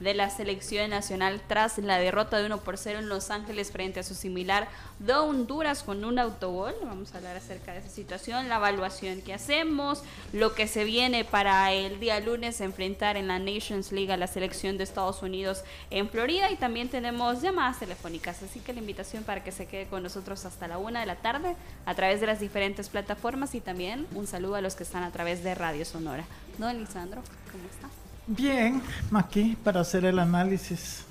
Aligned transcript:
De 0.00 0.14
la 0.14 0.30
selección 0.30 0.90
nacional 0.90 1.40
tras 1.46 1.78
la 1.78 1.98
derrota 1.98 2.38
de 2.38 2.46
1 2.46 2.58
por 2.58 2.76
0 2.76 2.98
en 2.98 3.08
Los 3.08 3.30
Ángeles 3.30 3.72
frente 3.72 4.00
a 4.00 4.02
su 4.02 4.14
similar 4.14 4.68
de 4.98 5.14
Honduras 5.14 5.82
con 5.82 6.04
un 6.04 6.18
autogol. 6.18 6.74
Vamos 6.84 7.14
a 7.14 7.18
hablar 7.18 7.36
acerca 7.36 7.72
de 7.72 7.78
esa 7.78 7.88
situación, 7.88 8.48
la 8.48 8.56
evaluación 8.56 9.22
que 9.22 9.32
hacemos, 9.32 10.02
lo 10.32 10.54
que 10.54 10.66
se 10.66 10.84
viene 10.84 11.24
para 11.24 11.72
el 11.72 11.98
día 12.00 12.20
lunes 12.20 12.60
enfrentar 12.60 13.16
en 13.16 13.28
la 13.28 13.38
Nations 13.38 13.92
League 13.92 14.12
a 14.12 14.16
la 14.16 14.26
selección 14.26 14.76
de 14.76 14.84
Estados 14.84 15.22
Unidos 15.22 15.62
en 15.90 16.08
Florida 16.08 16.50
y 16.50 16.56
también 16.56 16.88
tenemos 16.88 17.42
llamadas 17.42 17.78
telefónicas, 17.78 18.42
así 18.42 18.60
que 18.60 18.72
la 18.72 18.80
invitación 18.80 19.24
para 19.24 19.42
que 19.42 19.52
se 19.52 19.66
quede 19.66 19.86
con 19.86 20.02
nosotros 20.02 20.44
hasta 20.44 20.68
la 20.68 20.78
una 20.78 21.00
de 21.00 21.06
la 21.06 21.16
tarde 21.16 21.56
a 21.86 21.94
través 21.94 22.20
de 22.20 22.26
las 22.26 22.40
diferentes 22.40 22.88
plataformas 22.88 23.54
y 23.54 23.60
también 23.60 24.06
un 24.14 24.26
saludo 24.26 24.56
a 24.56 24.60
los 24.60 24.74
que 24.74 24.82
están 24.82 25.02
a 25.02 25.10
través 25.10 25.42
de 25.42 25.54
Radio 25.54 25.84
Sonora. 25.84 26.24
Don 26.58 26.76
Lisandro, 26.78 27.22
¿cómo 27.52 27.64
está? 27.68 28.05
Bien, 28.28 28.82
aquí 29.12 29.56
para 29.62 29.80
hacer 29.80 30.04
el 30.04 30.18
análisis 30.18 31.04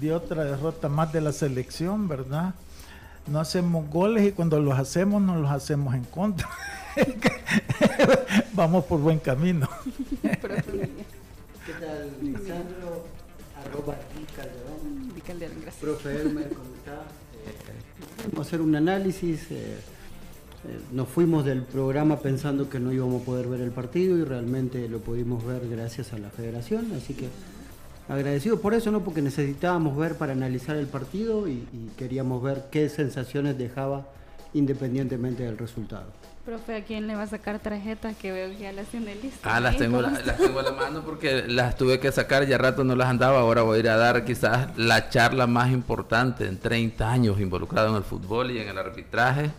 de 0.00 0.12
otra 0.12 0.44
derrota 0.44 0.88
más 0.88 1.12
de 1.12 1.20
la 1.20 1.30
selección, 1.30 2.08
¿verdad? 2.08 2.54
No 3.28 3.38
hacemos 3.38 3.88
goles 3.88 4.26
y 4.26 4.32
cuando 4.32 4.58
los 4.60 4.76
hacemos 4.76 5.22
no 5.22 5.36
los 5.36 5.50
hacemos 5.50 5.94
en 5.94 6.02
contra. 6.04 6.48
Vamos 8.52 8.84
por 8.86 8.98
buen 8.98 9.20
camino. 9.20 9.68
¿Qué 10.22 11.72
tal, 11.80 12.16
Lisandro? 12.20 13.06
Arroba 13.64 13.96
Calderón. 14.36 15.12
Profe 15.80 16.20
Elmer, 16.20 16.48
¿cómo 16.48 16.74
está? 16.76 16.94
Eh, 16.94 18.26
vamos 18.32 18.38
a 18.38 18.48
hacer 18.48 18.60
un 18.60 18.74
análisis. 18.74 19.46
Eh, 19.50 19.78
nos 20.92 21.08
fuimos 21.08 21.44
del 21.44 21.62
programa 21.62 22.20
pensando 22.20 22.68
que 22.68 22.80
no 22.80 22.92
íbamos 22.92 23.22
a 23.22 23.24
poder 23.24 23.46
ver 23.46 23.60
el 23.60 23.70
partido 23.70 24.16
y 24.18 24.24
realmente 24.24 24.88
lo 24.88 24.98
pudimos 25.00 25.44
ver 25.44 25.68
gracias 25.68 26.12
a 26.12 26.18
la 26.18 26.30
federación, 26.30 26.92
así 26.96 27.14
que 27.14 27.28
agradecido 28.08 28.60
por 28.60 28.74
eso, 28.74 28.90
¿no? 28.90 29.00
Porque 29.00 29.22
necesitábamos 29.22 29.96
ver 29.96 30.16
para 30.16 30.32
analizar 30.32 30.76
el 30.76 30.86
partido 30.86 31.48
y, 31.48 31.66
queríamos 31.96 32.42
ver 32.42 32.64
qué 32.70 32.88
sensaciones 32.88 33.58
dejaba 33.58 34.06
independientemente 34.54 35.42
del 35.42 35.58
resultado. 35.58 36.06
Profe, 36.44 36.76
¿a 36.76 36.84
quién 36.84 37.08
le 37.08 37.16
va 37.16 37.22
a 37.22 37.26
sacar 37.26 37.58
tarjetas 37.58 38.16
que 38.16 38.30
veo 38.30 38.50
que 38.50 38.58
ya 38.58 38.72
las 38.72 38.86
tiene 38.86 39.16
listas? 39.16 39.40
Ah, 39.42 39.58
las 39.58 39.76
tengo, 39.76 40.00
las 40.00 40.36
tengo 40.36 40.60
a 40.60 40.62
la 40.62 40.70
mano 40.70 41.02
porque 41.04 41.42
las 41.48 41.76
tuve 41.76 41.98
que 41.98 42.12
sacar, 42.12 42.46
ya 42.46 42.56
rato 42.56 42.84
no 42.84 42.94
las 42.94 43.08
andaba, 43.08 43.40
ahora 43.40 43.62
voy 43.62 43.78
a 43.78 43.80
ir 43.80 43.88
a 43.88 43.96
dar 43.96 44.24
quizás 44.24 44.68
la 44.78 45.10
charla 45.10 45.48
más 45.48 45.72
importante 45.72 46.46
en 46.46 46.58
30 46.58 47.10
años 47.10 47.40
involucrado 47.40 47.90
en 47.90 47.96
el 47.96 48.04
fútbol 48.04 48.52
y 48.52 48.58
en 48.58 48.68
el 48.68 48.78
arbitraje 48.78 49.50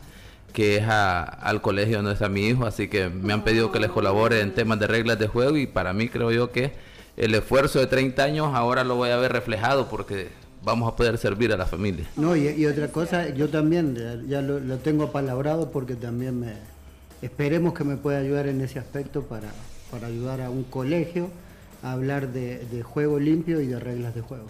que 0.57 0.77
es 0.77 0.85
al 0.87 1.61
colegio 1.61 1.97
donde 1.97 2.13
está 2.13 2.29
mi 2.29 2.47
hijo, 2.47 2.65
así 2.65 2.87
que 2.87 3.09
me 3.09 3.31
han 3.31 3.43
pedido 3.43 3.71
que 3.71 3.79
les 3.79 3.91
colabore 3.91 4.41
en 4.41 4.55
temas 4.55 4.79
de 4.79 4.87
reglas 4.87 5.19
de 5.19 5.27
juego 5.27 5.55
y 5.55 5.67
para 5.67 5.93
mí 5.93 6.09
creo 6.09 6.31
yo 6.31 6.51
que 6.51 6.71
el 7.15 7.35
esfuerzo 7.35 7.77
de 7.77 7.85
30 7.85 8.23
años 8.23 8.55
ahora 8.55 8.83
lo 8.83 8.95
voy 8.95 9.11
a 9.11 9.17
ver 9.17 9.31
reflejado 9.31 9.87
porque 9.87 10.29
vamos 10.63 10.91
a 10.91 10.95
poder 10.95 11.19
servir 11.19 11.53
a 11.53 11.57
la 11.57 11.67
familia. 11.67 12.07
No, 12.15 12.35
y, 12.35 12.65
otra 12.65 12.87
cosa, 12.87 13.29
yo 13.29 13.49
también 13.49 14.25
ya, 14.27 14.41
lo, 14.41 14.77
tengo 14.79 15.03
apalabrado 15.03 15.69
porque 15.69 15.93
también 15.93 16.39
me 16.39 16.53
esperemos 17.21 17.75
que 17.75 17.83
me 17.83 17.95
pueda 17.95 18.17
ayudar 18.17 18.47
en 18.47 18.59
ese 18.61 18.79
aspecto 18.79 19.21
para, 19.21 19.49
para 19.91 20.07
ayudar 20.07 20.41
a 20.41 20.49
un 20.49 20.63
colegio 20.63 21.29
a 21.83 21.91
hablar 21.91 22.29
de, 22.29 22.65
de 22.65 22.81
juego 22.81 23.19
limpio 23.19 23.61
y 23.61 23.67
de 23.67 23.79
reglas 23.79 24.15
de 24.15 24.21
juego. 24.21 24.47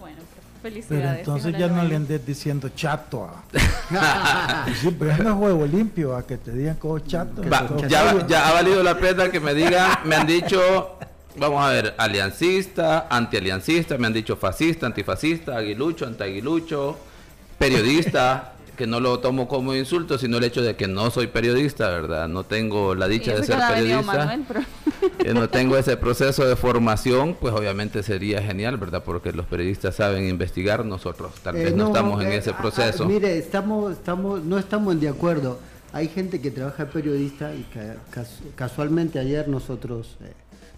Bueno, 0.00 0.16
pero 0.62 1.08
entonces 1.10 1.56
ya 1.58 1.68
no 1.68 1.82
le 1.84 1.96
andes 1.96 2.24
diciendo 2.24 2.70
chato. 2.74 3.30
A... 3.90 4.66
sí, 4.80 4.94
pero 4.98 5.12
es 5.12 5.18
no 5.20 5.36
juego 5.36 5.66
limpio 5.66 6.16
a 6.16 6.26
que 6.26 6.36
te 6.38 6.52
digan 6.52 6.76
como 6.76 6.98
chato. 7.00 7.42
ya, 7.88 8.26
ya 8.26 8.48
ha 8.48 8.52
valido 8.52 8.82
la 8.82 8.98
pena 8.98 9.30
que 9.30 9.40
me 9.40 9.54
digan, 9.54 9.98
me 10.04 10.16
han 10.16 10.26
dicho, 10.26 10.98
vamos 11.36 11.64
a 11.64 11.70
ver, 11.70 11.94
aliancista, 11.98 13.06
antialiancista, 13.08 13.96
me 13.98 14.08
han 14.08 14.12
dicho 14.12 14.36
fascista, 14.36 14.86
antifascista, 14.86 15.56
aguilucho, 15.56 16.06
antiaguilucho, 16.06 16.98
periodista. 17.58 18.55
Que 18.76 18.86
no 18.86 19.00
lo 19.00 19.18
tomo 19.18 19.48
como 19.48 19.74
insulto, 19.74 20.18
sino 20.18 20.36
el 20.36 20.44
hecho 20.44 20.62
de 20.62 20.76
que 20.76 20.86
no 20.86 21.10
soy 21.10 21.26
periodista, 21.26 21.88
¿verdad? 21.88 22.28
No 22.28 22.44
tengo 22.44 22.94
la 22.94 23.08
dicha 23.08 23.34
de 23.34 23.44
ser 23.44 23.58
periodista. 23.74 24.38
Eh, 25.24 25.32
no 25.34 25.48
tengo 25.48 25.76
ese 25.76 25.96
proceso 25.96 26.46
de 26.46 26.54
formación, 26.54 27.34
pues 27.40 27.54
obviamente 27.54 28.02
sería 28.02 28.42
genial, 28.42 28.76
¿verdad? 28.76 29.02
Porque 29.02 29.32
los 29.32 29.46
periodistas 29.46 29.96
saben 29.96 30.28
investigar, 30.28 30.84
nosotros 30.84 31.32
tal 31.42 31.56
eh, 31.56 31.64
vez 31.64 31.74
no, 31.74 31.88
estamos 31.88 32.22
en 32.22 32.30
eh, 32.30 32.36
ese 32.36 32.52
proceso. 32.52 33.06
mire, 33.06 33.38
estamos, 33.38 33.92
estamos, 33.92 34.44
no 34.44 34.58
estamos 34.58 35.00
de 35.00 35.08
acuerdo. 35.08 35.58
Hay 35.92 36.08
gente 36.08 36.40
que 36.40 36.50
trabaja 36.50 36.84
de 36.84 36.92
periodista 36.92 37.54
y 37.54 37.64
casualmente 38.54 39.18
ayer 39.18 39.48
nosotros, 39.48 40.18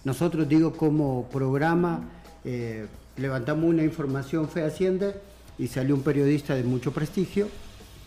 nosotros 0.05 0.49
digo 0.49 0.75
como 0.75 1.29
programa, 1.31 2.03
levantamos 3.17 3.65
una 3.65 3.83
información 3.83 4.49
fehaciente 4.49 5.15
y 5.59 5.67
salió 5.67 5.97
un 5.97 6.03
periodista 6.03 6.55
de 6.55 6.63
mucho 6.63 6.93
prestigio 6.93 7.49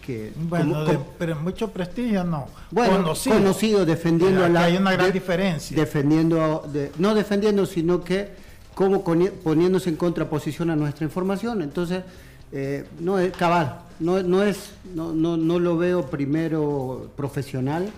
que 0.02 0.34
bueno, 0.36 0.84
pero 1.18 1.36
mucho 1.38 1.70
prestigio 1.70 2.24
no. 2.24 2.48
Bueno, 2.72 3.14
conocido, 3.24 3.86
defendiendo 3.86 4.44
a 4.44 4.50
la 4.50 4.66
hay 4.66 4.78
una 4.78 4.94
gran 4.94 5.12
diferencia. 5.12 5.76
Defendiendo 5.76 6.68
no 6.98 7.16
defendiendo, 7.16 7.66
sino 7.66 8.04
que 8.04 8.30
como 8.74 9.04
poniéndose 9.04 9.90
en 9.90 9.96
contraposición 9.96 10.70
a 10.72 10.76
nuestra 10.76 11.06
información. 11.06 11.62
Entonces, 11.62 12.04
eh, 12.52 12.86
no 13.00 13.20
es 13.20 13.32
cabal, 13.32 13.82
no, 14.00 14.22
no 14.24 14.44
es 14.44 14.72
no, 14.94 15.14
no, 15.14 15.38
no 15.38 15.60
lo 15.60 15.78
veo 15.78 16.08
primero 16.08 17.10
profesional 17.16 17.90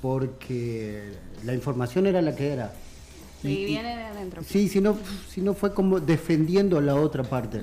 porque 0.00 1.12
la 1.44 1.54
información 1.54 2.06
era 2.06 2.22
la 2.22 2.34
que 2.34 2.52
era. 2.52 2.72
Y, 3.42 3.66
viene 3.66 3.96
de 3.96 4.04
adentro. 4.04 4.42
Sí, 4.46 4.68
si 4.68 4.80
no, 4.80 4.96
si 5.30 5.42
no 5.42 5.52
fue 5.54 5.74
como 5.74 6.00
defendiendo 6.00 6.78
a 6.78 6.80
la 6.80 6.94
otra 6.94 7.22
parte. 7.22 7.62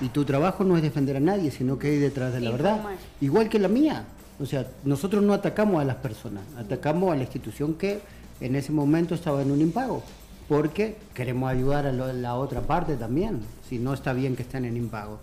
Y 0.00 0.08
tu 0.08 0.24
trabajo 0.24 0.64
no 0.64 0.76
es 0.76 0.82
defender 0.82 1.16
a 1.16 1.20
nadie, 1.20 1.50
sino 1.50 1.78
que 1.78 1.88
hay 1.88 1.98
detrás 1.98 2.32
de 2.32 2.40
la 2.40 2.50
verdad. 2.50 2.80
Igual 3.20 3.48
que 3.48 3.58
la 3.58 3.68
mía. 3.68 4.04
O 4.40 4.46
sea, 4.46 4.66
nosotros 4.84 5.22
no 5.22 5.34
atacamos 5.34 5.82
a 5.82 5.84
las 5.84 5.96
personas, 5.96 6.42
atacamos 6.56 7.12
a 7.12 7.16
la 7.16 7.22
institución 7.22 7.74
que 7.74 8.00
en 8.40 8.56
ese 8.56 8.72
momento 8.72 9.14
estaba 9.14 9.42
en 9.42 9.50
un 9.50 9.60
impago, 9.60 10.02
porque 10.48 10.96
queremos 11.12 11.50
ayudar 11.50 11.86
a 11.86 11.92
la 11.92 12.34
otra 12.36 12.62
parte 12.62 12.96
también, 12.96 13.40
si 13.68 13.78
no 13.78 13.92
está 13.92 14.14
bien 14.14 14.36
que 14.36 14.42
estén 14.42 14.64
en 14.64 14.78
impago. 14.78 15.18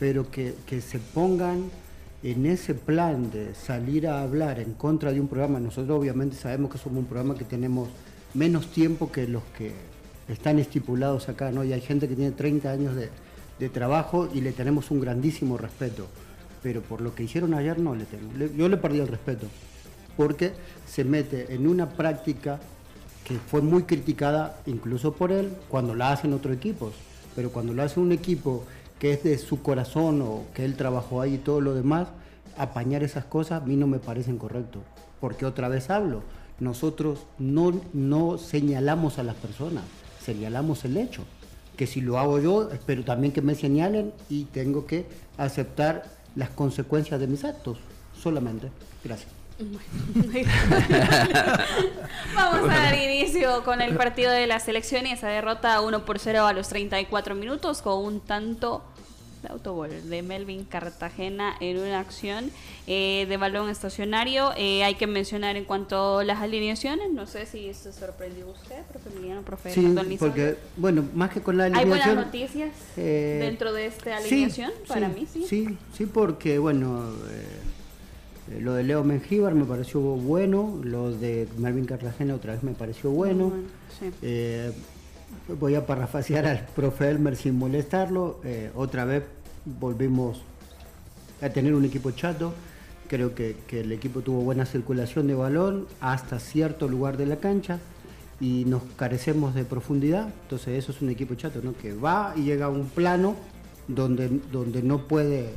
Pero 0.00 0.28
que, 0.32 0.56
que 0.66 0.80
se 0.80 0.98
pongan 0.98 1.70
en 2.24 2.44
ese 2.44 2.74
plan 2.74 3.30
de 3.30 3.54
salir 3.54 4.08
a 4.08 4.22
hablar 4.22 4.58
en 4.58 4.72
contra 4.72 5.12
de 5.12 5.20
un 5.20 5.28
programa, 5.28 5.60
nosotros 5.60 5.96
obviamente 5.96 6.34
sabemos 6.34 6.72
que 6.72 6.78
somos 6.78 6.98
un 6.98 7.04
programa 7.06 7.36
que 7.36 7.44
tenemos 7.44 7.88
menos 8.34 8.66
tiempo 8.72 9.12
que 9.12 9.28
los 9.28 9.44
que 9.56 9.72
están 10.28 10.58
estipulados 10.58 11.28
acá, 11.28 11.52
¿no? 11.52 11.62
Y 11.62 11.72
hay 11.72 11.80
gente 11.80 12.08
que 12.08 12.16
tiene 12.16 12.32
30 12.32 12.68
años 12.68 12.96
de, 12.96 13.10
de 13.58 13.68
trabajo 13.68 14.28
y 14.32 14.40
le 14.40 14.52
tenemos 14.52 14.90
un 14.90 15.00
grandísimo 15.00 15.56
respeto. 15.56 16.06
Pero 16.62 16.82
por 16.82 17.00
lo 17.00 17.14
que 17.14 17.24
hicieron 17.24 17.54
ayer 17.54 17.78
no 17.78 17.94
le 17.94 18.04
tengo. 18.04 18.32
yo 18.56 18.68
le 18.68 18.76
perdí 18.76 19.00
el 19.00 19.08
respeto. 19.08 19.46
Porque 20.16 20.52
se 20.86 21.04
mete 21.04 21.54
en 21.54 21.66
una 21.66 21.90
práctica 21.90 22.58
que 23.24 23.38
fue 23.38 23.60
muy 23.60 23.82
criticada 23.84 24.60
incluso 24.66 25.12
por 25.12 25.32
él 25.32 25.52
cuando 25.68 25.94
la 25.94 26.12
hacen 26.12 26.32
otros 26.32 26.56
equipos. 26.56 26.94
Pero 27.34 27.50
cuando 27.50 27.74
lo 27.74 27.82
hace 27.82 28.00
un 28.00 28.12
equipo 28.12 28.64
que 28.98 29.12
es 29.12 29.22
de 29.22 29.36
su 29.38 29.62
corazón 29.62 30.22
o 30.22 30.44
que 30.54 30.64
él 30.64 30.74
trabajó 30.74 31.20
ahí 31.20 31.34
y 31.34 31.38
todo 31.38 31.60
lo 31.60 31.74
demás, 31.74 32.08
apañar 32.56 33.02
esas 33.02 33.26
cosas 33.26 33.62
a 33.62 33.66
mí 33.66 33.76
no 33.76 33.86
me 33.86 33.98
parecen 33.98 34.38
correcto. 34.38 34.80
Porque 35.20 35.44
otra 35.44 35.68
vez 35.68 35.90
hablo, 35.90 36.22
nosotros 36.60 37.26
no, 37.38 37.78
no 37.92 38.38
señalamos 38.38 39.18
a 39.18 39.22
las 39.22 39.36
personas, 39.36 39.84
señalamos 40.24 40.84
el 40.84 40.96
hecho 40.96 41.24
que 41.76 41.86
si 41.86 42.00
lo 42.00 42.18
hago 42.18 42.40
yo, 42.40 42.70
espero 42.70 43.04
también 43.04 43.32
que 43.32 43.42
me 43.42 43.54
señalen 43.54 44.12
y 44.28 44.44
tengo 44.44 44.86
que 44.86 45.06
aceptar 45.36 46.04
las 46.34 46.50
consecuencias 46.50 47.20
de 47.20 47.26
mis 47.26 47.44
actos, 47.44 47.78
solamente. 48.20 48.70
Gracias. 49.04 49.30
Vamos 52.34 52.70
a 52.70 52.74
dar 52.74 52.94
inicio 52.94 53.64
con 53.64 53.80
el 53.80 53.96
partido 53.96 54.30
de 54.30 54.46
la 54.46 54.60
selección 54.60 55.06
y 55.06 55.12
esa 55.12 55.28
derrota 55.28 55.80
1 55.80 56.04
por 56.04 56.18
0 56.18 56.46
a 56.46 56.52
los 56.52 56.68
34 56.68 57.34
minutos 57.34 57.80
con 57.80 58.04
un 58.04 58.20
tanto 58.20 58.84
de 59.42 59.48
autogol 59.48 59.90
de 60.08 60.22
Melvin 60.22 60.64
Cartagena 60.64 61.54
en 61.60 61.78
una 61.78 62.00
acción 62.00 62.50
eh, 62.86 63.26
de 63.28 63.36
balón 63.36 63.68
estacionario. 63.70 64.52
Eh, 64.56 64.84
hay 64.84 64.94
que 64.94 65.06
mencionar 65.06 65.56
en 65.56 65.64
cuanto 65.64 66.18
a 66.18 66.24
las 66.24 66.40
alineaciones, 66.40 67.12
no 67.12 67.26
sé 67.26 67.46
si 67.46 67.72
se 67.74 67.92
sorprendió 67.92 68.48
usted, 68.48 68.82
profe 68.84 69.10
Emiliano, 69.10 69.42
profe 69.42 69.70
Sí, 69.72 70.16
porque, 70.18 70.56
bueno, 70.76 71.04
más 71.14 71.30
que 71.30 71.40
con 71.40 71.56
la 71.56 71.64
alineación... 71.64 71.92
¿Hay 71.92 72.04
buenas 72.06 72.26
noticias 72.26 72.70
eh, 72.96 73.38
dentro 73.42 73.72
de 73.72 73.86
esta 73.86 74.16
alineación? 74.16 74.72
Para 74.88 75.08
mí, 75.08 75.26
sí. 75.32 75.44
Sí, 75.48 75.78
sí, 75.96 76.06
porque, 76.06 76.58
bueno... 76.58 77.12
lo 78.60 78.74
de 78.74 78.84
Leo 78.84 79.02
Mengíbar 79.02 79.54
me 79.54 79.64
pareció 79.64 80.00
bueno, 80.00 80.80
lo 80.84 81.10
de 81.10 81.48
Melvin 81.58 81.84
Cartagena 81.84 82.34
otra 82.34 82.52
vez 82.52 82.62
me 82.62 82.72
pareció 82.72 83.10
bueno. 83.10 83.52
Voy 85.48 85.74
a 85.74 85.86
parafrasear 85.86 86.46
al 86.46 86.66
profe 86.74 87.08
Elmer 87.10 87.36
sin 87.36 87.56
molestarlo. 87.56 88.40
otra 88.74 89.04
vez 89.04 89.24
volvimos 89.64 90.42
a 91.42 91.48
tener 91.50 91.74
un 91.74 91.84
equipo 91.84 92.10
chato. 92.12 92.52
Creo 93.08 93.34
que, 93.34 93.56
el 93.70 93.92
equipo 93.92 94.20
tuvo 94.20 94.40
buena 94.40 94.66
circulación 94.66 95.26
de 95.26 95.34
balón 95.34 95.86
hasta 96.00 96.40
cierto 96.40 96.88
lugar 96.88 97.16
de 97.16 97.26
la 97.26 97.36
cancha 97.36 97.78
y 98.40 98.64
nos 98.66 98.82
carecemos 98.96 99.54
de 99.54 99.64
profundidad. 99.64 100.28
Entonces 100.42 100.78
eso 100.78 100.92
es 100.92 101.02
un 101.02 101.10
equipo 101.10 101.34
chato, 101.34 101.60
¿no? 101.62 101.74
Que 101.76 101.94
va 101.94 102.32
y 102.36 102.42
llega 102.42 102.66
a 102.66 102.68
un 102.68 102.88
plano 102.88 103.36
donde, 103.86 104.28
donde 104.50 104.82
no 104.82 105.06
puede 105.06 105.50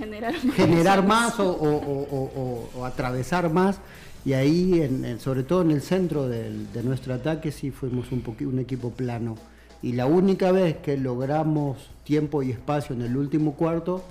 generar, 0.00 0.34
generar 0.34 1.06
más 1.06 1.34
o, 1.38 2.84
atravesar 2.84 3.52
más. 3.52 3.78
Y 4.24 4.32
ahí, 4.34 4.82
en, 4.82 5.18
sobre 5.20 5.42
todo 5.42 5.62
en 5.62 5.70
el 5.70 5.82
centro 5.82 6.28
de 6.28 6.82
nuestro 6.82 7.14
ataque, 7.14 7.52
sí 7.52 7.70
fuimos 7.70 8.10
un, 8.12 8.22
un 8.40 8.58
equipo 8.58 8.90
plano. 8.90 9.36
Y 9.82 9.92
la 9.92 10.06
única 10.06 10.52
vez 10.52 10.76
que 10.78 10.96
logramos 10.96 11.78
tiempo 12.04 12.42
y 12.42 12.50
espacio 12.50 12.94
en 12.94 13.02
el 13.02 13.16
último 13.16 13.54
cuarto, 13.54 14.04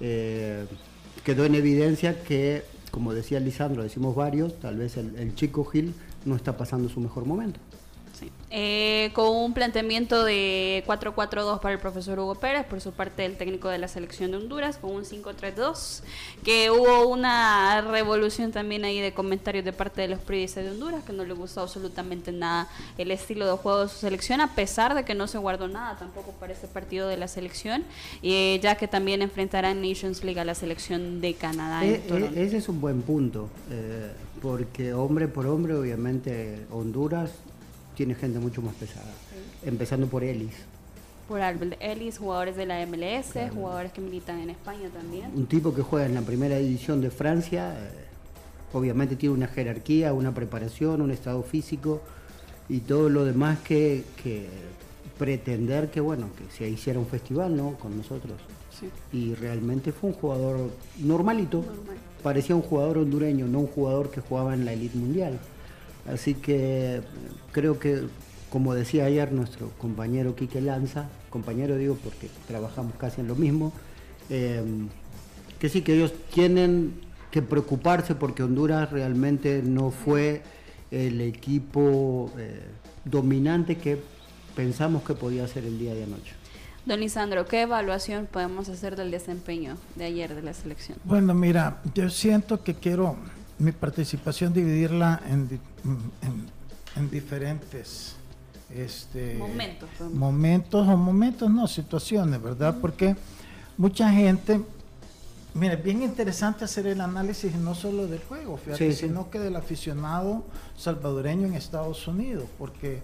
eh, 0.00 0.66
quedó 1.24 1.46
en 1.46 1.54
evidencia 1.54 2.22
que, 2.22 2.62
como 2.90 3.14
decía 3.14 3.40
Lisandro, 3.40 3.82
decimos 3.82 4.14
varios, 4.14 4.58
tal 4.60 4.76
vez 4.76 4.96
el 4.98 5.34
chico 5.34 5.64
Gil 5.64 5.94
no 6.26 6.36
está 6.36 6.56
pasando 6.56 6.88
su 6.88 7.00
mejor 7.00 7.24
momento. 7.24 7.58
Eh, 8.56 9.10
con 9.14 9.34
un 9.34 9.52
planteamiento 9.52 10.24
de 10.24 10.84
4-4-2 10.86 11.58
para 11.58 11.74
el 11.74 11.80
profesor 11.80 12.20
Hugo 12.20 12.36
Pérez, 12.36 12.64
por 12.64 12.80
su 12.80 12.92
parte 12.92 13.24
el 13.24 13.36
técnico 13.36 13.68
de 13.68 13.78
la 13.78 13.88
selección 13.88 14.30
de 14.30 14.36
Honduras, 14.36 14.76
con 14.76 14.92
un 14.92 15.02
5-3-2, 15.02 16.02
que 16.44 16.70
hubo 16.70 17.08
una 17.08 17.80
revolución 17.80 18.52
también 18.52 18.84
ahí 18.84 19.00
de 19.00 19.12
comentarios 19.12 19.64
de 19.64 19.72
parte 19.72 20.02
de 20.02 20.08
los 20.08 20.20
periodistas 20.20 20.62
de 20.62 20.70
Honduras, 20.70 21.02
que 21.02 21.12
no 21.12 21.24
le 21.24 21.34
gustó 21.34 21.62
absolutamente 21.62 22.30
nada 22.30 22.68
el 22.96 23.10
estilo 23.10 23.44
de 23.44 23.56
juego 23.56 23.82
de 23.82 23.88
su 23.88 23.96
selección, 23.96 24.40
a 24.40 24.54
pesar 24.54 24.94
de 24.94 25.04
que 25.04 25.16
no 25.16 25.26
se 25.26 25.38
guardó 25.38 25.66
nada 25.66 25.96
tampoco 25.98 26.30
para 26.38 26.52
este 26.52 26.68
partido 26.68 27.08
de 27.08 27.16
la 27.16 27.26
selección, 27.26 27.82
eh, 28.22 28.60
ya 28.62 28.76
que 28.76 28.86
también 28.86 29.20
enfrentará 29.20 29.74
Nations 29.74 30.22
League 30.22 30.38
a 30.38 30.44
la 30.44 30.54
selección 30.54 31.20
de 31.20 31.34
Canadá. 31.34 31.84
Eh, 31.84 32.00
ese 32.36 32.58
es 32.58 32.68
un 32.68 32.80
buen 32.80 33.02
punto, 33.02 33.48
porque 34.40 34.94
hombre 34.94 35.26
por 35.26 35.46
hombre, 35.46 35.74
obviamente 35.74 36.66
Honduras 36.70 37.32
tiene 37.94 38.14
gente 38.14 38.38
mucho 38.38 38.62
más 38.62 38.74
pesada. 38.74 39.12
Empezando 39.64 40.06
por 40.06 40.24
Ellis. 40.24 40.54
Por 41.28 41.40
Albert 41.40 41.76
Ellis, 41.80 42.18
jugadores 42.18 42.56
de 42.56 42.66
la 42.66 42.84
MLS, 42.86 43.32
jugadores 43.52 43.92
que 43.92 44.00
militan 44.00 44.40
en 44.40 44.50
España 44.50 44.90
también. 44.92 45.30
Un 45.34 45.46
tipo 45.46 45.74
que 45.74 45.82
juega 45.82 46.06
en 46.06 46.14
la 46.14 46.20
primera 46.20 46.58
división 46.58 47.00
de 47.00 47.10
Francia, 47.10 47.74
eh, 47.78 48.04
obviamente 48.74 49.16
tiene 49.16 49.34
una 49.34 49.46
jerarquía, 49.46 50.12
una 50.12 50.34
preparación, 50.34 51.00
un 51.00 51.10
estado 51.10 51.42
físico 51.42 52.02
y 52.68 52.80
todo 52.80 53.08
lo 53.08 53.24
demás 53.24 53.58
que, 53.60 54.04
pretender 55.18 55.90
que, 55.90 56.00
bueno, 56.00 56.28
que 56.36 56.54
se 56.54 56.68
hiciera 56.68 56.98
un 56.98 57.06
festival, 57.06 57.56
¿no? 57.56 57.74
Con 57.78 57.96
nosotros. 57.96 58.34
Y 59.12 59.34
realmente 59.34 59.92
fue 59.92 60.10
un 60.10 60.16
jugador 60.16 60.70
normalito. 60.98 61.64
Parecía 62.22 62.54
un 62.54 62.62
jugador 62.62 62.98
hondureño, 62.98 63.46
no 63.46 63.60
un 63.60 63.66
jugador 63.68 64.10
que 64.10 64.20
jugaba 64.20 64.52
en 64.52 64.64
la 64.64 64.72
elite 64.72 64.98
mundial. 64.98 65.38
Así 66.12 66.34
que 66.34 67.00
creo 67.52 67.78
que, 67.78 68.02
como 68.50 68.74
decía 68.74 69.06
ayer 69.06 69.32
nuestro 69.32 69.70
compañero 69.78 70.36
Quique 70.36 70.60
Lanza, 70.60 71.08
compañero 71.30 71.76
digo 71.76 71.96
porque 72.02 72.28
trabajamos 72.46 72.94
casi 72.96 73.20
en 73.20 73.28
lo 73.28 73.34
mismo, 73.34 73.72
eh, 74.30 74.62
que 75.58 75.68
sí 75.68 75.82
que 75.82 75.94
ellos 75.94 76.12
tienen 76.32 76.94
que 77.30 77.42
preocuparse 77.42 78.14
porque 78.14 78.42
Honduras 78.42 78.90
realmente 78.90 79.62
no 79.62 79.90
fue 79.90 80.42
el 80.90 81.20
equipo 81.20 82.30
eh, 82.38 82.60
dominante 83.04 83.76
que 83.76 84.00
pensamos 84.54 85.02
que 85.02 85.14
podía 85.14 85.48
ser 85.48 85.64
el 85.64 85.78
día 85.78 85.94
de 85.94 86.04
anoche. 86.04 86.34
Don 86.86 87.00
Lisandro, 87.00 87.46
¿qué 87.46 87.62
evaluación 87.62 88.28
podemos 88.30 88.68
hacer 88.68 88.94
del 88.94 89.10
desempeño 89.10 89.78
de 89.96 90.04
ayer 90.04 90.34
de 90.34 90.42
la 90.42 90.52
selección? 90.52 90.98
Bueno, 91.04 91.34
mira, 91.34 91.80
yo 91.94 92.10
siento 92.10 92.62
que 92.62 92.74
quiero 92.74 93.16
mi 93.58 93.72
participación 93.72 94.52
dividirla 94.52 95.20
en, 95.28 95.60
en, 96.96 97.10
diferentes 97.10 98.16
este, 98.74 99.34
momentos. 99.34 99.88
Momentos 100.12 100.88
o 100.88 100.96
momentos, 100.96 101.50
no, 101.50 101.66
situaciones, 101.66 102.42
¿verdad? 102.42 102.76
Porque 102.80 103.16
mucha 103.76 104.10
gente, 104.10 104.60
mira, 105.54 105.74
es 105.74 105.84
bien 105.84 106.02
interesante 106.02 106.64
hacer 106.64 106.86
el 106.86 107.00
análisis 107.00 107.54
no 107.54 107.74
solo 107.74 108.06
del 108.06 108.20
juego, 108.20 108.56
fíjate, 108.56 108.92
sino 108.92 109.30
que 109.30 109.38
del 109.38 109.56
aficionado 109.56 110.44
salvadoreño 110.76 111.46
en 111.46 111.54
Estados 111.54 112.06
Unidos, 112.08 112.48
porque 112.58 113.02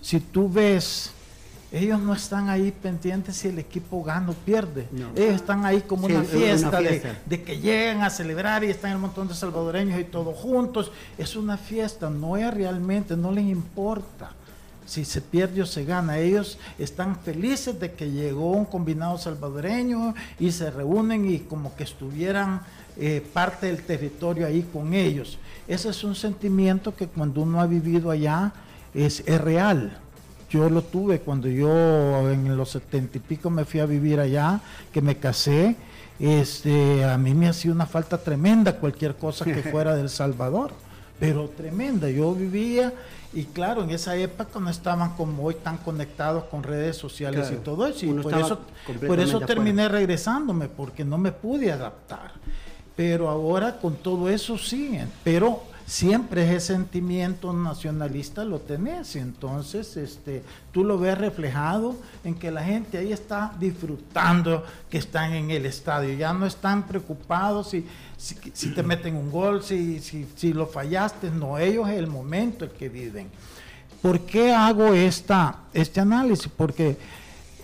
si 0.00 0.20
tú 0.20 0.50
ves 0.50 1.12
ellos 1.72 2.00
no 2.00 2.12
están 2.12 2.50
ahí 2.50 2.70
pendientes 2.70 3.36
si 3.36 3.48
el 3.48 3.58
equipo 3.58 4.04
gana 4.04 4.30
o 4.30 4.34
pierde. 4.34 4.86
Ellos 5.16 5.36
están 5.36 5.64
ahí 5.64 5.80
como 5.80 6.04
una, 6.04 6.22
fiesta 6.22 6.80
De, 7.24 7.42
que 7.42 7.58
llegan 7.58 8.02
a 8.02 8.10
celebrar 8.10 8.62
y 8.62 8.68
están 8.68 8.92
el 8.92 8.98
montón 8.98 9.26
de 9.26 9.34
salvadoreños 9.34 9.98
y 9.98 10.04
todos 10.04 10.36
juntos. 10.36 10.92
Es 11.16 11.34
una 11.34 11.56
fiesta, 11.56 12.10
no 12.10 12.36
es 12.36 12.52
realmente, 12.52 13.16
no 13.16 13.32
les 13.32 13.44
importa 13.44 14.32
si 14.84 15.06
se 15.06 15.22
pierde 15.22 15.62
o 15.62 15.66
se 15.66 15.86
gana. 15.86 16.18
Ellos 16.18 16.58
están 16.78 17.18
felices 17.18 17.80
de 17.80 17.92
que 17.92 18.10
llegó 18.10 18.50
un 18.50 18.66
combinado 18.66 19.16
salvadoreño 19.16 20.14
y 20.38 20.52
se 20.52 20.70
reúnen 20.70 21.30
y 21.30 21.38
como 21.38 21.74
que 21.74 21.84
estuvieran 21.84 22.60
eh, 22.98 23.26
parte 23.32 23.68
del 23.68 23.82
territorio 23.82 24.46
ahí 24.46 24.60
con 24.70 24.92
ellos. 24.92 25.38
Ese 25.66 25.88
es 25.88 26.04
un 26.04 26.14
sentimiento 26.14 26.94
que 26.94 27.06
cuando 27.06 27.40
uno 27.40 27.62
ha 27.62 27.66
vivido 27.66 28.10
allá 28.10 28.52
es, 28.92 29.20
es 29.26 29.40
real. 29.40 30.01
Yo 30.52 30.68
lo 30.68 30.82
tuve 30.82 31.20
cuando 31.20 31.48
yo 31.48 32.30
en 32.30 32.56
los 32.56 32.70
setenta 32.70 33.16
y 33.16 33.20
pico 33.20 33.48
me 33.48 33.64
fui 33.64 33.80
a 33.80 33.86
vivir 33.86 34.20
allá, 34.20 34.60
que 34.92 35.00
me 35.00 35.16
casé. 35.16 35.76
Este, 36.20 37.04
a 37.04 37.16
mí 37.16 37.32
me 37.32 37.48
hacía 37.48 37.72
una 37.72 37.86
falta 37.86 38.18
tremenda 38.18 38.76
cualquier 38.76 39.16
cosa 39.16 39.46
que 39.46 39.62
fuera 39.72 39.96
del 39.96 40.10
Salvador, 40.10 40.72
pero 41.18 41.48
tremenda. 41.48 42.10
Yo 42.10 42.34
vivía 42.34 42.92
y 43.32 43.44
claro, 43.44 43.82
en 43.82 43.90
esa 43.90 44.14
época 44.16 44.60
no 44.60 44.68
estaban 44.68 45.14
como 45.16 45.42
hoy 45.44 45.54
tan 45.54 45.78
conectados 45.78 46.44
con 46.44 46.62
redes 46.62 46.96
sociales 46.96 47.50
y 47.50 47.56
todo 47.56 47.86
eso. 47.86 48.04
Y 48.04 48.12
por 48.12 48.34
eso, 48.34 48.60
por 49.06 49.20
eso 49.20 49.40
terminé 49.40 49.88
regresándome, 49.88 50.68
porque 50.68 51.02
no 51.02 51.16
me 51.16 51.32
pude 51.32 51.72
adaptar. 51.72 52.32
Pero 52.94 53.30
ahora 53.30 53.78
con 53.78 53.96
todo 53.96 54.28
eso 54.28 54.58
sí, 54.58 54.98
pero 55.24 55.62
siempre 55.86 56.44
ese 56.44 56.74
sentimiento 56.74 57.52
nacionalista 57.52 58.44
lo 58.44 58.60
tenés. 58.60 59.16
Entonces 59.16 59.96
este 59.96 60.42
tú 60.72 60.84
lo 60.84 60.98
ves 60.98 61.18
reflejado 61.18 61.96
en 62.24 62.34
que 62.34 62.50
la 62.50 62.62
gente 62.62 62.98
ahí 62.98 63.12
está 63.12 63.54
disfrutando 63.58 64.64
que 64.90 64.98
están 64.98 65.32
en 65.32 65.50
el 65.50 65.66
estadio. 65.66 66.14
Ya 66.14 66.32
no 66.32 66.46
están 66.46 66.86
preocupados 66.86 67.70
si, 67.70 67.86
si, 68.16 68.70
te 68.70 68.82
meten 68.82 69.16
un 69.16 69.30
gol 69.30 69.62
si, 69.62 70.00
si, 70.00 70.26
si 70.36 70.52
lo 70.52 70.66
fallaste. 70.66 71.30
No 71.30 71.58
ellos 71.58 71.88
es 71.88 71.98
el 71.98 72.06
momento 72.06 72.64
el 72.64 72.70
que 72.70 72.88
viven. 72.88 73.28
¿por 74.02 74.20
qué 74.20 74.52
hago 74.52 74.92
esta, 74.92 75.60
este 75.72 76.00
análisis? 76.00 76.50
porque 76.54 76.98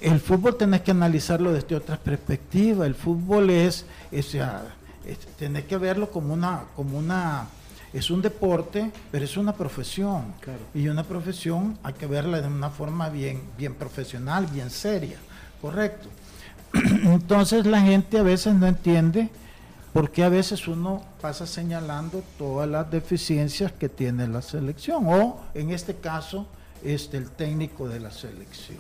el 0.00 0.20
fútbol 0.20 0.56
tenés 0.56 0.82
que 0.82 0.92
analizarlo 0.92 1.52
desde 1.52 1.74
otra 1.74 1.96
perspectiva 1.96 2.86
el 2.86 2.94
fútbol 2.94 3.50
es, 3.50 3.84
es, 4.12 4.34
es 4.34 5.18
tenés 5.36 5.64
que 5.64 5.76
verlo 5.76 6.10
como 6.10 6.32
una 6.32 6.62
como 6.76 6.96
una 6.96 7.48
es 7.92 8.10
un 8.10 8.20
deporte, 8.20 8.90
pero 9.10 9.24
es 9.24 9.36
una 9.36 9.54
profesión. 9.54 10.34
Y 10.74 10.88
una 10.88 11.04
profesión 11.04 11.78
hay 11.82 11.94
que 11.94 12.06
verla 12.06 12.40
de 12.40 12.48
una 12.48 12.70
forma 12.70 13.08
bien, 13.08 13.42
bien 13.56 13.74
profesional, 13.74 14.46
bien 14.46 14.70
seria, 14.70 15.18
correcto. 15.60 16.08
Entonces 17.04 17.66
la 17.66 17.80
gente 17.80 18.18
a 18.18 18.22
veces 18.22 18.54
no 18.54 18.66
entiende 18.66 19.30
por 19.92 20.10
qué 20.10 20.22
a 20.24 20.28
veces 20.28 20.68
uno 20.68 21.02
pasa 21.20 21.46
señalando 21.46 22.22
todas 22.36 22.68
las 22.68 22.90
deficiencias 22.90 23.72
que 23.72 23.88
tiene 23.88 24.28
la 24.28 24.42
selección, 24.42 25.04
o 25.06 25.40
en 25.54 25.70
este 25.70 25.94
caso, 25.94 26.46
este, 26.84 27.16
el 27.16 27.30
técnico 27.30 27.88
de 27.88 28.00
la 28.00 28.10
selección. 28.10 28.78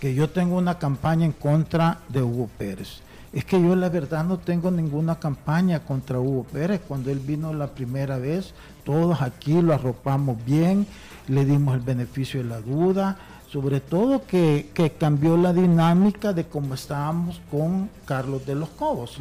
Que 0.00 0.14
yo 0.14 0.30
tengo 0.30 0.56
una 0.56 0.78
campaña 0.78 1.26
en 1.26 1.32
contra 1.32 2.00
de 2.08 2.22
Hugo 2.22 2.48
Pérez 2.56 3.02
es 3.32 3.44
que 3.44 3.60
yo 3.62 3.76
la 3.76 3.88
verdad 3.88 4.24
no 4.24 4.38
tengo 4.38 4.70
ninguna 4.70 5.18
campaña 5.18 5.80
contra 5.80 6.18
Hugo 6.18 6.44
Pérez. 6.44 6.80
Cuando 6.86 7.10
él 7.10 7.20
vino 7.20 7.52
la 7.54 7.68
primera 7.68 8.18
vez, 8.18 8.52
todos 8.84 9.22
aquí 9.22 9.62
lo 9.62 9.72
arropamos 9.72 10.44
bien, 10.44 10.86
le 11.28 11.44
dimos 11.44 11.74
el 11.74 11.80
beneficio 11.80 12.42
de 12.42 12.48
la 12.48 12.60
duda, 12.60 13.16
sobre 13.48 13.80
todo 13.80 14.26
que, 14.26 14.72
cambió 14.98 15.36
la 15.36 15.52
dinámica 15.52 16.32
de 16.32 16.46
cómo 16.46 16.74
estábamos 16.74 17.40
con 17.50 17.88
Carlos 18.04 18.44
de 18.46 18.56
los 18.56 18.68
Cobos. 18.70 19.18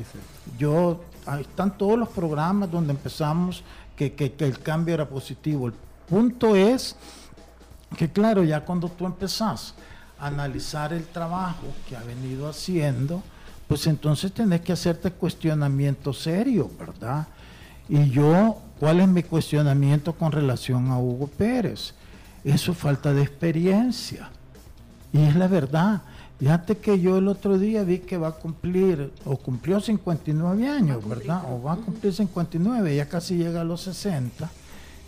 Yo, 0.57 1.01
ahí 1.27 1.41
están 1.41 1.77
todos 1.77 1.97
los 1.97 2.09
programas 2.09 2.71
donde 2.71 2.91
empezamos 2.91 3.63
que, 3.95 4.13
que, 4.13 4.33
el 4.39 4.59
cambio 4.59 4.95
era 4.95 5.07
positivo. 5.07 5.67
El 5.67 5.73
punto 6.07 6.55
es 6.55 6.95
que 7.95 8.09
claro, 8.09 8.43
ya 8.43 8.65
cuando 8.65 8.89
tú 8.89 9.05
empezás 9.05 9.75
a 10.19 10.27
analizar 10.27 10.93
el 10.93 11.05
trabajo 11.05 11.67
que 11.87 11.95
ha 11.95 12.01
venido 12.01 12.49
haciendo, 12.49 13.21
pues 13.69 13.85
entonces 13.85 14.31
tenés 14.31 14.61
que 14.61 14.73
hacerte 14.73 15.11
cuestionamiento 15.11 16.11
serio, 16.11 16.71
¿verdad? 16.79 17.27
Y 17.87 18.09
yo, 18.09 18.57
¿cuál 18.79 18.99
es 18.99 19.07
mi 19.07 19.21
cuestionamiento 19.21 20.13
con 20.13 20.31
relación 20.31 20.89
a 20.89 20.97
Hugo 20.97 21.27
Pérez? 21.27 21.93
Eso 22.43 22.73
falta 22.73 23.13
de 23.13 23.21
experiencia. 23.21 24.31
Y 25.13 25.21
es 25.21 25.35
la 25.35 25.47
verdad. 25.47 26.01
Fíjate 26.39 26.79
que 26.79 26.99
yo 26.99 27.19
el 27.19 27.27
otro 27.27 27.59
día 27.59 27.83
vi 27.83 27.99
que 27.99 28.17
va 28.17 28.29
a 28.29 28.31
cumplir, 28.31 29.13
o 29.23 29.37
cumplió 29.37 29.79
59 29.79 30.67
años, 30.67 31.07
¿verdad? 31.07 31.43
O 31.51 31.61
va 31.61 31.73
a 31.73 31.77
cumplir 31.77 32.11
59, 32.11 32.95
ya 32.95 33.07
casi 33.07 33.37
llega 33.37 33.61
a 33.61 33.65
los 33.65 33.81
60. 33.81 34.49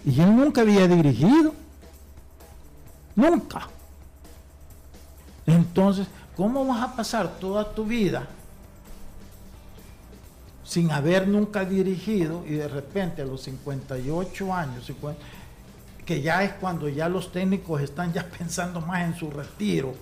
Y 0.05 0.21
él 0.21 0.35
nunca 0.35 0.61
había 0.61 0.87
dirigido. 0.87 1.55
Nunca. 3.15 3.67
Entonces, 5.47 6.05
¿cómo 6.37 6.63
vas 6.63 6.83
a 6.83 6.95
pasar 6.95 7.39
toda 7.39 7.73
tu 7.73 7.85
vida 7.85 8.27
sin 10.71 10.89
haber 10.89 11.27
nunca 11.27 11.65
dirigido 11.65 12.45
y 12.47 12.51
de 12.51 12.69
repente 12.69 13.21
a 13.21 13.25
los 13.25 13.41
58 13.41 14.53
años, 14.53 14.85
50, 14.85 15.19
que 16.05 16.21
ya 16.21 16.45
es 16.45 16.53
cuando 16.53 16.87
ya 16.87 17.09
los 17.09 17.33
técnicos 17.33 17.81
están 17.81 18.13
ya 18.13 18.25
pensando 18.37 18.79
más 18.79 19.03
en 19.03 19.13
su 19.13 19.29
retiro. 19.29 19.93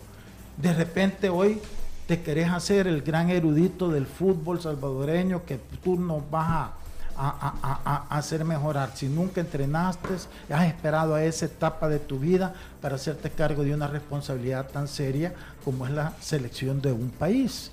De 0.58 0.72
repente 0.72 1.28
hoy 1.28 1.60
te 2.06 2.22
querés 2.22 2.52
hacer 2.52 2.86
el 2.86 3.02
gran 3.02 3.32
erudito 3.32 3.90
del 3.90 4.06
fútbol 4.06 4.62
salvadoreño 4.62 5.44
que 5.44 5.58
tú 5.84 6.00
nos 6.00 6.30
vas 6.30 6.70
a, 7.18 8.06
hacer 8.12 8.46
mejorar. 8.46 8.92
Si 8.94 9.08
nunca 9.08 9.42
entrenaste, 9.42 10.10
has 10.54 10.68
esperado 10.68 11.16
a 11.16 11.24
esa 11.24 11.48
etapa 11.48 11.90
de 11.90 11.98
tu 11.98 12.20
vida 12.20 12.54
para 12.80 12.98
hacerte 12.98 13.32
cargo 13.32 13.64
de 13.64 13.74
una 13.74 13.88
responsabilidad 13.88 14.70
tan 14.70 14.88
seria 14.88 15.34
como 15.66 15.88
es 15.88 15.94
la 15.94 16.14
selección 16.22 16.80
de 16.80 16.92
un 16.92 17.10
país. 17.10 17.72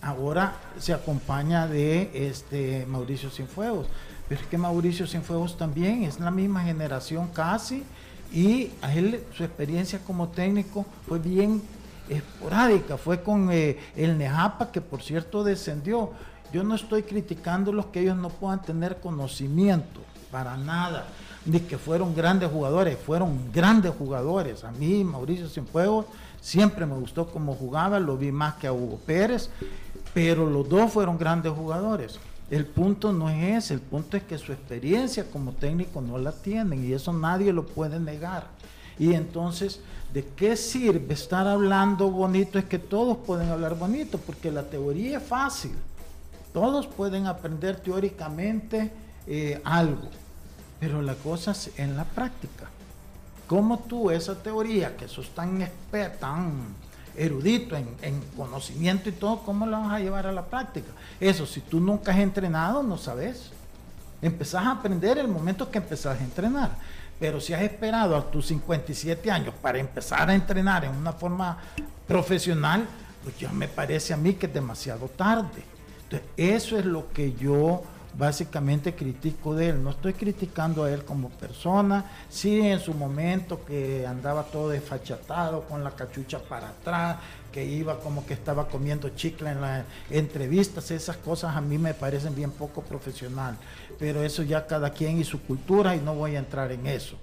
Ahora 0.00 0.54
se 0.78 0.92
acompaña 0.92 1.66
de 1.66 2.10
este 2.14 2.86
Mauricio 2.86 3.30
Cienfuegos 3.30 3.86
pero 4.28 4.42
es 4.42 4.46
que 4.46 4.58
Mauricio 4.58 5.06
Cienfuegos 5.06 5.56
también 5.56 6.04
es 6.04 6.20
la 6.20 6.30
misma 6.30 6.62
generación 6.62 7.28
casi 7.28 7.82
y 8.30 8.70
a 8.82 8.94
él 8.94 9.24
su 9.34 9.42
experiencia 9.42 10.00
como 10.06 10.28
técnico 10.28 10.84
fue 11.06 11.18
bien 11.18 11.62
esporádica, 12.10 12.98
fue 12.98 13.22
con 13.22 13.50
eh, 13.50 13.78
el 13.96 14.18
Nejapa 14.18 14.70
que 14.70 14.82
por 14.82 15.02
cierto 15.02 15.44
descendió. 15.44 16.12
Yo 16.52 16.62
no 16.62 16.74
estoy 16.74 17.02
criticando 17.02 17.72
los 17.72 17.86
que 17.86 18.00
ellos 18.00 18.16
no 18.16 18.28
puedan 18.28 18.62
tener 18.62 19.00
conocimiento, 19.00 20.00
para 20.30 20.56
nada, 20.56 21.06
ni 21.44 21.60
que 21.60 21.78
fueron 21.78 22.14
grandes 22.14 22.50
jugadores, 22.50 22.98
fueron 22.98 23.50
grandes 23.52 23.92
jugadores. 23.98 24.64
A 24.64 24.72
mí, 24.72 25.04
Mauricio 25.04 25.48
Cienfuegos, 25.48 26.06
siempre 26.40 26.86
me 26.86 26.94
gustó 26.94 27.26
cómo 27.26 27.54
jugaba, 27.54 27.98
lo 28.00 28.16
vi 28.16 28.32
más 28.32 28.54
que 28.54 28.66
a 28.66 28.72
Hugo 28.72 28.98
Pérez, 29.04 29.50
pero 30.18 30.50
los 30.50 30.68
dos 30.68 30.92
fueron 30.92 31.16
grandes 31.16 31.52
jugadores. 31.52 32.18
El 32.50 32.66
punto 32.66 33.12
no 33.12 33.30
es 33.30 33.66
ese, 33.66 33.74
el 33.74 33.80
punto 33.80 34.16
es 34.16 34.24
que 34.24 34.36
su 34.36 34.50
experiencia 34.50 35.30
como 35.30 35.52
técnico 35.52 36.00
no 36.00 36.18
la 36.18 36.32
tienen 36.32 36.84
y 36.84 36.92
eso 36.92 37.12
nadie 37.12 37.52
lo 37.52 37.64
puede 37.64 38.00
negar. 38.00 38.48
Y 38.98 39.14
entonces, 39.14 39.78
¿de 40.12 40.24
qué 40.34 40.56
sirve 40.56 41.14
estar 41.14 41.46
hablando 41.46 42.10
bonito? 42.10 42.58
Es 42.58 42.64
que 42.64 42.80
todos 42.80 43.18
pueden 43.18 43.48
hablar 43.48 43.78
bonito, 43.78 44.18
porque 44.18 44.50
la 44.50 44.64
teoría 44.64 45.18
es 45.18 45.22
fácil. 45.22 45.76
Todos 46.52 46.88
pueden 46.88 47.28
aprender 47.28 47.78
teóricamente 47.78 48.90
eh, 49.24 49.60
algo, 49.62 50.08
pero 50.80 51.00
la 51.00 51.14
cosa 51.14 51.52
es 51.52 51.70
en 51.78 51.96
la 51.96 52.02
práctica. 52.02 52.68
¿Cómo 53.46 53.78
tú 53.78 54.10
esa 54.10 54.34
teoría, 54.34 54.96
que 54.96 55.06
sos 55.06 55.28
tan 55.28 55.70
tan 56.18 56.74
erudito 57.18 57.76
en, 57.76 58.22
conocimiento 58.36 59.08
y 59.08 59.12
todo, 59.12 59.40
¿cómo 59.40 59.66
lo 59.66 59.80
vas 59.80 59.92
a 59.92 60.00
llevar 60.00 60.26
a 60.26 60.32
la 60.32 60.44
práctica? 60.46 60.88
Eso, 61.20 61.46
si 61.46 61.60
tú 61.60 61.80
nunca 61.80 62.12
has 62.12 62.18
entrenado, 62.18 62.82
no 62.82 62.96
sabes. 62.96 63.50
Empezás 64.22 64.64
a 64.64 64.72
aprender 64.72 65.18
el 65.18 65.28
momento 65.28 65.70
que 65.70 65.78
empezás 65.78 66.20
a 66.20 66.24
entrenar. 66.24 66.70
Pero 67.20 67.40
si 67.40 67.52
has 67.52 67.62
esperado 67.62 68.16
a 68.16 68.30
tus 68.30 68.46
57 68.46 69.30
años 69.30 69.54
para 69.60 69.78
empezar 69.78 70.30
a 70.30 70.34
entrenar 70.34 70.84
en 70.84 70.94
una 70.94 71.12
forma 71.12 71.58
profesional, 72.06 72.86
pues 73.24 73.36
ya 73.38 73.50
me 73.50 73.68
parece 73.68 74.14
a 74.14 74.16
mí 74.16 74.34
que 74.34 74.46
es 74.46 74.54
demasiado 74.54 75.08
tarde. 75.08 75.64
Entonces, 76.04 76.28
eso 76.36 76.78
es 76.78 76.84
lo 76.84 77.12
que 77.12 77.34
yo 77.34 77.82
básicamente 78.18 78.94
critico 78.94 79.54
de 79.54 79.68
él. 79.70 79.82
No 79.82 79.90
estoy 79.90 80.12
criticando 80.12 80.84
a 80.84 80.90
él 80.90 81.04
como 81.04 81.30
persona. 81.30 82.04
Sí, 82.28 82.60
en 82.60 82.80
su 82.80 82.92
momento 82.92 83.64
que 83.64 84.06
andaba 84.06 84.42
todo 84.42 84.70
desfachatado, 84.70 85.62
con 85.62 85.84
la 85.84 85.92
cachucha 85.92 86.40
para 86.40 86.70
atrás, 86.70 87.18
que 87.52 87.64
iba 87.64 88.00
como 88.00 88.26
que 88.26 88.34
estaba 88.34 88.68
comiendo 88.68 89.08
chicle 89.10 89.50
en 89.50 89.60
las 89.60 89.84
entrevistas, 90.10 90.90
esas 90.90 91.16
cosas 91.16 91.56
a 91.56 91.60
mí 91.60 91.78
me 91.78 91.94
parecen 91.94 92.34
bien 92.34 92.50
poco 92.50 92.82
profesional. 92.82 93.56
Pero 93.98 94.22
eso 94.22 94.42
ya 94.42 94.66
cada 94.66 94.90
quien 94.90 95.18
y 95.18 95.24
su 95.24 95.40
cultura 95.42 95.94
y 95.94 96.00
no 96.00 96.14
voy 96.14 96.34
a 96.34 96.40
entrar 96.40 96.72
en 96.72 96.86
eso. 96.86 97.16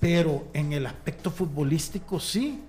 Pero 0.00 0.44
en 0.52 0.72
el 0.72 0.86
aspecto 0.86 1.30
futbolístico 1.30 2.18
sí. 2.18 2.60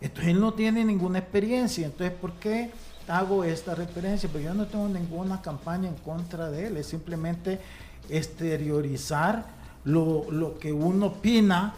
Entonces 0.00 0.32
él 0.32 0.40
no 0.40 0.54
tiene 0.54 0.84
ninguna 0.84 1.18
experiencia. 1.18 1.86
Entonces, 1.86 2.16
¿por 2.16 2.32
qué? 2.34 2.70
Hago 3.10 3.44
esta 3.44 3.74
referencia, 3.74 4.28
pero 4.32 4.44
yo 4.44 4.54
no 4.54 4.66
tengo 4.66 4.88
ninguna 4.88 5.42
campaña 5.42 5.88
en 5.88 5.96
contra 5.96 6.50
de 6.50 6.68
él, 6.68 6.76
es 6.76 6.86
simplemente 6.86 7.60
exteriorizar 8.08 9.44
lo, 9.84 10.58
que 10.60 10.72
uno 10.72 11.06
opina 11.06 11.74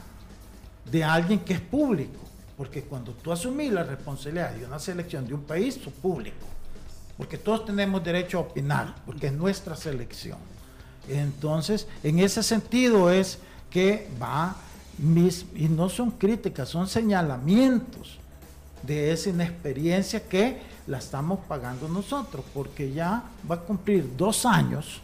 de 0.90 1.04
alguien 1.04 1.40
que 1.40 1.54
es 1.54 1.60
público, 1.60 2.18
porque 2.56 2.82
cuando 2.82 3.12
tú 3.12 3.32
asumís 3.32 3.72
la 3.72 3.82
responsabilidad 3.82 4.52
de 4.52 4.66
una 4.66 4.78
selección 4.78 5.26
de 5.26 5.34
un 5.34 5.42
país, 5.42 5.78
su 5.82 5.90
público, 5.90 6.46
porque 7.16 7.38
todos 7.38 7.64
tenemos 7.64 8.02
derecho 8.04 8.38
a 8.38 8.40
opinar, 8.42 8.94
porque 9.06 9.28
es 9.28 9.32
nuestra 9.32 9.76
selección. 9.76 10.38
Entonces, 11.08 11.86
en 12.02 12.18
ese 12.18 12.42
sentido 12.42 13.10
es 13.10 13.38
que 13.70 14.08
va 14.20 14.56
mis, 14.98 15.46
y 15.54 15.68
no 15.68 15.88
son 15.88 16.10
críticas, 16.12 16.68
son 16.68 16.86
señalamientos 16.86 18.18
de 18.82 19.12
esa 19.12 19.30
inexperiencia 19.30 20.26
que 20.28 20.60
la 20.86 20.98
estamos 20.98 21.40
pagando 21.48 21.88
nosotros, 21.88 22.44
porque 22.52 22.92
ya 22.92 23.22
va 23.48 23.56
a 23.56 23.60
cumplir 23.60 24.16
dos 24.16 24.44
años 24.44 25.00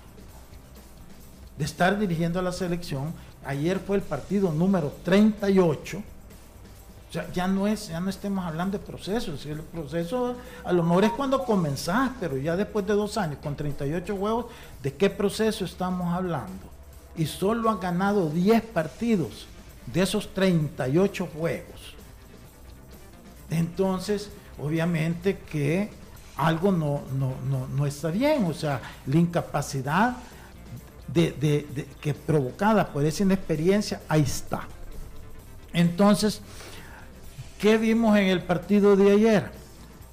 de 1.57 1.65
estar 1.65 1.99
dirigiendo 1.99 2.39
a 2.39 2.43
la 2.43 2.53
selección. 2.53 3.13
Ayer 3.45 3.79
fue 3.79 3.97
el 3.97 4.03
partido 4.03 4.53
número 4.53 4.93
38. 5.05 5.99
O 5.99 7.13
sea, 7.13 7.33
ya 7.33 7.49
no 7.49 7.67
es, 7.67 7.89
ya 7.89 8.01
no 8.01 8.11
estemos 8.11 8.45
hablando 8.45 8.79
de 8.79 8.85
procesos. 8.85 9.47
El 9.47 9.61
proceso 9.61 10.37
a 10.65 10.73
lo 10.73 10.83
mejor 10.83 11.05
es 11.05 11.13
cuando 11.13 11.45
comenzás, 11.45 12.11
pero 12.21 12.37
ya 12.37 12.55
después 12.55 12.87
de 12.87 12.93
dos 12.93 13.17
años, 13.17 13.39
con 13.43 13.57
38 13.57 14.15
huevos, 14.15 14.47
¿de 14.83 14.93
qué 14.93 15.09
proceso 15.09 15.65
estamos 15.65 16.13
hablando? 16.13 16.67
Y 17.17 17.27
solo 17.27 17.71
han 17.71 17.81
ganado 17.81 18.29
10 18.29 18.63
partidos 18.63 19.47
de 19.87 20.03
esos 20.03 20.33
38 20.35 21.29
juegos. 21.39 21.98
Entonces, 23.51 24.31
obviamente 24.59 25.39
que 25.39 25.91
algo 26.37 26.71
no, 26.71 27.03
no, 27.75 27.87
está 27.87 28.11
bien, 28.11 28.45
o 28.45 28.55
sea, 28.55 28.81
la 29.07 29.17
incapacidad 29.17 30.17
de, 31.09 31.87
que 32.01 32.15
provocada 32.15 32.93
por 32.93 33.05
esa 33.05 33.25
inexperiencia, 33.25 34.01
ahí 34.09 34.23
está. 34.23 34.69
Entonces, 35.73 36.41
¿qué 37.59 37.77
vimos 37.77 38.17
en 38.17 38.27
el 38.27 38.43
partido 38.43 38.97
de 38.97 39.13
ayer? 39.13 39.51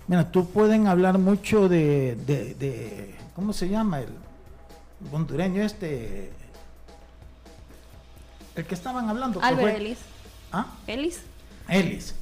Mira, 0.08 0.32
tú 0.32 0.50
pueden 0.50 0.88
hablar 0.88 1.18
mucho 1.18 1.70
de, 1.70 2.15
de, 2.15 3.15
¿cómo 3.36 3.54
se 3.54 3.70
llama? 3.70 4.00
El 4.00 4.10
hondureño 5.12 5.62
este, 5.63 6.32
el 8.56 8.65
que 8.65 8.75
estaban 8.75 9.10
hablando. 9.10 9.42
Albert 9.44 9.77
Ellis. 9.77 10.00
¿Ah? 10.51 10.68
Ellis. 10.88 11.22
Ellis. 11.68 12.15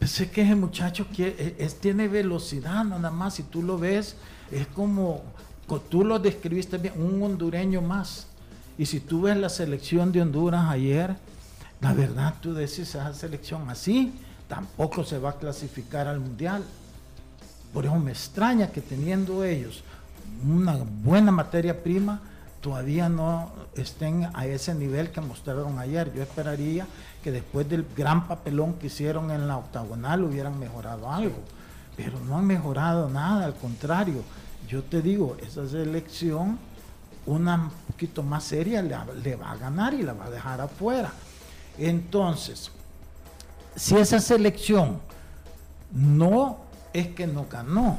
Pensé 0.00 0.30
que 0.30 0.40
ese 0.40 0.54
muchacho 0.54 1.06
quiere, 1.14 1.56
es, 1.58 1.78
tiene 1.78 2.08
velocidad 2.08 2.84
nada 2.84 3.10
más, 3.10 3.34
si 3.34 3.42
tú 3.42 3.62
lo 3.62 3.76
ves, 3.76 4.16
es 4.50 4.66
como, 4.68 5.22
tú 5.90 6.04
lo 6.04 6.18
describiste 6.18 6.78
bien, 6.78 6.94
un 6.96 7.22
hondureño 7.22 7.82
más. 7.82 8.26
Y 8.78 8.86
si 8.86 9.00
tú 9.00 9.20
ves 9.20 9.36
la 9.36 9.50
selección 9.50 10.10
de 10.10 10.22
Honduras 10.22 10.70
ayer, 10.70 11.14
la 11.82 11.92
verdad 11.92 12.34
tú 12.40 12.54
decís, 12.54 12.78
esa 12.78 13.12
selección 13.12 13.68
así, 13.68 14.14
tampoco 14.48 15.04
se 15.04 15.18
va 15.18 15.30
a 15.30 15.38
clasificar 15.38 16.08
al 16.08 16.18
Mundial. 16.18 16.64
Por 17.74 17.84
eso 17.84 17.94
me 17.96 18.12
extraña 18.12 18.68
que 18.68 18.80
teniendo 18.80 19.44
ellos 19.44 19.84
una 20.42 20.78
buena 20.78 21.30
materia 21.30 21.82
prima, 21.82 22.22
todavía 22.62 23.10
no 23.10 23.52
estén 23.74 24.30
a 24.32 24.46
ese 24.46 24.74
nivel 24.74 25.10
que 25.10 25.20
mostraron 25.20 25.78
ayer. 25.78 26.10
Yo 26.14 26.22
esperaría 26.22 26.86
que 27.22 27.32
después 27.32 27.68
del 27.68 27.86
gran 27.96 28.26
papelón 28.26 28.74
que 28.74 28.86
hicieron 28.86 29.30
en 29.30 29.46
la 29.46 29.56
octagonal 29.56 30.24
hubieran 30.24 30.58
mejorado 30.58 31.10
algo, 31.10 31.36
pero 31.96 32.18
no 32.20 32.38
han 32.38 32.46
mejorado 32.46 33.08
nada, 33.08 33.44
al 33.44 33.54
contrario. 33.54 34.22
Yo 34.68 34.82
te 34.82 35.02
digo, 35.02 35.36
esa 35.42 35.68
selección, 35.68 36.58
una 37.26 37.54
un 37.56 37.70
poquito 37.88 38.22
más 38.22 38.44
seria, 38.44 38.82
le 38.82 39.36
va 39.36 39.52
a 39.52 39.56
ganar 39.56 39.94
y 39.94 40.02
la 40.02 40.14
va 40.14 40.26
a 40.26 40.30
dejar 40.30 40.60
afuera. 40.60 41.12
Entonces, 41.78 42.70
si 43.76 43.96
esa 43.96 44.20
selección 44.20 45.00
no 45.92 46.58
es 46.92 47.08
que 47.08 47.26
no 47.26 47.46
ganó, 47.50 47.98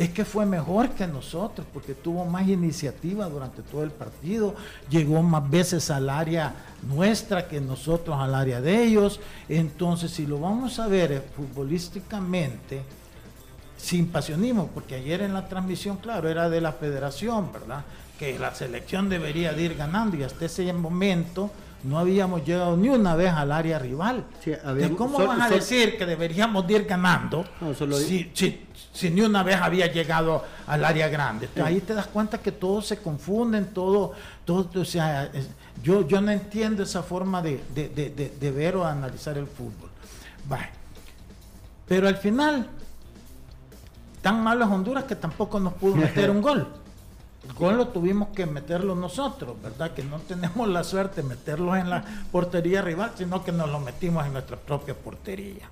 es 0.00 0.08
que 0.08 0.24
fue 0.24 0.46
mejor 0.46 0.88
que 0.92 1.06
nosotros 1.06 1.66
porque 1.74 1.92
tuvo 1.92 2.24
más 2.24 2.48
iniciativa 2.48 3.26
durante 3.26 3.60
todo 3.60 3.82
el 3.82 3.90
partido, 3.90 4.54
llegó 4.88 5.22
más 5.22 5.50
veces 5.50 5.90
al 5.90 6.08
área 6.08 6.54
nuestra 6.88 7.46
que 7.46 7.60
nosotros 7.60 8.16
al 8.18 8.34
área 8.34 8.62
de 8.62 8.82
ellos. 8.82 9.20
Entonces, 9.46 10.10
si 10.10 10.26
lo 10.26 10.40
vamos 10.40 10.78
a 10.78 10.86
ver 10.86 11.12
eh, 11.12 11.20
futbolísticamente, 11.36 12.80
sin 13.76 14.08
pasionismo, 14.08 14.70
porque 14.72 14.94
ayer 14.94 15.20
en 15.20 15.34
la 15.34 15.46
transmisión, 15.46 15.98
claro, 15.98 16.30
era 16.30 16.48
de 16.48 16.62
la 16.62 16.72
federación, 16.72 17.52
¿verdad? 17.52 17.84
Que 18.18 18.38
la 18.38 18.54
selección 18.54 19.10
debería 19.10 19.52
de 19.52 19.64
ir 19.64 19.74
ganando 19.74 20.16
y 20.16 20.22
hasta 20.22 20.46
ese 20.46 20.72
momento 20.72 21.50
no 21.82 21.98
habíamos 21.98 22.46
llegado 22.46 22.76
ni 22.76 22.88
una 22.88 23.14
vez 23.16 23.32
al 23.32 23.52
área 23.52 23.78
rival. 23.78 24.24
¿Cómo 24.96 25.18
vas 25.26 25.50
a 25.50 25.54
decir 25.54 25.96
que 25.96 26.06
deberíamos 26.06 26.68
ir 26.70 26.84
ganando 26.84 27.44
si, 28.06 28.66
ni 29.10 29.20
una 29.20 29.42
vez 29.42 29.56
había 29.56 29.86
llegado 29.86 30.44
al 30.66 30.84
área 30.84 31.08
grande? 31.08 31.48
Ahí 31.62 31.80
te 31.80 31.94
das 31.94 32.06
cuenta 32.06 32.38
que 32.38 32.52
todos 32.52 32.86
se 32.86 32.98
confunden, 32.98 33.72
todo, 33.72 34.12
todo 34.44 34.68
o 34.80 34.84
sea, 34.84 35.30
yo, 35.82 36.06
yo 36.06 36.20
no 36.20 36.30
entiendo 36.30 36.82
esa 36.82 37.02
forma 37.02 37.40
de, 37.40 37.62
de, 37.74 38.50
ver 38.50 38.76
o 38.76 38.84
analizar 38.84 39.38
el 39.38 39.46
fútbol. 39.46 39.90
Pero 41.86 42.08
al 42.08 42.16
final, 42.16 42.68
tan 44.22 44.42
malo 44.42 44.64
es 44.64 44.70
Honduras 44.70 45.04
que 45.04 45.16
tampoco 45.16 45.58
nos 45.58 45.74
pudo 45.74 45.96
meter 45.96 46.30
un 46.30 46.42
gol. 46.42 46.68
El 47.48 47.54
gol 47.58 47.76
lo 47.76 47.88
tuvimos 47.88 48.28
que 48.28 48.46
meterlo 48.46 48.94
nosotros, 48.94 49.60
¿verdad? 49.62 49.92
Que 49.92 50.02
no 50.02 50.18
tenemos 50.18 50.68
la 50.68 50.84
suerte 50.84 51.22
de 51.22 51.28
meterlo 51.28 51.74
en 51.74 51.90
la 51.90 52.04
portería 52.30 52.82
rival, 52.82 53.12
sino 53.16 53.42
que 53.44 53.52
nos 53.52 53.70
lo 53.70 53.80
metimos 53.80 54.26
en 54.26 54.34
nuestra 54.34 54.56
propia 54.56 54.94
portería. 54.94 55.68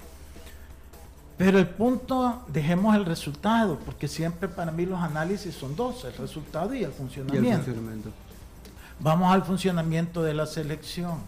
Pero 1.38 1.60
el 1.60 1.68
punto, 1.68 2.42
dejemos 2.48 2.96
el 2.96 3.04
resultado, 3.04 3.78
porque 3.78 4.08
siempre 4.08 4.48
para 4.48 4.72
mí 4.72 4.84
los 4.84 5.00
análisis 5.00 5.54
son 5.54 5.76
dos, 5.76 6.04
el 6.04 6.14
resultado 6.14 6.74
y 6.74 6.82
el 6.82 6.90
funcionamiento. 6.90 7.70
Vamos 8.98 9.32
al 9.32 9.44
funcionamiento 9.44 10.24
de 10.24 10.34
la 10.34 10.46
selección. 10.46 11.18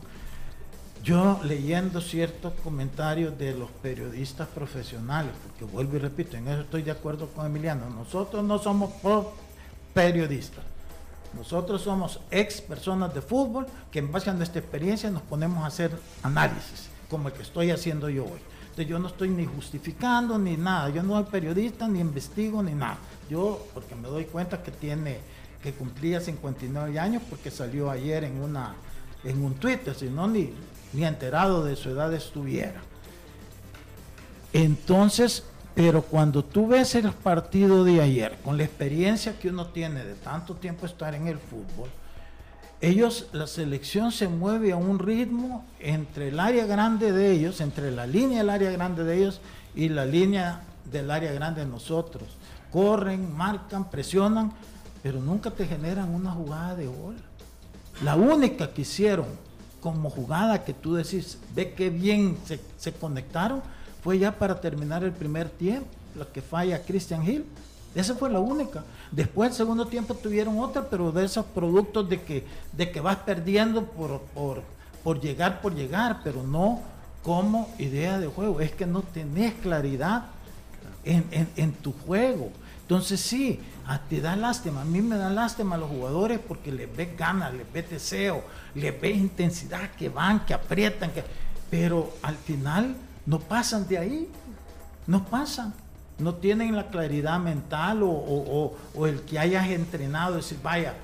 Yo 1.04 1.40
leyendo 1.44 2.00
ciertos 2.00 2.52
comentarios 2.64 3.38
de 3.38 3.54
los 3.54 3.70
periodistas 3.70 4.48
profesionales, 4.48 5.32
porque 5.44 5.72
vuelvo 5.72 5.96
y 5.96 6.00
repito, 6.00 6.36
en 6.36 6.48
eso 6.48 6.62
estoy 6.62 6.82
de 6.82 6.90
acuerdo 6.90 7.28
con 7.28 7.46
Emiliano, 7.46 7.88
nosotros 7.88 8.44
no 8.44 8.58
somos 8.58 8.90
periodistas. 9.94 10.64
Nosotros 11.34 11.82
somos 11.82 12.18
ex 12.32 12.60
personas 12.60 13.14
de 13.14 13.22
fútbol 13.22 13.68
que 13.92 14.00
en 14.00 14.10
base 14.10 14.28
a 14.28 14.32
nuestra 14.32 14.60
experiencia 14.60 15.08
nos 15.08 15.22
ponemos 15.22 15.62
a 15.62 15.68
hacer 15.68 15.92
análisis, 16.24 16.88
como 17.08 17.28
el 17.28 17.34
que 17.34 17.42
estoy 17.42 17.70
haciendo 17.70 18.10
yo 18.10 18.24
hoy. 18.24 18.40
Entonces 18.70 18.88
yo 18.88 18.98
no 18.98 19.08
estoy 19.08 19.28
ni 19.28 19.46
justificando 19.46 20.38
ni 20.38 20.56
nada, 20.56 20.90
yo 20.90 21.02
no 21.02 21.14
soy 21.14 21.24
periodista, 21.30 21.88
ni 21.88 22.00
investigo, 22.00 22.62
ni 22.62 22.72
nada. 22.72 22.98
Yo, 23.28 23.66
porque 23.74 23.94
me 23.94 24.08
doy 24.08 24.24
cuenta 24.24 24.62
que 24.62 24.70
tiene, 24.70 25.18
que 25.62 25.72
cumplía 25.72 26.20
59 26.20 26.98
años 26.98 27.22
porque 27.28 27.50
salió 27.50 27.90
ayer 27.90 28.24
en 28.24 28.40
una 28.40 28.74
en 29.24 29.44
un 29.44 29.54
Twitter, 29.54 29.94
si 29.94 30.06
no 30.06 30.26
ni, 30.26 30.52
ni 30.92 31.04
enterado 31.04 31.64
de 31.64 31.76
su 31.76 31.90
edad 31.90 32.12
estuviera. 32.14 32.80
Entonces, 34.52 35.44
pero 35.74 36.02
cuando 36.02 36.44
tú 36.44 36.68
ves 36.68 36.94
el 36.94 37.12
partido 37.12 37.84
de 37.84 38.00
ayer, 38.00 38.38
con 38.42 38.56
la 38.56 38.64
experiencia 38.64 39.38
que 39.38 39.48
uno 39.48 39.66
tiene 39.66 40.04
de 40.04 40.14
tanto 40.14 40.54
tiempo 40.54 40.86
estar 40.86 41.14
en 41.14 41.28
el 41.28 41.38
fútbol, 41.38 41.88
ellos, 42.80 43.26
la 43.32 43.46
selección 43.46 44.10
se 44.10 44.28
mueve 44.28 44.72
a 44.72 44.76
un 44.76 44.98
ritmo 44.98 45.64
entre 45.80 46.28
el 46.28 46.40
área 46.40 46.66
grande 46.66 47.12
de 47.12 47.30
ellos, 47.32 47.60
entre 47.60 47.90
la 47.90 48.06
línea 48.06 48.38
del 48.38 48.50
área 48.50 48.70
grande 48.70 49.04
de 49.04 49.18
ellos 49.18 49.40
y 49.74 49.88
la 49.90 50.06
línea 50.06 50.62
del 50.90 51.10
área 51.10 51.32
grande 51.32 51.60
de 51.60 51.66
nosotros. 51.66 52.24
Corren, 52.72 53.36
marcan, 53.36 53.90
presionan, 53.90 54.52
pero 55.02 55.20
nunca 55.20 55.50
te 55.50 55.66
generan 55.66 56.14
una 56.14 56.30
jugada 56.30 56.74
de 56.74 56.86
gol. 56.86 57.16
La 58.02 58.16
única 58.16 58.72
que 58.72 58.82
hicieron 58.82 59.26
como 59.80 60.10
jugada 60.10 60.64
que 60.64 60.74
tú 60.74 60.94
decís, 60.94 61.38
ve 61.54 61.72
qué 61.72 61.90
bien 61.90 62.36
se, 62.78 62.92
conectaron, 62.92 63.62
fue 64.02 64.18
ya 64.18 64.38
para 64.38 64.60
terminar 64.60 65.04
el 65.04 65.12
primer 65.12 65.48
tiempo, 65.48 65.88
la 66.16 66.26
que 66.26 66.42
falla 66.42 66.82
Christian 66.82 67.26
Hill. 67.26 67.44
Esa 67.94 68.14
fue 68.14 68.30
la 68.30 68.38
única. 68.38 68.84
Después, 69.10 69.50
el 69.50 69.56
segundo 69.56 69.86
tiempo, 69.86 70.14
tuvieron 70.14 70.58
otra, 70.60 70.88
pero 70.88 71.10
de 71.10 71.24
esos 71.24 71.44
productos 71.46 72.08
de 72.08 72.22
que, 72.22 72.46
de 72.72 72.90
que 72.90 73.00
vas 73.00 73.16
perdiendo 73.16 73.84
por, 73.84 74.20
por, 74.34 74.62
por 75.02 75.20
llegar, 75.20 75.60
por 75.60 75.74
llegar, 75.74 76.20
pero 76.22 76.42
no 76.42 76.80
como 77.22 77.68
idea 77.78 78.18
de 78.18 78.28
juego. 78.28 78.60
Es 78.60 78.72
que 78.72 78.86
no 78.86 79.02
tenés 79.02 79.54
claridad 79.54 80.26
en, 81.04 81.48
en, 81.56 81.72
tu 81.72 81.92
juego. 81.92 82.50
Entonces 82.82 83.20
sí, 83.20 83.60
a 83.86 83.98
te 83.98 84.20
da 84.20 84.36
lástima, 84.36 84.82
a 84.82 84.84
mí 84.84 85.00
me 85.00 85.16
da 85.16 85.30
lástima 85.30 85.76
a 85.76 85.78
los 85.78 85.90
jugadores 85.90 86.40
porque 86.40 86.72
les 86.72 86.94
ves 86.94 87.16
ganas, 87.16 87.54
les 87.54 87.70
ves 87.72 87.90
deseo, 87.90 88.42
les 88.74 89.00
ves 89.00 89.16
intensidad, 89.16 89.90
que 89.92 90.08
van, 90.08 90.44
que 90.44 90.54
aprietan, 90.54 91.10
que... 91.12 91.24
pero 91.70 92.12
al 92.22 92.36
final 92.36 92.96
no 93.26 93.38
pasan 93.38 93.86
de 93.86 93.98
ahí, 93.98 94.28
no 95.06 95.24
pasan, 95.24 95.72
no 96.20 96.34
tienen 96.34 96.76
la 96.76 96.88
claridad 96.88 97.38
mental 97.38 98.00
o, 98.02 98.76
el 99.06 99.22
que 99.22 99.38
hayas 99.38 99.68
entrenado, 99.68 100.36
decir, 100.36 100.58
vaya, 100.62 100.94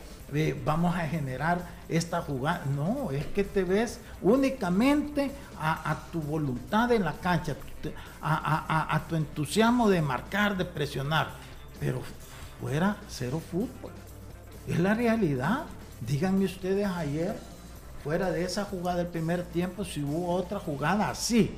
vamos 0.65 0.95
a 0.95 1.07
generar 1.09 1.67
esta 1.89 2.23
jugada. 2.23 2.65
No, 2.75 3.11
es 3.11 3.27
que 3.27 3.45
te 3.45 3.65
ves 3.65 4.01
únicamente 4.23 5.31
a, 5.59 5.97
tu 6.13 6.21
voluntad 6.21 6.93
en 6.93 7.05
la 7.05 7.15
cancha, 7.15 7.57
a, 8.23 9.03
tu 9.09 9.17
entusiasmo 9.17 9.89
de 9.89 10.03
marcar, 10.03 10.57
de 10.57 10.65
presionar, 10.65 11.31
pero 11.81 12.03
fuera 12.61 12.97
cero 13.09 13.41
fútbol. 13.51 13.93
Es 14.69 14.79
la 14.79 14.95
realidad. 14.95 15.65
Díganme 16.01 16.45
ustedes 16.45 16.87
ayer, 16.87 17.37
fuera 18.05 18.31
de 18.31 18.45
esa 18.45 18.65
jugada 18.65 18.99
del 18.99 19.07
primer 19.07 19.45
tiempo, 19.45 19.83
si 19.85 20.03
hubo 20.03 20.35
otra 20.35 20.59
jugada 20.61 21.09
así 21.09 21.57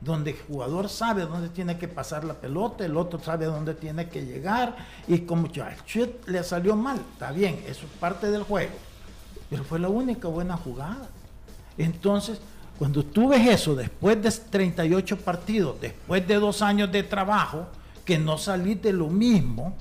donde 0.00 0.32
el 0.32 0.36
jugador 0.38 0.88
sabe 0.88 1.22
dónde 1.22 1.48
tiene 1.48 1.78
que 1.78 1.88
pasar 1.88 2.24
la 2.24 2.34
pelota, 2.34 2.84
el 2.84 2.96
otro 2.96 3.18
sabe 3.18 3.46
dónde 3.46 3.74
tiene 3.74 4.08
que 4.08 4.24
llegar, 4.24 4.76
y 5.08 5.20
como 5.20 5.48
chut 5.48 6.26
le 6.28 6.42
salió 6.42 6.76
mal, 6.76 7.00
está 7.12 7.32
bien, 7.32 7.62
eso 7.66 7.86
es 7.86 7.92
parte 7.98 8.30
del 8.30 8.42
juego, 8.42 8.74
pero 9.48 9.64
fue 9.64 9.78
la 9.78 9.88
única 9.88 10.28
buena 10.28 10.56
jugada. 10.56 11.08
Entonces, 11.78 12.40
cuando 12.78 13.02
tú 13.04 13.28
ves 13.28 13.46
eso 13.46 13.74
después 13.74 14.22
de 14.22 14.30
38 14.30 15.18
partidos, 15.18 15.80
después 15.80 16.26
de 16.26 16.34
dos 16.34 16.60
años 16.60 16.92
de 16.92 17.02
trabajo, 17.02 17.66
que 18.04 18.18
no 18.18 18.38
saliste 18.38 18.92
lo 18.92 19.08
mismo, 19.08 19.74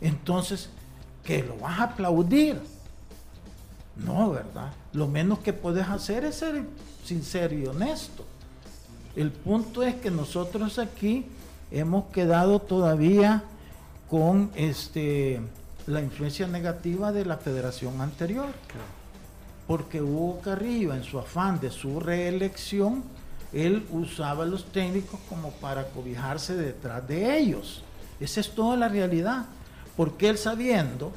entonces, 0.00 0.68
que 1.24 1.42
lo 1.42 1.56
vas 1.56 1.80
a 1.80 1.82
aplaudir. 1.84 2.60
No, 3.96 4.30
¿verdad? 4.30 4.72
Lo 4.92 5.08
menos 5.08 5.38
que 5.38 5.52
puedes 5.52 5.88
hacer 5.88 6.24
es 6.24 6.36
ser 6.36 6.62
sincero 7.04 7.54
y 7.54 7.66
honesto. 7.66 8.24
El 9.16 9.32
punto 9.32 9.82
es 9.82 9.94
que 9.94 10.10
nosotros 10.10 10.78
aquí 10.78 11.24
hemos 11.70 12.04
quedado 12.12 12.60
todavía 12.60 13.42
con 14.08 14.50
este 14.54 15.40
la 15.86 16.00
influencia 16.00 16.46
negativa 16.46 17.12
de 17.12 17.24
la 17.24 17.38
federación 17.38 18.00
anterior. 18.00 18.48
Porque 19.66 20.02
Hugo 20.02 20.40
Carrillo, 20.42 20.94
en 20.94 21.02
su 21.02 21.18
afán 21.18 21.60
de 21.60 21.70
su 21.70 21.98
reelección, 21.98 23.02
él 23.52 23.86
usaba 23.90 24.44
a 24.44 24.46
los 24.46 24.66
técnicos 24.66 25.18
como 25.28 25.50
para 25.52 25.88
cobijarse 25.88 26.54
detrás 26.54 27.06
de 27.08 27.38
ellos. 27.38 27.82
Esa 28.20 28.40
es 28.40 28.50
toda 28.50 28.76
la 28.76 28.88
realidad. 28.88 29.46
Porque 29.96 30.28
él 30.28 30.38
sabiendo 30.38 31.10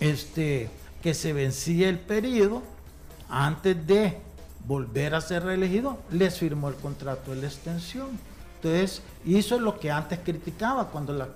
este, 0.00 0.68
que 1.02 1.14
se 1.14 1.32
vencía 1.32 1.88
el 1.88 1.98
periodo, 1.98 2.62
antes 3.28 3.86
de 3.86 4.18
volver 4.66 5.14
a 5.14 5.20
ser 5.20 5.44
reelegido, 5.44 5.98
les 6.10 6.38
firmó 6.38 6.68
el 6.68 6.74
contrato 6.76 7.30
de 7.32 7.42
la 7.42 7.46
extensión. 7.46 8.08
Entonces 8.56 9.02
hizo 9.24 9.58
lo 9.58 9.78
que 9.78 9.90
antes 9.90 10.20
criticaba, 10.24 10.88
cuando 10.88 11.12
las 11.12 11.28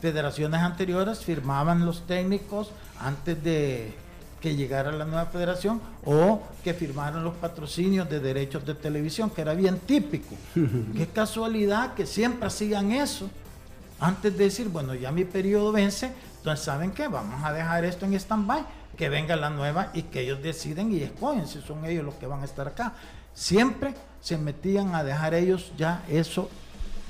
federaciones 0.00 0.60
anteriores 0.60 1.20
firmaban 1.20 1.86
los 1.86 2.06
técnicos 2.06 2.70
antes 3.00 3.42
de 3.42 3.94
que 4.40 4.54
llegara 4.54 4.92
la 4.92 5.06
nueva 5.06 5.24
federación 5.24 5.80
o 6.04 6.42
que 6.62 6.74
firmaran 6.74 7.24
los 7.24 7.34
patrocinios 7.36 8.10
de 8.10 8.20
derechos 8.20 8.66
de 8.66 8.74
televisión, 8.74 9.30
que 9.30 9.40
era 9.40 9.54
bien 9.54 9.78
típico. 9.78 10.36
Qué 10.54 11.06
casualidad 11.06 11.94
que 11.94 12.04
siempre 12.04 12.50
sigan 12.50 12.92
eso. 12.92 13.30
Antes 13.98 14.36
de 14.36 14.44
decir, 14.44 14.68
bueno, 14.68 14.94
ya 14.94 15.10
mi 15.10 15.24
periodo 15.24 15.72
vence, 15.72 16.12
entonces 16.36 16.62
¿saben 16.62 16.90
qué? 16.90 17.08
Vamos 17.08 17.42
a 17.42 17.52
dejar 17.54 17.86
esto 17.86 18.04
en 18.04 18.12
stand-by 18.12 18.66
que 18.96 19.08
venga 19.08 19.36
la 19.36 19.50
nueva 19.50 19.90
y 19.94 20.02
que 20.02 20.20
ellos 20.20 20.42
deciden 20.42 20.92
y 20.92 21.02
escogen 21.02 21.46
si 21.46 21.60
son 21.60 21.84
ellos 21.84 22.04
los 22.04 22.14
que 22.14 22.26
van 22.26 22.42
a 22.42 22.44
estar 22.44 22.68
acá. 22.68 22.94
Siempre 23.34 23.94
se 24.20 24.38
metían 24.38 24.94
a 24.94 25.04
dejar 25.04 25.34
ellos 25.34 25.72
ya 25.76 26.02
eso 26.08 26.48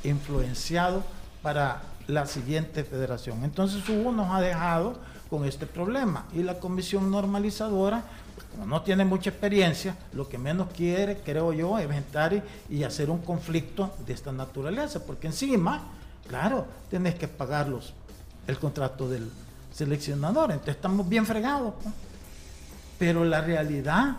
influenciado 0.02 1.02
para 1.42 1.82
la 2.06 2.26
siguiente 2.26 2.84
federación. 2.84 3.44
Entonces 3.44 3.88
uno 3.88 4.12
nos 4.12 4.30
ha 4.30 4.40
dejado 4.40 4.98
con 5.30 5.44
este 5.44 5.66
problema 5.66 6.26
y 6.34 6.42
la 6.42 6.58
comisión 6.58 7.10
normalizadora, 7.10 8.04
como 8.52 8.66
no 8.66 8.82
tiene 8.82 9.04
mucha 9.04 9.30
experiencia, 9.30 9.96
lo 10.12 10.28
que 10.28 10.38
menos 10.38 10.68
quiere, 10.74 11.18
creo 11.18 11.52
yo, 11.52 11.78
es 11.78 11.90
entrar 11.90 12.42
y, 12.68 12.82
hacer 12.84 13.10
un 13.10 13.18
conflicto 13.18 13.94
de 14.06 14.12
esta 14.12 14.32
naturaleza, 14.32 15.04
porque 15.04 15.26
encima, 15.26 15.82
claro, 16.28 16.66
tienes 16.90 17.14
que 17.14 17.28
pagarlos 17.28 17.94
el 18.46 18.58
contrato 18.58 19.08
del 19.08 19.30
seleccionador, 19.74 20.52
entonces 20.52 20.76
estamos 20.76 21.08
bien 21.08 21.26
fregados. 21.26 21.74
Pero 22.98 23.24
la 23.24 23.40
realidad 23.40 24.16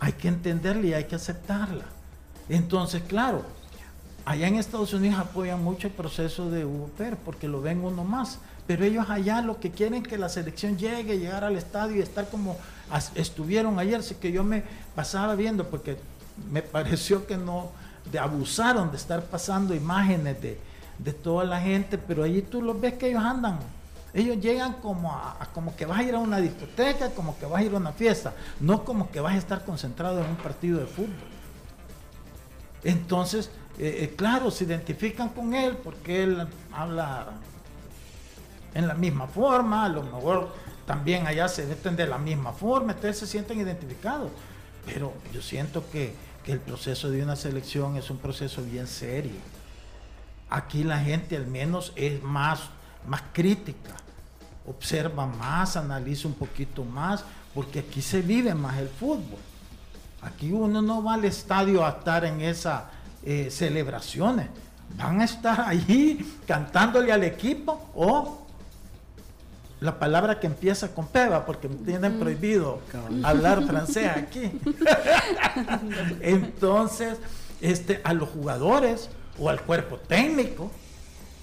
hay 0.00 0.12
que 0.12 0.28
entenderla 0.28 0.86
y 0.86 0.94
hay 0.94 1.04
que 1.04 1.16
aceptarla. 1.16 1.84
Entonces, 2.48 3.02
claro, 3.02 3.42
allá 4.24 4.46
en 4.46 4.54
Estados 4.54 4.94
Unidos 4.94 5.18
apoyan 5.18 5.62
mucho 5.62 5.88
el 5.88 5.92
proceso 5.92 6.50
de 6.50 6.64
UPER 6.64 7.16
porque 7.16 7.48
lo 7.48 7.60
ven 7.60 7.84
uno 7.84 8.04
más. 8.04 8.38
Pero 8.66 8.84
ellos 8.84 9.08
allá 9.08 9.42
lo 9.42 9.58
que 9.58 9.70
quieren 9.70 10.02
es 10.02 10.08
que 10.08 10.18
la 10.18 10.28
selección 10.28 10.76
llegue, 10.76 11.18
llegar 11.18 11.42
al 11.42 11.56
estadio 11.56 11.96
y 11.96 12.00
estar 12.00 12.28
como 12.28 12.56
estuvieron 13.14 13.78
ayer. 13.78 13.98
Así 13.98 14.14
que 14.14 14.30
yo 14.30 14.44
me 14.44 14.62
pasaba 14.94 15.34
viendo 15.34 15.68
porque 15.68 15.96
me 16.52 16.62
pareció 16.76 17.26
que 17.26 17.36
no 17.36 17.72
abusaron 18.18 18.90
de 18.90 18.96
estar 18.96 19.24
pasando 19.24 19.74
imágenes 19.74 20.40
de, 20.40 20.60
de 20.98 21.12
toda 21.12 21.44
la 21.44 21.60
gente, 21.60 21.98
pero 21.98 22.22
allí 22.22 22.42
tú 22.42 22.62
los 22.62 22.80
ves 22.80 22.94
que 22.94 23.08
ellos 23.08 23.24
andan 23.24 23.58
ellos 24.18 24.38
llegan 24.38 24.74
como 24.74 25.12
a, 25.12 25.36
como 25.52 25.76
que 25.76 25.86
vas 25.86 25.98
a 25.98 26.02
ir 26.02 26.14
a 26.14 26.18
una 26.18 26.38
discoteca, 26.38 27.10
como 27.10 27.38
que 27.38 27.46
vas 27.46 27.60
a 27.60 27.64
ir 27.64 27.74
a 27.74 27.76
una 27.76 27.92
fiesta, 27.92 28.34
no 28.60 28.84
como 28.84 29.10
que 29.10 29.20
vas 29.20 29.34
a 29.34 29.38
estar 29.38 29.64
concentrado 29.64 30.22
en 30.22 30.30
un 30.30 30.36
partido 30.36 30.78
de 30.78 30.86
fútbol. 30.86 31.14
Entonces, 32.84 33.50
eh, 33.78 33.98
eh, 34.02 34.14
claro, 34.16 34.50
se 34.50 34.64
identifican 34.64 35.28
con 35.30 35.54
él 35.54 35.76
porque 35.76 36.22
él 36.22 36.46
habla 36.72 37.28
en 38.74 38.86
la 38.86 38.94
misma 38.94 39.26
forma, 39.26 39.84
a 39.84 39.88
lo 39.88 40.02
mejor 40.02 40.48
también 40.86 41.26
allá 41.26 41.48
se 41.48 41.66
visten 41.66 41.96
de 41.96 42.06
la 42.06 42.18
misma 42.18 42.52
forma, 42.52 42.92
entonces 42.92 43.18
se 43.18 43.26
sienten 43.26 43.60
identificados. 43.60 44.30
Pero 44.86 45.12
yo 45.32 45.42
siento 45.42 45.84
que, 45.90 46.14
que 46.44 46.52
el 46.52 46.60
proceso 46.60 47.10
de 47.10 47.22
una 47.22 47.36
selección 47.36 47.96
es 47.96 48.10
un 48.10 48.18
proceso 48.18 48.62
bien 48.62 48.86
serio. 48.86 49.36
Aquí 50.48 50.82
la 50.82 50.98
gente 50.98 51.36
al 51.36 51.46
menos 51.46 51.92
es 51.94 52.22
más 52.22 52.70
más 53.06 53.22
crítica, 53.32 53.96
observa 54.68 55.26
más, 55.26 55.76
analiza 55.76 56.28
un 56.28 56.34
poquito 56.34 56.84
más, 56.84 57.24
porque 57.54 57.80
aquí 57.80 58.02
se 58.02 58.22
vive 58.22 58.54
más 58.54 58.78
el 58.78 58.88
fútbol. 58.88 59.40
Aquí 60.22 60.52
uno 60.52 60.82
no 60.82 61.02
va 61.02 61.14
al 61.14 61.24
estadio 61.24 61.84
a 61.84 61.90
estar 61.90 62.24
en 62.24 62.40
esas 62.40 62.82
eh, 63.22 63.48
celebraciones, 63.50 64.48
van 64.96 65.20
a 65.20 65.24
estar 65.24 65.60
allí 65.60 66.38
cantándole 66.46 67.12
al 67.12 67.24
equipo 67.24 67.90
o 67.94 68.46
la 69.80 69.98
palabra 69.98 70.40
que 70.40 70.48
empieza 70.48 70.92
con 70.92 71.06
peba, 71.06 71.46
porque 71.46 71.68
tienen 71.68 72.18
prohibido 72.18 72.80
hablar 73.22 73.62
francés 73.66 74.08
aquí. 74.08 74.50
Entonces, 76.20 77.16
este, 77.60 78.00
a 78.02 78.12
los 78.12 78.28
jugadores 78.28 79.08
o 79.38 79.48
al 79.48 79.60
cuerpo 79.62 79.96
técnico, 79.98 80.70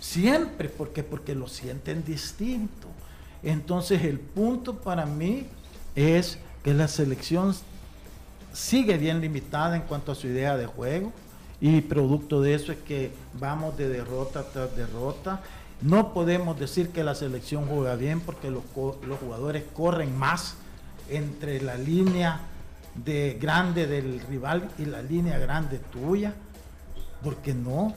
Siempre, 0.06 0.70
porque 0.70 1.02
porque 1.02 1.34
lo 1.34 1.48
sienten 1.48 2.06
distinto. 2.06 2.88
Entonces 3.46 4.04
el 4.04 4.20
punto 4.20 4.76
para 4.76 5.06
mí 5.06 5.46
es 5.96 6.40
que 6.64 6.74
la 6.74 6.88
selección 6.88 7.56
sigue 8.52 8.98
bien 8.98 9.22
limitada 9.22 9.76
en 9.76 9.84
cuanto 9.84 10.12
a 10.12 10.16
su 10.16 10.28
idea 10.28 10.58
de 10.58 10.66
juego 10.66 11.14
y 11.62 11.82
producto 11.82 12.42
de 12.42 12.56
eso 12.56 12.72
es 12.72 12.80
que 12.80 13.12
vamos 13.40 13.78
de 13.78 13.88
derrota 13.88 14.44
tras 14.52 14.76
derrota. 14.76 15.42
No 15.82 16.12
podemos 16.12 16.60
decir 16.60 16.90
que 16.90 17.04
la 17.04 17.14
selección 17.14 17.68
juega 17.68 17.96
bien 17.96 18.20
porque 18.20 18.50
los, 18.50 18.64
jugadores 19.20 19.64
corren 19.74 20.18
más 20.18 20.56
entre 21.10 21.62
la 21.62 21.78
línea 21.78 22.40
de 22.96 23.38
grande 23.40 23.86
del 23.86 24.22
rival 24.22 24.70
y 24.80 24.86
la 24.86 25.04
línea 25.04 25.38
grande 25.38 25.80
tuya, 25.92 26.34
porque 27.24 27.54
no, 27.54 27.94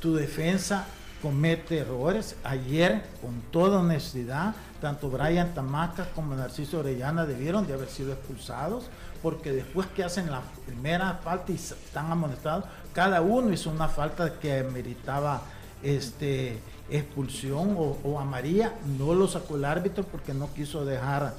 tu 0.00 0.14
defensa 0.14 0.86
comete 1.20 1.78
errores. 1.78 2.36
Ayer, 2.44 3.02
con 3.20 3.40
toda 3.50 3.80
honestidad, 3.80 4.54
tanto 4.80 5.10
Brian 5.10 5.54
Tamaca 5.54 6.06
como 6.14 6.34
Narciso 6.34 6.80
Orellana 6.80 7.26
debieron 7.26 7.66
de 7.66 7.74
haber 7.74 7.88
sido 7.88 8.12
expulsados, 8.12 8.88
porque 9.22 9.52
después 9.52 9.86
que 9.88 10.04
hacen 10.04 10.30
la 10.30 10.42
primera 10.66 11.20
falta 11.22 11.52
y 11.52 11.56
están 11.56 12.10
amonestados, 12.10 12.64
cada 12.94 13.20
uno 13.20 13.52
hizo 13.52 13.70
una 13.70 13.88
falta 13.88 14.38
que 14.38 14.62
meritaba 14.64 15.42
este, 15.82 16.58
expulsión 16.88 17.76
o, 17.76 17.98
o 18.02 18.18
amarilla. 18.18 18.74
No 18.98 19.14
lo 19.14 19.28
sacó 19.28 19.56
el 19.56 19.64
árbitro 19.64 20.04
porque 20.04 20.34
no 20.34 20.52
quiso 20.54 20.84
dejar 20.84 21.34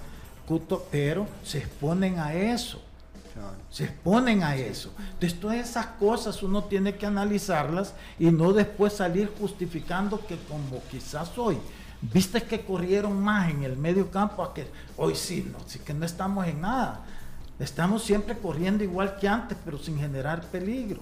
cuto, 0.48 0.86
pero 0.92 1.28
se 1.44 1.60
exponen 1.60 2.20
a 2.20 2.34
eso 2.34 2.82
se 3.70 3.86
exponen 3.86 4.44
a 4.44 4.56
eso. 4.56 4.94
Entonces 5.14 5.40
todas 5.40 5.58
esas 5.58 5.86
cosas 5.86 6.42
uno 6.44 6.64
tiene 6.66 6.96
que 6.96 7.06
analizarlas 7.06 7.94
y 8.20 8.32
no 8.32 8.54
después 8.54 8.94
salir 8.94 9.32
justificando 9.40 10.26
que 10.26 10.38
como 10.50 10.82
quizás 10.90 11.38
hoy, 11.38 11.58
viste 12.02 12.42
que 12.44 12.62
corrieron 12.66 13.22
más 13.22 13.50
en 13.50 13.64
el 13.64 13.78
medio 13.78 14.10
campo 14.10 14.44
a 14.44 14.54
que 14.54 14.68
hoy 14.98 15.16
sí, 15.16 15.50
no, 15.52 15.60
sí 15.68 15.80
que 15.80 15.94
no 15.94 16.06
estamos 16.06 16.48
en 16.48 16.62
nada. 16.62 17.06
Estamos 17.60 18.04
siempre 18.04 18.38
corriendo 18.38 18.84
igual 18.84 19.18
que 19.18 19.28
antes, 19.28 19.58
pero 19.64 19.78
sin 19.78 20.00
generar 20.00 20.42
peligro. 20.46 21.00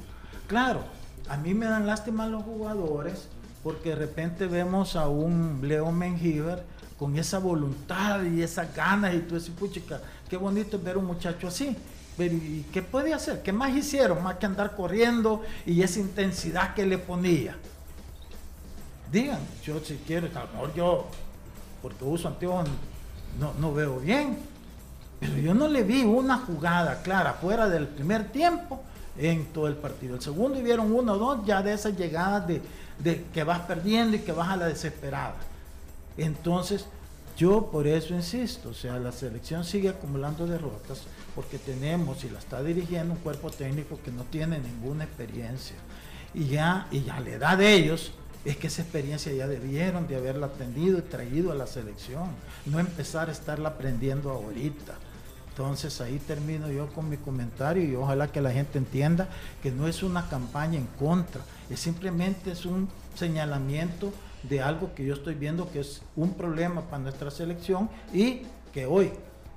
Claro, 0.48 0.84
a 1.30 1.38
mí 1.38 1.54
me 1.54 1.66
dan 1.66 1.88
lástima 1.88 2.28
los 2.28 2.44
jugadores 2.44 3.30
porque 3.64 3.90
de 3.90 3.96
repente 3.96 4.46
vemos 4.46 4.96
a 4.96 5.08
un 5.08 5.62
Leo 5.64 5.92
Mengíber 5.92 6.64
con 6.98 7.18
esa 7.18 7.40
voluntad 7.40 8.24
y 8.24 8.42
esas 8.42 8.76
ganas 8.76 9.14
y 9.14 9.20
tú 9.20 9.36
decís, 9.36 9.52
puchica, 9.58 10.02
qué 10.30 10.36
bonito 10.36 10.76
es 10.78 10.84
ver 10.84 10.98
un 10.98 11.06
muchacho 11.06 11.48
así. 11.48 11.76
¿Y 12.26 12.66
qué 12.74 12.82
puede 12.82 13.14
hacer? 13.14 13.42
¿Qué 13.42 13.52
más 13.52 13.76
hicieron? 13.76 14.22
Más 14.24 14.36
que 14.36 14.46
andar 14.46 14.76
corriendo 14.76 15.42
y 15.66 15.82
esa 15.82 16.00
intensidad 16.00 16.74
que 16.74 16.86
le 16.86 16.98
ponía. 16.98 17.56
Digan, 19.12 19.40
yo 19.64 19.80
si 19.80 19.96
quiero, 20.06 20.28
a 20.28 20.44
lo 20.46 20.52
mejor 20.52 20.74
yo, 20.76 21.08
porque 21.82 22.04
uso 22.04 22.28
anteojos, 22.28 22.68
no, 23.40 23.54
no 23.60 23.74
veo 23.74 24.00
bien. 24.00 24.38
Pero 25.20 25.38
yo 25.38 25.54
no 25.54 25.68
le 25.68 25.84
vi 25.84 26.04
una 26.04 26.38
jugada 26.38 27.02
clara 27.02 27.34
fuera 27.34 27.68
del 27.68 27.88
primer 27.88 28.32
tiempo 28.32 28.82
en 29.18 29.46
todo 29.48 29.68
el 29.68 29.76
partido. 29.76 30.16
El 30.16 30.22
segundo 30.22 30.60
y 30.60 30.62
vieron 30.62 30.92
uno 30.94 31.14
o 31.14 31.18
dos 31.18 31.46
ya 31.46 31.62
de 31.62 31.74
esas 31.74 31.98
llegadas 31.98 32.48
de, 32.48 32.62
de 33.00 33.26
que 33.34 33.44
vas 33.44 33.62
perdiendo 33.62 34.16
y 34.16 34.20
que 34.20 34.32
vas 34.32 34.50
a 34.50 34.58
la 34.58 34.68
desesperada. 34.68 35.36
Entonces, 36.18 36.86
yo 37.38 37.70
por 37.72 37.88
eso 37.88 38.14
insisto, 38.14 38.70
o 38.70 38.74
sea, 38.74 38.98
la 38.98 39.12
selección 39.12 39.64
sigue 39.64 39.90
acumulando 39.90 40.46
derrotas 40.46 41.04
porque 41.40 41.58
tenemos 41.58 42.22
y 42.26 42.30
la 42.30 42.38
está 42.38 42.62
dirigiendo 42.62 43.14
un 43.14 43.20
cuerpo 43.22 43.50
técnico 43.50 43.98
que 44.04 44.12
no 44.12 44.26
tiene 44.26 44.60
ninguna 44.60 45.06
experiencia. 45.06 45.78
Y 46.34 46.48
ya, 46.48 46.86
y 46.92 47.04
ya 47.04 47.18
la 47.22 47.30
edad 47.30 47.58
de 47.58 47.76
ellos 47.76 48.12
es 48.44 48.58
que 48.58 48.68
esa 48.68 48.82
experiencia 48.82 49.32
ya 49.32 49.48
debieron 49.48 50.06
de 50.06 50.18
haberla 50.18 50.48
atendido 50.48 51.00
y 51.00 51.04
traído 51.04 51.54
a 51.54 51.56
la 51.56 51.66
selección, 51.66 52.28
no 52.66 52.78
empezar 52.78 53.30
a 53.30 53.32
estarla 53.32 53.70
aprendiendo 53.70 54.32
ahorita. 54.32 54.96
Entonces 55.52 56.02
ahí 56.02 56.20
termino 56.20 56.70
yo 56.70 56.88
con 56.88 57.08
mi 57.08 57.16
comentario 57.16 57.86
y 57.86 57.96
ojalá 57.96 58.30
que 58.30 58.42
la 58.42 58.52
gente 58.52 58.78
entienda 58.78 59.30
que 59.64 59.72
no 59.72 59.88
es 59.88 60.04
una 60.04 60.28
campaña 60.28 60.78
en 60.78 60.88
contra, 61.00 61.40
es 61.70 61.80
simplemente 61.80 62.52
es 62.52 62.66
un 62.66 62.90
señalamiento 63.16 64.12
de 64.44 64.62
algo 64.62 64.94
que 64.94 65.06
yo 65.06 65.14
estoy 65.14 65.36
viendo 65.36 65.72
que 65.72 65.80
es 65.80 66.02
un 66.18 66.34
problema 66.34 66.82
para 66.82 67.04
nuestra 67.04 67.32
selección 67.32 67.90
y 68.12 68.42
que 68.74 68.86
hoy 68.86 69.14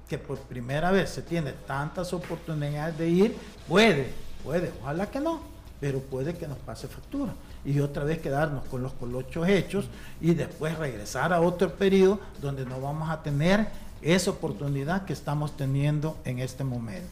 que 0.09 0.19
por 0.19 0.39
primera 0.39 0.91
vez 0.91 1.11
se 1.11 1.23
tiene 1.23 1.53
tantas 1.53 2.13
oportunidades 2.13 2.99
de 2.99 3.09
ir, 3.09 3.37
puede, 3.69 4.13
puede, 4.45 4.73
ojalá 4.83 5.11
que 5.11 5.21
no, 5.21 5.41
pero 5.81 6.01
puede 6.01 6.35
que 6.35 6.47
nos 6.47 6.59
pase 6.59 6.89
factura. 6.89 7.33
Y 7.65 7.81
otra 7.81 8.05
vez 8.05 8.19
quedarnos 8.19 8.65
con 8.67 8.83
los 8.83 8.93
colochos 8.93 9.49
hechos 9.49 9.87
y 10.21 10.35
después 10.35 10.77
regresar 10.79 11.33
a 11.33 11.41
otro 11.41 11.75
periodo 11.75 12.21
donde 12.41 12.65
no 12.65 12.81
vamos 12.81 13.11
a 13.11 13.23
tener 13.23 13.69
esa 14.03 14.31
oportunidad 14.31 15.05
que 15.05 15.13
estamos 15.13 15.57
teniendo 15.57 16.17
en 16.25 16.41
este 16.41 16.65
momento. 16.65 17.09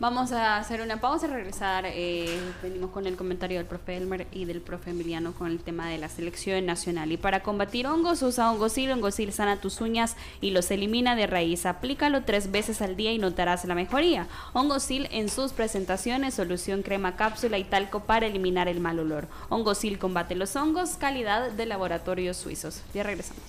Vamos 0.00 0.32
a 0.32 0.56
hacer 0.56 0.80
una 0.80 0.98
pausa 0.98 1.26
y 1.26 1.30
regresar. 1.30 1.84
Eh, 1.86 2.40
venimos 2.62 2.88
con 2.90 3.06
el 3.06 3.16
comentario 3.16 3.58
del 3.58 3.66
profe 3.66 3.98
Elmer 3.98 4.26
y 4.32 4.46
del 4.46 4.62
profe 4.62 4.92
Emiliano 4.92 5.34
con 5.34 5.48
el 5.48 5.58
tema 5.58 5.90
de 5.90 5.98
la 5.98 6.08
selección 6.08 6.64
nacional. 6.64 7.12
Y 7.12 7.18
para 7.18 7.42
combatir 7.42 7.86
hongos, 7.86 8.22
usa 8.22 8.50
hongosil. 8.50 8.90
Hongosil 8.92 9.30
sana 9.30 9.60
tus 9.60 9.82
uñas 9.82 10.16
y 10.40 10.52
los 10.52 10.70
elimina 10.70 11.16
de 11.16 11.26
raíz. 11.26 11.66
Aplícalo 11.66 12.22
tres 12.24 12.50
veces 12.50 12.80
al 12.80 12.96
día 12.96 13.12
y 13.12 13.18
notarás 13.18 13.66
la 13.66 13.74
mejoría. 13.74 14.26
Hongosil 14.54 15.06
en 15.10 15.28
sus 15.28 15.52
presentaciones, 15.52 16.32
solución 16.32 16.80
crema 16.80 17.16
cápsula 17.16 17.58
y 17.58 17.64
talco 17.64 18.00
para 18.00 18.26
eliminar 18.26 18.68
el 18.68 18.80
mal 18.80 18.98
olor. 19.00 19.28
Hongosil 19.50 19.98
combate 19.98 20.34
los 20.34 20.56
hongos, 20.56 20.92
calidad 20.92 21.50
de 21.50 21.66
laboratorios 21.66 22.38
suizos. 22.38 22.80
Ya 22.94 23.02
regresamos. 23.02 23.42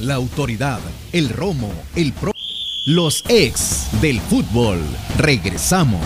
La 0.00 0.16
autoridad, 0.16 0.80
el 1.12 1.30
romo, 1.30 1.72
el 1.96 2.12
pro 2.12 2.33
Los 2.86 3.24
ex 3.28 3.86
del 4.02 4.20
fútbol. 4.20 4.78
Regresamos. 5.16 6.04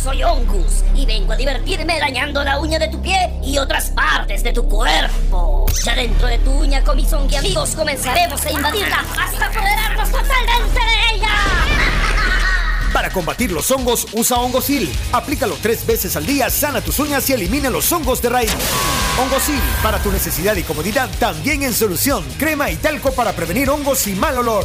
Soy 0.00 0.22
Ongus 0.22 0.84
y 0.94 1.06
vengo 1.06 1.32
a 1.32 1.36
divertirme 1.36 1.98
dañando 1.98 2.44
la 2.44 2.60
uña 2.60 2.78
de 2.78 2.86
tu 2.86 3.02
pie 3.02 3.32
y 3.42 3.58
otras 3.58 3.90
partes 3.90 4.44
de 4.44 4.52
tu 4.52 4.68
cuerpo. 4.68 5.66
Ya 5.84 5.96
dentro 5.96 6.28
de 6.28 6.38
tu 6.38 6.52
uña 6.52 6.84
con 6.84 6.94
mis 6.94 7.12
amigos 7.12 7.74
comenzaremos 7.74 8.46
a 8.46 8.52
invadirla 8.52 9.04
hasta 9.18 9.46
apoderarnos 9.46 10.08
totalmente 10.08 10.78
de 10.78 11.16
ella. 11.16 11.34
Para 12.92 13.10
combatir 13.10 13.50
los 13.50 13.68
hongos, 13.72 14.06
usa 14.12 14.36
Hongosil. 14.36 14.88
Aplícalo 15.10 15.56
tres 15.60 15.84
veces 15.84 16.14
al 16.14 16.26
día, 16.26 16.48
sana 16.48 16.80
tus 16.80 16.96
uñas 17.00 17.28
y 17.28 17.32
elimina 17.32 17.70
los 17.70 17.90
hongos 17.90 18.22
de 18.22 18.28
raíz. 18.28 18.54
Hongosil, 19.20 19.60
para 19.82 20.00
tu 20.00 20.12
necesidad 20.12 20.54
y 20.54 20.62
comodidad, 20.62 21.10
también 21.18 21.64
en 21.64 21.74
solución. 21.74 22.24
Crema 22.38 22.70
y 22.70 22.76
talco 22.76 23.10
para 23.10 23.32
prevenir 23.32 23.68
hongos 23.68 24.06
y 24.06 24.14
mal 24.14 24.38
olor. 24.38 24.64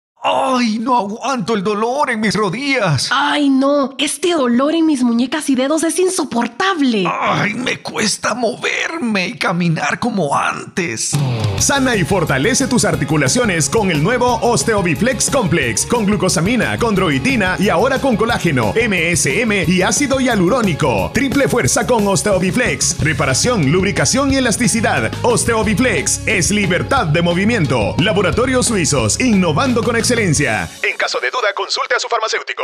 ¡Ay, 0.23 0.77
no 0.77 0.99
aguanto 0.99 1.55
el 1.55 1.63
dolor 1.63 2.11
en 2.11 2.19
mis 2.19 2.35
rodillas! 2.35 3.09
¡Ay, 3.11 3.49
no! 3.49 3.95
Este 3.97 4.33
dolor 4.33 4.75
en 4.75 4.85
mis 4.85 5.01
muñecas 5.01 5.49
y 5.49 5.55
dedos 5.55 5.83
es 5.83 5.97
insoportable. 5.97 7.05
¡Ay, 7.11 7.55
me 7.55 7.81
cuesta 7.81 8.35
moverme 8.35 9.29
y 9.29 9.33
caminar 9.39 9.97
como 9.97 10.37
antes! 10.37 11.13
Sana 11.57 11.95
y 11.95 12.03
fortalece 12.03 12.67
tus 12.67 12.85
articulaciones 12.85 13.67
con 13.67 13.89
el 13.89 14.03
nuevo 14.03 14.37
Osteobiflex 14.43 15.31
Complex, 15.31 15.87
con 15.87 16.05
glucosamina, 16.05 16.77
condroitina 16.77 17.55
y 17.57 17.69
ahora 17.69 17.99
con 17.99 18.15
colágeno, 18.15 18.73
MSM 18.75 19.67
y 19.67 19.81
ácido 19.81 20.19
hialurónico. 20.19 21.09
Triple 21.15 21.47
fuerza 21.47 21.87
con 21.87 22.07
Osteobiflex. 22.07 22.99
Reparación, 22.99 23.71
lubricación 23.71 24.31
y 24.31 24.35
elasticidad. 24.35 25.11
Osteobiflex 25.23 26.27
es 26.27 26.51
libertad 26.51 27.07
de 27.07 27.23
movimiento. 27.23 27.95
Laboratorios 27.97 28.67
Suizos, 28.67 29.19
innovando 29.19 29.81
con 29.81 29.95
excelencia 29.95 30.10
en 30.11 30.97
caso 30.97 31.21
de 31.21 31.31
duda, 31.31 31.53
consulte 31.55 31.95
a 31.95 31.99
su 31.99 32.09
farmacéutico. 32.09 32.63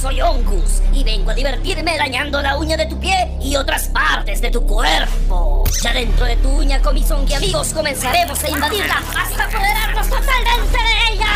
Soy 0.00 0.20
Ongus 0.20 0.82
y 0.92 1.04
vengo 1.04 1.30
a 1.30 1.34
divertirme 1.34 1.96
dañando 1.96 2.42
la 2.42 2.56
uña 2.58 2.76
de 2.76 2.86
tu 2.86 2.98
pie 2.98 3.38
y 3.40 3.54
otras 3.54 3.86
partes 3.86 4.40
de 4.40 4.50
tu 4.50 4.66
cuerpo. 4.66 5.62
Ya 5.80 5.92
dentro 5.92 6.26
de 6.26 6.34
tu 6.38 6.48
uña 6.48 6.82
con 6.82 6.94
mis 6.94 7.08
amigos 7.08 7.72
comenzaremos 7.72 8.42
a 8.42 8.50
invadirla 8.50 9.00
hasta 9.16 9.44
apoderarnos 9.44 10.08
totalmente 10.08 10.76
de 10.76 11.14
ella. 11.14 11.28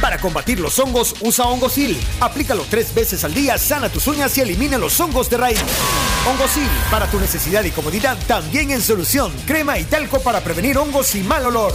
Para 0.00 0.16
combatir 0.16 0.58
los 0.58 0.78
hongos, 0.78 1.14
usa 1.20 1.44
Hongosil. 1.44 2.00
Aplícalo 2.20 2.64
tres 2.70 2.94
veces 2.94 3.22
al 3.24 3.34
día, 3.34 3.58
sana 3.58 3.90
tus 3.90 4.06
uñas 4.06 4.36
y 4.38 4.40
elimina 4.40 4.78
los 4.78 4.98
hongos 5.00 5.28
de 5.28 5.36
raíz. 5.36 5.62
Hongosil, 6.26 6.68
para 6.90 7.10
tu 7.10 7.20
necesidad 7.20 7.62
y 7.64 7.70
comodidad, 7.70 8.16
también 8.26 8.70
en 8.70 8.80
solución. 8.80 9.32
Crema 9.46 9.78
y 9.78 9.84
talco 9.84 10.22
para 10.22 10.40
prevenir 10.40 10.78
hongos 10.78 11.14
y 11.14 11.22
mal 11.22 11.44
olor. 11.44 11.74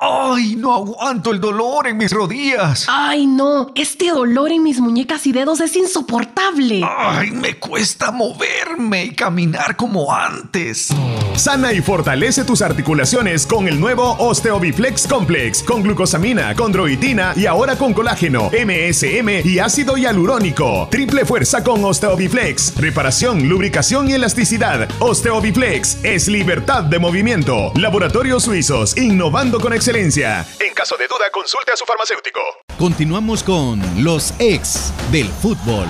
¡Ay, 0.00 0.56
no 0.56 0.74
aguanto 0.74 1.30
el 1.30 1.40
dolor 1.40 1.86
en 1.86 1.96
mis 1.96 2.10
rodillas! 2.10 2.86
¡Ay, 2.88 3.26
no! 3.26 3.70
Este 3.76 4.10
dolor 4.10 4.50
en 4.50 4.64
mis 4.64 4.80
muñecas 4.80 5.24
y 5.26 5.32
dedos 5.32 5.60
es 5.60 5.76
insoportable. 5.76 6.82
¡Ay, 6.84 7.30
me 7.30 7.58
cuesta 7.58 8.10
moverme 8.10 9.04
y 9.04 9.14
caminar 9.14 9.76
como 9.76 10.12
antes! 10.12 10.88
Sana 11.36 11.72
y 11.72 11.80
fortalece 11.80 12.44
tus 12.44 12.60
articulaciones 12.62 13.46
con 13.46 13.68
el 13.68 13.78
nuevo 13.80 14.16
Osteobiflex 14.18 15.06
Complex, 15.06 15.62
con 15.62 15.82
glucosamina, 15.82 16.54
condroitina 16.54 17.32
y 17.36 17.46
ahora 17.46 17.76
con 17.76 17.92
colágeno, 17.92 18.50
MSM 18.50 19.46
y 19.46 19.58
ácido 19.58 19.96
hialurónico. 19.96 20.88
Triple 20.90 21.24
fuerza 21.24 21.62
con 21.62 21.84
Osteobiflex. 21.84 22.76
Reparación, 22.76 23.48
lubricación 23.48 24.08
y 24.10 24.14
elasticidad. 24.14 24.88
Osteobiflex 24.98 26.04
es 26.04 26.28
libertad 26.28 26.84
de 26.84 26.98
movimiento. 26.98 27.72
Laboratorios 27.76 28.44
Suizos, 28.44 28.96
innovando 28.96 29.60
con 29.60 29.72
excelencia 29.84 30.46
en 30.66 30.72
caso 30.72 30.96
de 30.96 31.06
duda, 31.06 31.28
consulte 31.30 31.72
a 31.72 31.76
su 31.76 31.84
farmacéutico. 31.84 32.40
Continuamos 32.78 33.42
con 33.42 33.82
los 34.02 34.32
ex 34.38 34.90
del 35.12 35.28
fútbol. 35.28 35.86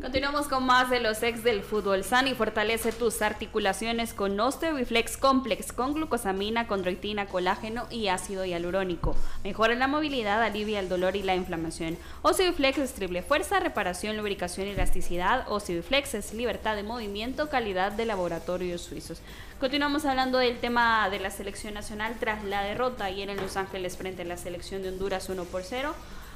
Continuamos 0.00 0.48
con 0.48 0.66
más 0.66 0.90
de 0.90 0.98
los 0.98 1.22
ex 1.22 1.44
del 1.44 1.62
fútbol. 1.62 2.02
San 2.02 2.26
y 2.26 2.34
fortalece 2.34 2.90
tus 2.90 3.22
articulaciones 3.22 4.12
con 4.12 4.38
Osteobiflex 4.40 5.16
Complex 5.16 5.72
con 5.72 5.94
glucosamina, 5.94 6.66
condroitina, 6.66 7.26
colágeno 7.26 7.86
y 7.90 8.08
ácido 8.08 8.44
hialurónico. 8.44 9.14
Mejora 9.44 9.76
la 9.76 9.86
movilidad, 9.86 10.42
alivia 10.42 10.80
el 10.80 10.88
dolor 10.88 11.14
y 11.14 11.22
la 11.22 11.36
inflamación. 11.36 11.96
Osteobiflex 12.22 12.78
es 12.78 12.92
triple 12.94 13.22
fuerza, 13.22 13.60
reparación, 13.60 14.16
lubricación 14.16 14.66
y 14.66 14.70
elasticidad. 14.70 15.46
Osteobiflex 15.48 16.14
es 16.14 16.34
libertad 16.34 16.74
de 16.74 16.82
movimiento, 16.82 17.48
calidad 17.48 17.92
de 17.92 18.04
laboratorios 18.04 18.82
suizos. 18.82 19.22
Continuamos 19.62 20.04
hablando 20.06 20.38
del 20.38 20.58
tema 20.58 21.08
de 21.08 21.20
la 21.20 21.30
selección 21.30 21.74
nacional 21.74 22.16
tras 22.18 22.42
la 22.42 22.64
derrota 22.64 23.04
ayer 23.04 23.30
en 23.30 23.36
Los 23.36 23.56
Ángeles 23.56 23.96
frente 23.96 24.22
a 24.22 24.24
la 24.24 24.36
selección 24.36 24.82
de 24.82 24.88
Honduras 24.88 25.28
1 25.28 25.44
por 25.44 25.62
0. 25.62 25.94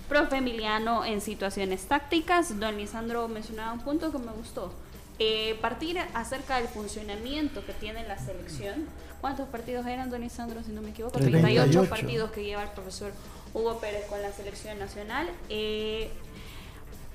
Profe 0.08 0.36
Emiliano 0.36 1.04
en 1.04 1.20
situaciones 1.20 1.86
tácticas. 1.86 2.60
Don 2.60 2.76
Lisandro 2.76 3.26
mencionaba 3.26 3.72
un 3.72 3.80
punto 3.80 4.12
que 4.12 4.18
me 4.18 4.30
gustó. 4.30 4.72
Eh, 5.18 5.58
partir 5.60 5.98
acerca 6.14 6.58
del 6.58 6.68
funcionamiento 6.68 7.66
que 7.66 7.72
tiene 7.72 8.06
la 8.06 8.16
selección. 8.16 8.86
¿Cuántos 9.20 9.48
partidos 9.48 9.84
eran, 9.86 10.08
don 10.08 10.20
Lisandro, 10.20 10.62
si 10.62 10.70
no 10.70 10.80
me 10.80 10.90
equivoco? 10.90 11.18
38, 11.18 11.86
partidos 11.88 12.30
que 12.30 12.44
lleva 12.44 12.62
el 12.62 12.70
profesor 12.70 13.10
Hugo 13.52 13.80
Pérez 13.80 14.06
con 14.06 14.22
la 14.22 14.30
selección 14.30 14.78
nacional. 14.78 15.28
Eh, 15.48 16.10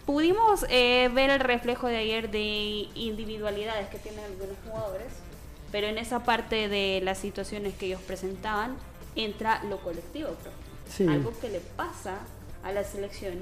pudimos 0.05 0.65
eh, 0.67 1.09
ver 1.13 1.29
el 1.29 1.39
reflejo 1.39 1.87
de 1.87 1.95
ayer 1.95 2.29
de 2.29 2.89
individualidades 2.95 3.87
que 3.87 3.97
tienen 3.97 4.25
algunos 4.25 4.57
jugadores 4.67 5.13
pero 5.71 5.87
en 5.87 5.97
esa 5.97 6.23
parte 6.23 6.67
de 6.67 7.01
las 7.03 7.17
situaciones 7.17 7.73
que 7.75 7.87
ellos 7.87 8.01
presentaban 8.01 8.75
entra 9.15 9.63
lo 9.65 9.79
colectivo, 9.79 10.29
algo 11.07 11.33
que 11.39 11.49
le 11.49 11.59
pasa 11.59 12.19
a 12.63 12.71
la 12.71 12.83
selección. 12.83 13.35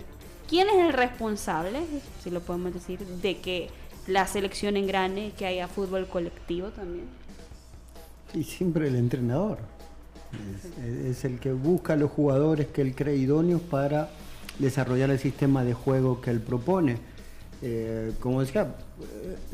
¿Quién 0.48 0.68
es 0.70 0.76
el 0.76 0.94
responsable, 0.94 1.80
si 2.24 2.32
lo 2.32 2.42
podemos 2.42 2.74
decir, 2.74 3.00
de 3.06 3.38
que 3.38 3.70
la 4.08 4.26
selección 4.26 4.78
engrane, 4.78 5.32
que 5.38 5.46
haya 5.46 5.68
fútbol 5.68 6.08
colectivo 6.08 6.70
también? 6.70 7.06
Y 8.34 8.44
siempre 8.44 8.88
el 8.88 8.96
entrenador. 8.96 9.60
Es, 11.08 11.26
el 11.26 11.40
que 11.40 11.52
busca 11.52 11.94
a 11.94 11.96
los 11.96 12.12
jugadores 12.12 12.68
que 12.68 12.82
él 12.82 12.96
cree 12.96 13.16
idóneos 13.16 13.62
para 13.62 14.10
desarrollar 14.60 15.10
el 15.10 15.18
sistema 15.18 15.64
de 15.64 15.74
juego 15.74 16.22
que 16.22 16.30
él 16.30 16.40
propone. 16.40 16.98
Eh, 17.62 18.14
como 18.20 18.42
decía, 18.42 18.76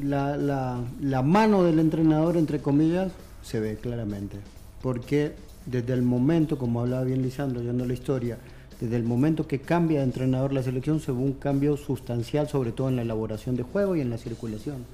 la, 0.04 0.38
la, 0.38 1.22
mano 1.24 1.64
del 1.64 1.80
entrenador, 1.80 2.38
entre 2.38 2.60
comillas, 2.60 3.12
se 3.42 3.60
ve 3.60 3.78
claramente. 3.78 4.38
Porque 4.82 5.34
desde 5.66 5.94
el 5.94 6.04
momento, 6.04 6.58
como 6.58 6.82
hablaba 6.82 7.04
bien 7.04 7.22
Lisandro, 7.22 7.62
yendo 7.62 7.86
la 7.86 7.94
historia, 7.94 8.38
desde 8.80 8.96
el 8.98 9.04
momento 9.04 9.48
que 9.48 9.60
cambia 9.60 10.00
de 10.00 10.06
entrenador 10.06 10.52
la 10.52 10.62
selección 10.62 11.00
se 11.00 11.12
ve 11.12 11.18
un 11.18 11.34
cambio 11.34 11.78
sustancial, 11.78 12.48
sobre 12.50 12.72
todo 12.72 12.90
en 12.90 12.98
la 12.98 13.04
elaboración 13.04 13.56
de 13.56 13.64
juego 13.64 13.96
y 13.96 14.02
en 14.02 14.10
la 14.10 14.18
circulación. 14.18 14.86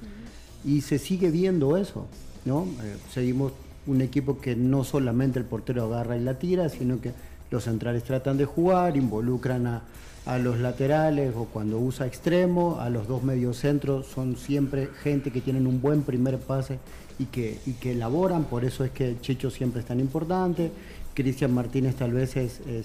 Y 0.64 0.82
se 0.82 0.98
sigue 0.98 1.30
viendo 1.30 1.76
eso, 1.76 2.06
¿no? 2.44 2.66
Eh, 2.82 2.96
seguimos 3.12 3.52
un 3.86 4.00
equipo 4.00 4.40
que 4.40 4.54
no 4.54 4.84
solamente 4.84 5.40
el 5.40 5.44
portero 5.44 5.84
agarra 5.84 6.16
y 6.16 6.20
la 6.20 6.38
tira, 6.38 6.68
sino 6.68 7.00
que 7.00 7.12
los 7.50 7.64
centrales 7.64 8.04
tratan 8.04 8.38
de 8.38 8.44
jugar, 8.44 8.96
involucran 8.96 9.66
a, 9.66 9.82
a 10.24 10.38
los 10.38 10.58
laterales 10.58 11.34
o 11.36 11.46
cuando 11.46 11.78
usa 11.78 12.06
extremo, 12.06 12.78
a 12.80 12.90
los 12.90 13.08
dos 13.08 13.22
mediocentros, 13.22 14.06
son 14.06 14.36
siempre 14.36 14.88
gente 15.02 15.30
que 15.30 15.40
tienen 15.40 15.66
un 15.66 15.80
buen 15.80 16.02
primer 16.02 16.38
pase 16.38 16.78
y 17.18 17.26
que, 17.26 17.58
y 17.66 17.72
que 17.72 17.92
elaboran, 17.92 18.44
por 18.44 18.64
eso 18.64 18.84
es 18.84 18.92
que 18.92 19.16
Chicho 19.20 19.50
siempre 19.50 19.80
es 19.80 19.86
tan 19.86 20.00
importante, 20.00 20.70
Cristian 21.14 21.52
Martínez 21.52 21.96
tal 21.96 22.12
vez 22.12 22.36
es, 22.36 22.60
eh, 22.66 22.82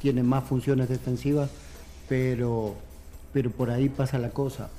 tiene 0.00 0.22
más 0.22 0.44
funciones 0.44 0.88
defensivas, 0.88 1.50
pero, 2.08 2.74
pero 3.32 3.50
por 3.50 3.70
ahí 3.70 3.88
pasa 3.88 4.18
la 4.18 4.30
cosa. 4.30 4.70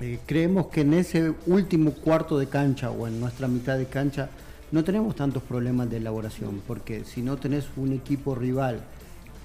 Eh, 0.00 0.18
creemos 0.26 0.66
que 0.66 0.80
en 0.80 0.94
ese 0.94 1.32
último 1.46 1.92
cuarto 1.92 2.38
de 2.38 2.48
cancha 2.48 2.90
o 2.90 3.06
en 3.06 3.20
nuestra 3.20 3.46
mitad 3.46 3.78
de 3.78 3.86
cancha 3.86 4.30
no 4.72 4.82
tenemos 4.82 5.14
tantos 5.14 5.42
problemas 5.42 5.90
de 5.90 5.98
elaboración, 5.98 6.62
porque 6.66 7.04
si 7.04 7.22
no 7.22 7.36
tenés 7.36 7.66
un 7.76 7.92
equipo 7.92 8.34
rival 8.34 8.80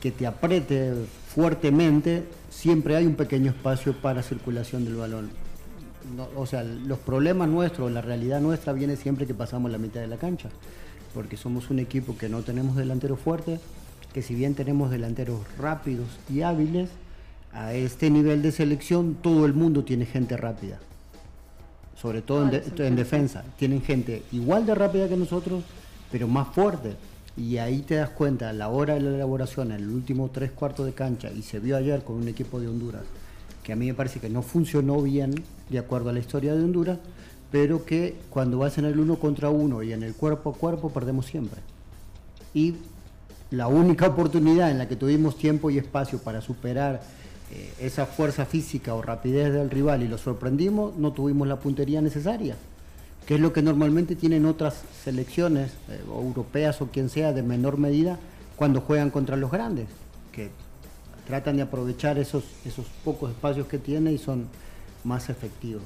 que 0.01 0.11
te 0.11 0.27
apriete 0.27 0.93
fuertemente, 1.33 2.23
siempre 2.49 2.95
hay 2.95 3.05
un 3.05 3.15
pequeño 3.15 3.51
espacio 3.51 3.93
para 3.93 4.23
circulación 4.23 4.85
del 4.85 4.95
balón. 4.95 5.29
o 6.35 6.45
sea, 6.45 6.63
los 6.63 6.99
problemas 6.99 7.49
nuestros, 7.49 7.91
la 7.91 8.01
realidad 8.01 8.39
nuestra 8.39 8.73
viene 8.73 8.95
siempre 8.95 9.25
que 9.25 9.33
pasamos 9.33 9.71
la 9.71 9.77
mitad 9.77 10.01
de 10.01 10.07
la 10.07 10.17
cancha, 10.17 10.49
porque 11.13 11.37
somos 11.37 11.69
un 11.69 11.79
equipo 11.79 12.17
que 12.17 12.29
no 12.29 12.41
tenemos 12.43 12.75
delanteros 12.75 13.19
fuertes, 13.19 13.59
que 14.13 14.21
si 14.21 14.35
bien 14.35 14.55
tenemos 14.55 14.89
delanteros 14.89 15.41
rápidos 15.57 16.07
y 16.29 16.41
hábiles, 16.41 16.89
a 17.53 17.73
este 17.73 18.09
nivel 18.09 18.41
de 18.41 18.51
selección 18.51 19.15
todo 19.15 19.45
el 19.45 19.53
mundo 19.53 19.83
tiene 19.83 20.05
gente 20.05 20.37
rápida, 20.37 20.79
sobre 21.95 22.21
todo 22.21 22.47
en, 22.47 22.63
en 22.77 22.95
defensa. 22.95 23.43
Tienen 23.57 23.81
gente 23.81 24.23
igual 24.31 24.65
de 24.65 24.75
rápida 24.75 25.09
que 25.09 25.17
nosotros, 25.17 25.63
pero 26.11 26.27
más 26.27 26.47
fuerte 26.49 26.95
y 27.37 27.57
ahí 27.59 27.83
te 27.83 27.95
das 27.95 28.09
cuenta, 28.09 28.51
la 28.51 28.69
hora 28.69 28.95
de 28.95 29.01
la 29.01 29.15
elaboración, 29.15 29.71
el 29.71 29.87
último 29.87 30.31
tres 30.33 30.51
cuartos 30.51 30.87
de 30.87 30.93
cancha, 30.93 31.31
y 31.31 31.43
se 31.43 31.59
vio 31.59 31.77
ayer 31.77 32.03
con 32.03 32.15
un 32.15 32.27
equipo 32.27 32.59
de 32.59 32.67
Honduras, 32.67 33.03
que 33.63 33.73
a 33.73 33.75
mí 33.75 33.85
me 33.85 33.93
parece 33.93 34.19
que 34.19 34.29
no 34.29 34.41
funcionó 34.41 35.01
bien 35.03 35.35
de 35.69 35.77
acuerdo 35.77 36.09
a 36.09 36.13
la 36.13 36.19
historia 36.19 36.55
de 36.55 36.63
Honduras, 36.63 36.97
pero 37.51 37.85
que 37.85 38.15
cuando 38.31 38.57
vas 38.57 38.79
en 38.79 38.85
el 38.85 38.99
uno 38.99 39.17
contra 39.17 39.51
uno 39.51 39.83
y 39.83 39.93
en 39.93 40.01
el 40.01 40.15
cuerpo 40.15 40.49
a 40.49 40.53
cuerpo 40.53 40.89
perdemos 40.89 41.27
siempre. 41.27 41.61
Y 42.53 42.73
la 43.51 43.67
única 43.67 44.07
oportunidad 44.07 44.71
en 44.71 44.79
la 44.79 44.87
que 44.87 44.95
tuvimos 44.95 45.37
tiempo 45.37 45.69
y 45.69 45.77
espacio 45.77 46.19
para 46.19 46.41
superar 46.41 47.01
eh, 47.53 47.73
esa 47.79 48.07
fuerza 48.07 48.45
física 48.45 48.95
o 48.95 49.01
rapidez 49.01 49.53
del 49.53 49.69
rival 49.69 50.01
y 50.01 50.07
lo 50.07 50.17
sorprendimos, 50.17 50.97
no 50.97 51.13
tuvimos 51.13 51.47
la 51.47 51.59
puntería 51.59 52.01
necesaria, 52.01 52.55
que 53.27 53.35
es 53.35 53.41
lo 53.41 53.51
que 53.51 53.61
normalmente 53.61 54.15
tienen 54.15 54.45
otras 54.45 54.81
selecciones 55.03 55.71
eh, 55.89 56.01
europeas 56.07 56.81
o 56.81 56.87
quien 56.87 57.09
sea 57.09 57.33
de 57.33 57.43
menor 57.43 57.77
medida 57.77 58.17
cuando 58.55 58.79
juegan 58.79 59.11
contra 59.11 59.35
los 59.35 59.51
grandes, 59.51 59.87
que 60.31 60.49
tratan 61.27 61.57
de 61.57 61.63
aprovechar 61.63 62.17
esos, 62.17 62.45
esos 62.65 62.85
pocos 63.03 63.29
espacios 63.29 63.67
que 63.67 63.77
tienen 63.77 64.15
y 64.15 64.17
son 64.17 64.47
más 65.03 65.29
efectivos. 65.29 65.83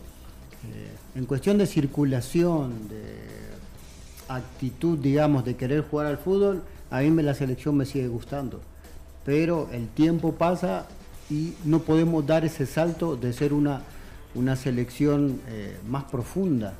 Eh, 0.71 0.91
en 1.15 1.25
cuestión 1.25 1.57
de 1.57 1.65
circulación, 1.65 2.87
de 2.87 3.15
actitud, 4.29 4.99
digamos, 4.99 5.43
de 5.43 5.55
querer 5.55 5.81
jugar 5.81 6.05
al 6.05 6.19
fútbol, 6.19 6.61
a 6.91 7.01
mí 7.01 7.09
me, 7.09 7.23
la 7.23 7.33
selección 7.33 7.75
me 7.75 7.85
sigue 7.85 8.07
gustando. 8.07 8.61
Pero 9.25 9.67
el 9.71 9.87
tiempo 9.87 10.33
pasa 10.33 10.85
y 11.31 11.53
no 11.65 11.79
podemos 11.79 12.25
dar 12.27 12.45
ese 12.45 12.67
salto 12.67 13.15
de 13.15 13.33
ser 13.33 13.51
una, 13.51 13.81
una 14.35 14.55
selección 14.55 15.41
eh, 15.47 15.77
más 15.87 16.03
profunda. 16.03 16.75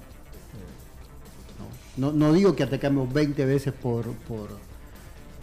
No, 1.98 2.12
no, 2.12 2.32
digo 2.34 2.56
que 2.56 2.64
atacamos 2.64 3.12
20 3.12 3.46
veces 3.46 3.74
por, 3.74 4.06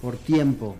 por, 0.00 0.16
tiempo, 0.16 0.76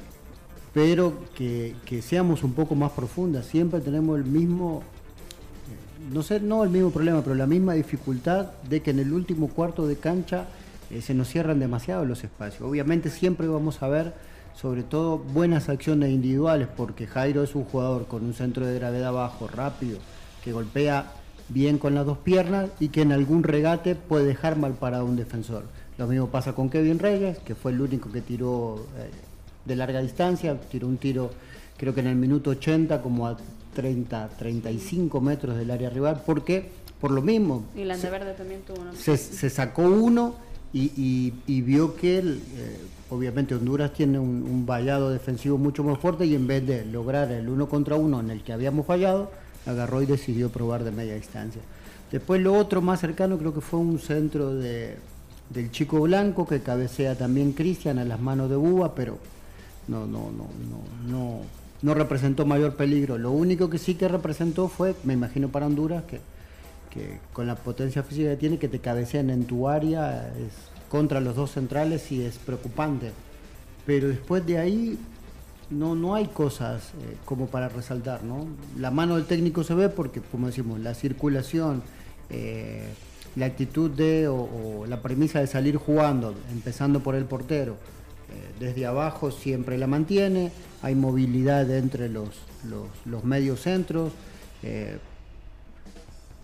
pero 0.72 1.12
que, 1.34 1.74
seamos 2.02 2.42
un 2.42 2.54
poco 2.54 2.74
más 2.74 2.92
profundas. 2.92 3.46
Siempre 3.46 3.80
tenemos 3.80 4.18
el 4.18 4.24
mismo, 4.24 4.82
eh, 4.82 6.12
no 6.12 6.22
sé, 6.22 6.40
no 6.40 6.64
el 6.64 6.70
mismo 6.70 6.90
problema, 6.90 7.22
pero 7.22 7.34
la 7.34 7.46
misma 7.46 7.74
dificultad 7.74 8.52
de 8.68 8.80
que 8.80 8.90
en 8.90 9.00
el 9.00 9.12
último 9.12 9.48
cuarto 9.48 9.86
de 9.86 9.96
cancha 9.96 10.46
eh, 10.90 11.02
se 11.02 11.12
nos 11.12 11.28
cierran 11.28 11.60
demasiado 11.60 12.04
los 12.06 12.24
espacios. 12.24 12.62
Obviamente 12.62 13.10
siempre 13.10 13.46
vamos 13.46 13.82
a 13.82 13.88
ver 13.88 14.14
sobre 14.58 14.82
todo 14.82 15.18
buenas 15.18 15.68
acciones 15.68 16.10
individuales, 16.10 16.66
porque 16.76 17.06
Jairo 17.06 17.44
es 17.44 17.54
un 17.54 17.64
jugador 17.64 18.06
con 18.06 18.24
un 18.24 18.34
centro 18.34 18.66
de 18.66 18.74
gravedad 18.74 19.12
bajo, 19.12 19.46
rápido, 19.46 19.98
que 20.42 20.52
golpea 20.52 21.12
bien 21.48 21.78
con 21.78 21.94
las 21.94 22.06
dos 22.06 22.18
piernas 22.18 22.70
y 22.80 22.88
que 22.88 23.02
en 23.02 23.12
algún 23.12 23.42
regate 23.42 23.94
puede 23.94 24.26
dejar 24.26 24.56
mal 24.56 24.72
parado 24.74 25.04
un 25.04 25.16
defensor. 25.16 25.64
Lo 25.96 26.06
mismo 26.06 26.28
pasa 26.28 26.54
con 26.54 26.70
Kevin 26.70 26.98
Reyes, 26.98 27.38
que 27.38 27.54
fue 27.54 27.72
el 27.72 27.80
único 27.80 28.10
que 28.12 28.20
tiró 28.20 28.86
eh, 28.98 29.10
de 29.64 29.76
larga 29.76 30.00
distancia, 30.00 30.58
tiró 30.70 30.86
un 30.86 30.98
tiro 30.98 31.30
creo 31.78 31.94
que 31.94 32.00
en 32.00 32.08
el 32.08 32.16
minuto 32.16 32.50
80 32.50 33.00
como 33.00 33.26
a 33.26 33.36
30, 33.74 34.30
35 34.36 35.20
metros 35.20 35.56
del 35.56 35.70
área 35.70 35.88
rival, 35.88 36.22
porque 36.26 36.68
por 37.00 37.12
lo 37.12 37.22
mismo... 37.22 37.64
Y 37.76 37.84
la 37.84 37.96
Verde 37.96 38.34
también 38.34 38.60
tuvo 38.62 38.82
una... 38.82 38.92
Se, 38.94 39.16
se 39.16 39.48
sacó 39.48 39.82
uno 39.82 40.34
y, 40.72 41.32
vio 41.46 41.96
que 41.96 42.18
eh, 42.18 42.78
obviamente 43.10 43.54
Honduras 43.54 43.92
tiene 43.92 44.18
un, 44.18 44.66
vallado 44.66 45.10
defensivo 45.10 45.56
mucho 45.56 45.82
más 45.82 45.98
fuerte 45.98 46.26
y 46.26 46.34
en 46.34 46.46
vez 46.46 46.66
de 46.66 46.84
lograr 46.84 47.30
el 47.30 47.48
uno 47.48 47.68
contra 47.68 47.96
uno 47.96 48.20
en 48.20 48.30
el 48.30 48.42
que 48.42 48.52
habíamos 48.52 48.84
fallado, 48.84 49.30
agarró 49.68 50.02
y 50.02 50.06
decidió 50.06 50.50
probar 50.50 50.84
de 50.84 50.90
media 50.90 51.14
distancia. 51.14 51.62
Después 52.10 52.40
lo 52.40 52.54
otro 52.54 52.80
más 52.80 53.00
cercano 53.00 53.38
creo 53.38 53.54
que 53.54 53.60
fue 53.60 53.80
un 53.80 53.98
centro 53.98 54.54
de, 54.54 54.96
del 55.50 55.70
chico 55.70 56.00
blanco 56.00 56.46
que 56.46 56.60
cabecea 56.60 57.16
también 57.16 57.52
Cristian 57.52 57.98
a 57.98 58.04
las 58.04 58.20
manos 58.20 58.48
de 58.48 58.56
Buba, 58.56 58.94
pero 58.94 59.18
no, 59.88 60.06
no, 60.06 60.30
no, 60.30 60.48
no, 60.70 61.10
no, 61.10 61.40
no 61.82 61.94
representó 61.94 62.46
mayor 62.46 62.76
peligro. 62.76 63.18
Lo 63.18 63.30
único 63.30 63.68
que 63.68 63.78
sí 63.78 63.94
que 63.94 64.08
representó 64.08 64.68
fue, 64.68 64.94
me 65.04 65.14
imagino 65.14 65.48
para 65.48 65.66
Honduras, 65.66 66.04
que 66.04 66.20
que 66.88 67.20
con 67.32 67.46
la 67.46 67.54
potencia 67.54 68.02
física 68.02 68.30
que 68.30 68.36
tiene, 68.36 68.58
que 68.58 68.68
te 68.68 68.78
cabecean 68.78 69.30
en 69.30 69.44
tu 69.44 69.68
área, 69.68 70.28
es 70.28 70.52
contra 70.88 71.20
los 71.20 71.36
dos 71.36 71.52
centrales 71.52 72.10
y 72.12 72.22
es 72.22 72.38
preocupante. 72.38 73.12
Pero 73.86 74.08
después 74.08 74.44
de 74.46 74.58
ahí 74.58 74.98
no, 75.70 75.94
no 75.94 76.14
hay 76.14 76.26
cosas 76.26 76.92
eh, 77.02 77.16
como 77.24 77.46
para 77.46 77.68
resaltar, 77.68 78.24
¿no? 78.24 78.46
La 78.78 78.90
mano 78.90 79.16
del 79.16 79.26
técnico 79.26 79.64
se 79.64 79.74
ve 79.74 79.88
porque, 79.88 80.20
como 80.20 80.46
decimos, 80.46 80.80
la 80.80 80.94
circulación, 80.94 81.82
eh, 82.30 82.88
la 83.36 83.46
actitud 83.46 83.90
de 83.90 84.28
o, 84.28 84.86
la 84.86 85.02
premisa 85.02 85.40
de 85.40 85.46
salir 85.46 85.76
jugando, 85.76 86.34
empezando 86.50 87.00
por 87.00 87.14
el 87.14 87.24
portero, 87.24 87.72
eh, 87.72 88.54
desde 88.60 88.86
abajo 88.86 89.30
siempre 89.30 89.76
la 89.78 89.86
mantiene, 89.86 90.52
hay 90.82 90.94
movilidad 90.94 91.70
entre 91.70 92.08
los, 92.08 92.30
los, 93.04 93.24
medios 93.24 93.60
centros, 93.60 94.12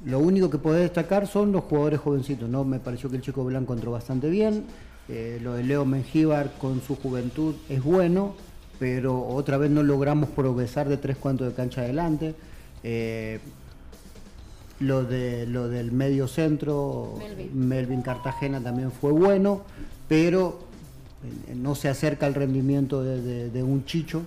lo 0.05 0.19
único 0.19 0.51
que 0.51 0.59
puede 0.59 0.83
destacar 0.83 1.27
son 1.27 1.51
los 1.51 1.65
jugadores 1.65 2.01
jovencitos, 2.01 2.49
¿no? 2.49 2.63
Me 2.65 2.79
pareció 2.79 3.09
que 3.09 3.17
el 3.17 3.23
chico 3.23 3.43
Blanco 3.45 3.73
entró 3.73 3.91
bastante 3.91 4.29
bien. 4.29 4.65
Lo 5.09 5.55
de 5.55 5.63
Leo 5.63 5.87
Mengíbar 5.87 6.53
con 6.59 6.83
su 6.83 6.95
juventud 6.97 7.55
es 7.71 7.83
bueno, 7.83 8.35
pero 8.79 9.27
otra 9.27 9.59
vez 9.59 9.71
no 9.71 9.83
logramos 9.83 10.31
progresar 10.31 10.89
de 10.89 10.97
tres 10.97 11.17
cuantos 11.17 11.49
de 11.49 11.55
cancha 11.55 11.83
adelante. 11.83 12.35
Eh, 12.83 13.41
lo, 14.81 15.05
de, 15.05 15.47
lo 15.47 15.69
del 15.69 15.93
medio 15.93 16.29
centro, 16.29 17.19
Melvin. 17.53 18.03
Cartagena 18.03 18.61
también 18.61 18.91
fue 18.93 19.13
bueno, 19.13 19.63
pero 20.09 20.61
eh, 21.49 21.55
no 21.55 21.75
se 21.75 21.89
acerca 21.89 22.27
al 22.27 22.35
rendimiento 22.35 23.03
de, 23.03 23.63
un 23.63 23.85
chicho. 23.85 24.23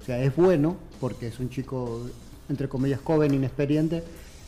O 0.00 0.04
sea, 0.04 0.22
es 0.22 0.34
bueno, 0.36 0.76
porque 1.00 1.28
es 1.28 1.40
un 1.40 1.50
chico, 1.50 2.06
entre 2.48 2.68
comillas, 2.68 3.00
joven, 3.02 3.34
inexperiente, 3.34 4.02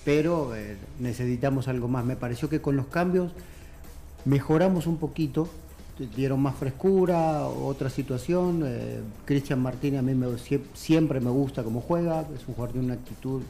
pero 0.04 0.54
eh, 0.54 0.76
necesitamos 1.00 1.68
algo 1.68 1.88
más. 1.88 2.04
Me 2.04 2.16
pareció 2.16 2.48
que 2.48 2.60
con 2.60 2.76
los 2.76 2.86
cambios 2.86 3.32
mejoramos 4.24 4.86
un 4.86 4.98
poquito, 4.98 5.48
dieron 5.98 6.40
más 6.40 6.56
frescura, 6.56 7.46
otra 7.46 7.90
situación. 7.90 8.62
Eh, 8.66 9.00
Cristian 9.24 9.60
Martínez 9.60 10.00
a 10.00 10.02
mí 10.02 10.14
me, 10.14 10.26
siempre 10.74 11.20
me 11.20 11.30
gusta 11.30 11.62
cómo 11.62 11.80
juega, 11.80 12.26
es 12.34 12.46
un 12.46 12.54
jugador 12.54 12.74
de 12.74 12.80
una 12.80 12.94
actitud 12.94 13.42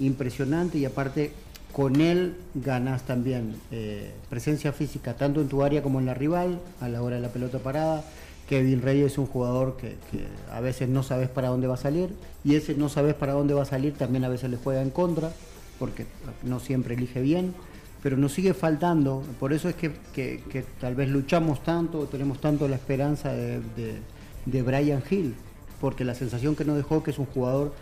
impresionante 0.00 0.78
y 0.78 0.84
aparte 0.84 1.32
con 1.72 2.00
él 2.00 2.36
ganas 2.54 3.02
también 3.02 3.56
eh, 3.70 4.12
presencia 4.28 4.72
física 4.72 5.14
tanto 5.14 5.40
en 5.40 5.48
tu 5.48 5.62
área 5.62 5.82
como 5.82 6.00
en 6.00 6.06
la 6.06 6.14
rival 6.14 6.60
a 6.80 6.88
la 6.88 7.02
hora 7.02 7.16
de 7.16 7.22
la 7.22 7.28
pelota 7.28 7.58
parada. 7.58 8.04
Kevin 8.48 8.82
Reyes 8.82 9.12
es 9.12 9.18
un 9.18 9.26
jugador 9.26 9.76
que, 9.76 9.96
que, 10.10 10.26
a 10.50 10.60
veces 10.60 10.88
no 10.88 11.02
sabes 11.02 11.28
para 11.28 11.48
dónde 11.48 11.68
va 11.68 11.74
a 11.74 11.78
salir 11.78 12.10
y 12.44 12.56
ese 12.56 12.74
no 12.74 12.88
sabes 12.88 13.14
para 13.14 13.32
dónde 13.32 13.54
va 13.54 13.62
a 13.62 13.66
salir 13.66 13.94
también 13.94 14.24
a 14.24 14.28
veces 14.28 14.50
le 14.50 14.56
juega 14.56 14.82
en 14.82 14.90
contra 14.90 15.32
porque 15.78 16.06
no 16.42 16.60
siempre 16.60 16.94
elige 16.94 17.20
bien, 17.20 17.54
pero 18.02 18.16
nos 18.16 18.32
sigue 18.32 18.52
faltando, 18.52 19.22
por 19.38 19.52
eso 19.52 19.68
es 19.68 19.76
que, 19.76 20.64
tal 20.80 20.96
vez 20.96 21.08
luchamos 21.08 21.62
tanto, 21.62 22.06
tenemos 22.06 22.40
tanto 22.40 22.66
la 22.66 22.74
esperanza 22.74 23.32
de, 23.32 24.62
Brian 24.62 25.02
Hill, 25.08 25.36
porque 25.80 26.04
la 26.04 26.16
sensación 26.16 26.56
que 26.56 26.64
nos 26.64 26.76
dejó 26.76 27.04
que 27.04 27.12
es 27.12 27.18
un 27.18 27.26
jugador 27.26 27.72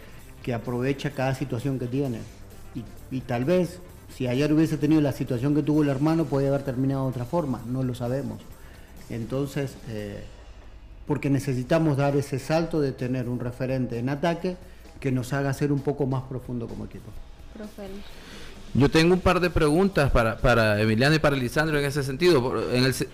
que 0.43 0.53
aprovecha 0.53 1.13
cada 1.13 1.35
situación 1.35 1.79
que 1.79 1.87
tiene. 1.87 2.19
Y, 3.11 3.21
tal 3.23 3.47
vez, 3.47 3.81
si 4.15 4.27
ayer 4.27 4.53
hubiese 4.53 4.77
tenido 4.77 5.01
la 5.01 5.13
situación 5.13 5.55
que 5.55 5.63
tuvo 5.63 5.83
el 5.83 5.89
hermano, 5.89 6.27
podría 6.27 6.51
haber 6.51 6.63
terminado 6.65 7.05
de 7.05 7.11
otra 7.11 7.25
forma, 7.25 7.63
no 7.67 7.83
lo 7.83 7.95
sabemos. 7.95 8.41
Entonces, 9.09 9.75
eh, 9.89 10.23
porque 11.07 11.31
necesitamos 11.31 11.97
dar 11.97 12.15
ese 12.15 12.39
salto 12.39 12.81
de 12.81 12.93
tener 12.93 13.29
un 13.29 13.41
referente 13.41 13.99
en 13.99 14.11
ataque 14.11 14.57
que 15.01 15.11
nos 15.11 15.33
haga 15.33 15.53
ser 15.55 15.73
un 15.73 15.81
poco 15.81 16.07
más 16.07 16.25
profundo 16.25 16.69
como 16.69 16.85
equipo. 16.85 17.11
Yo 18.73 18.89
tengo 18.89 19.15
un 19.15 19.21
par 19.21 19.41
de 19.41 19.51
preguntas 19.51 20.13
para, 20.13 20.39
para 20.39 20.81
Emiliano 20.81 21.17
y 21.17 21.19
para 21.19 21.35
Lisandro 21.35 21.79
en 21.79 21.85
ese 21.85 22.05
sentido, 22.05 22.55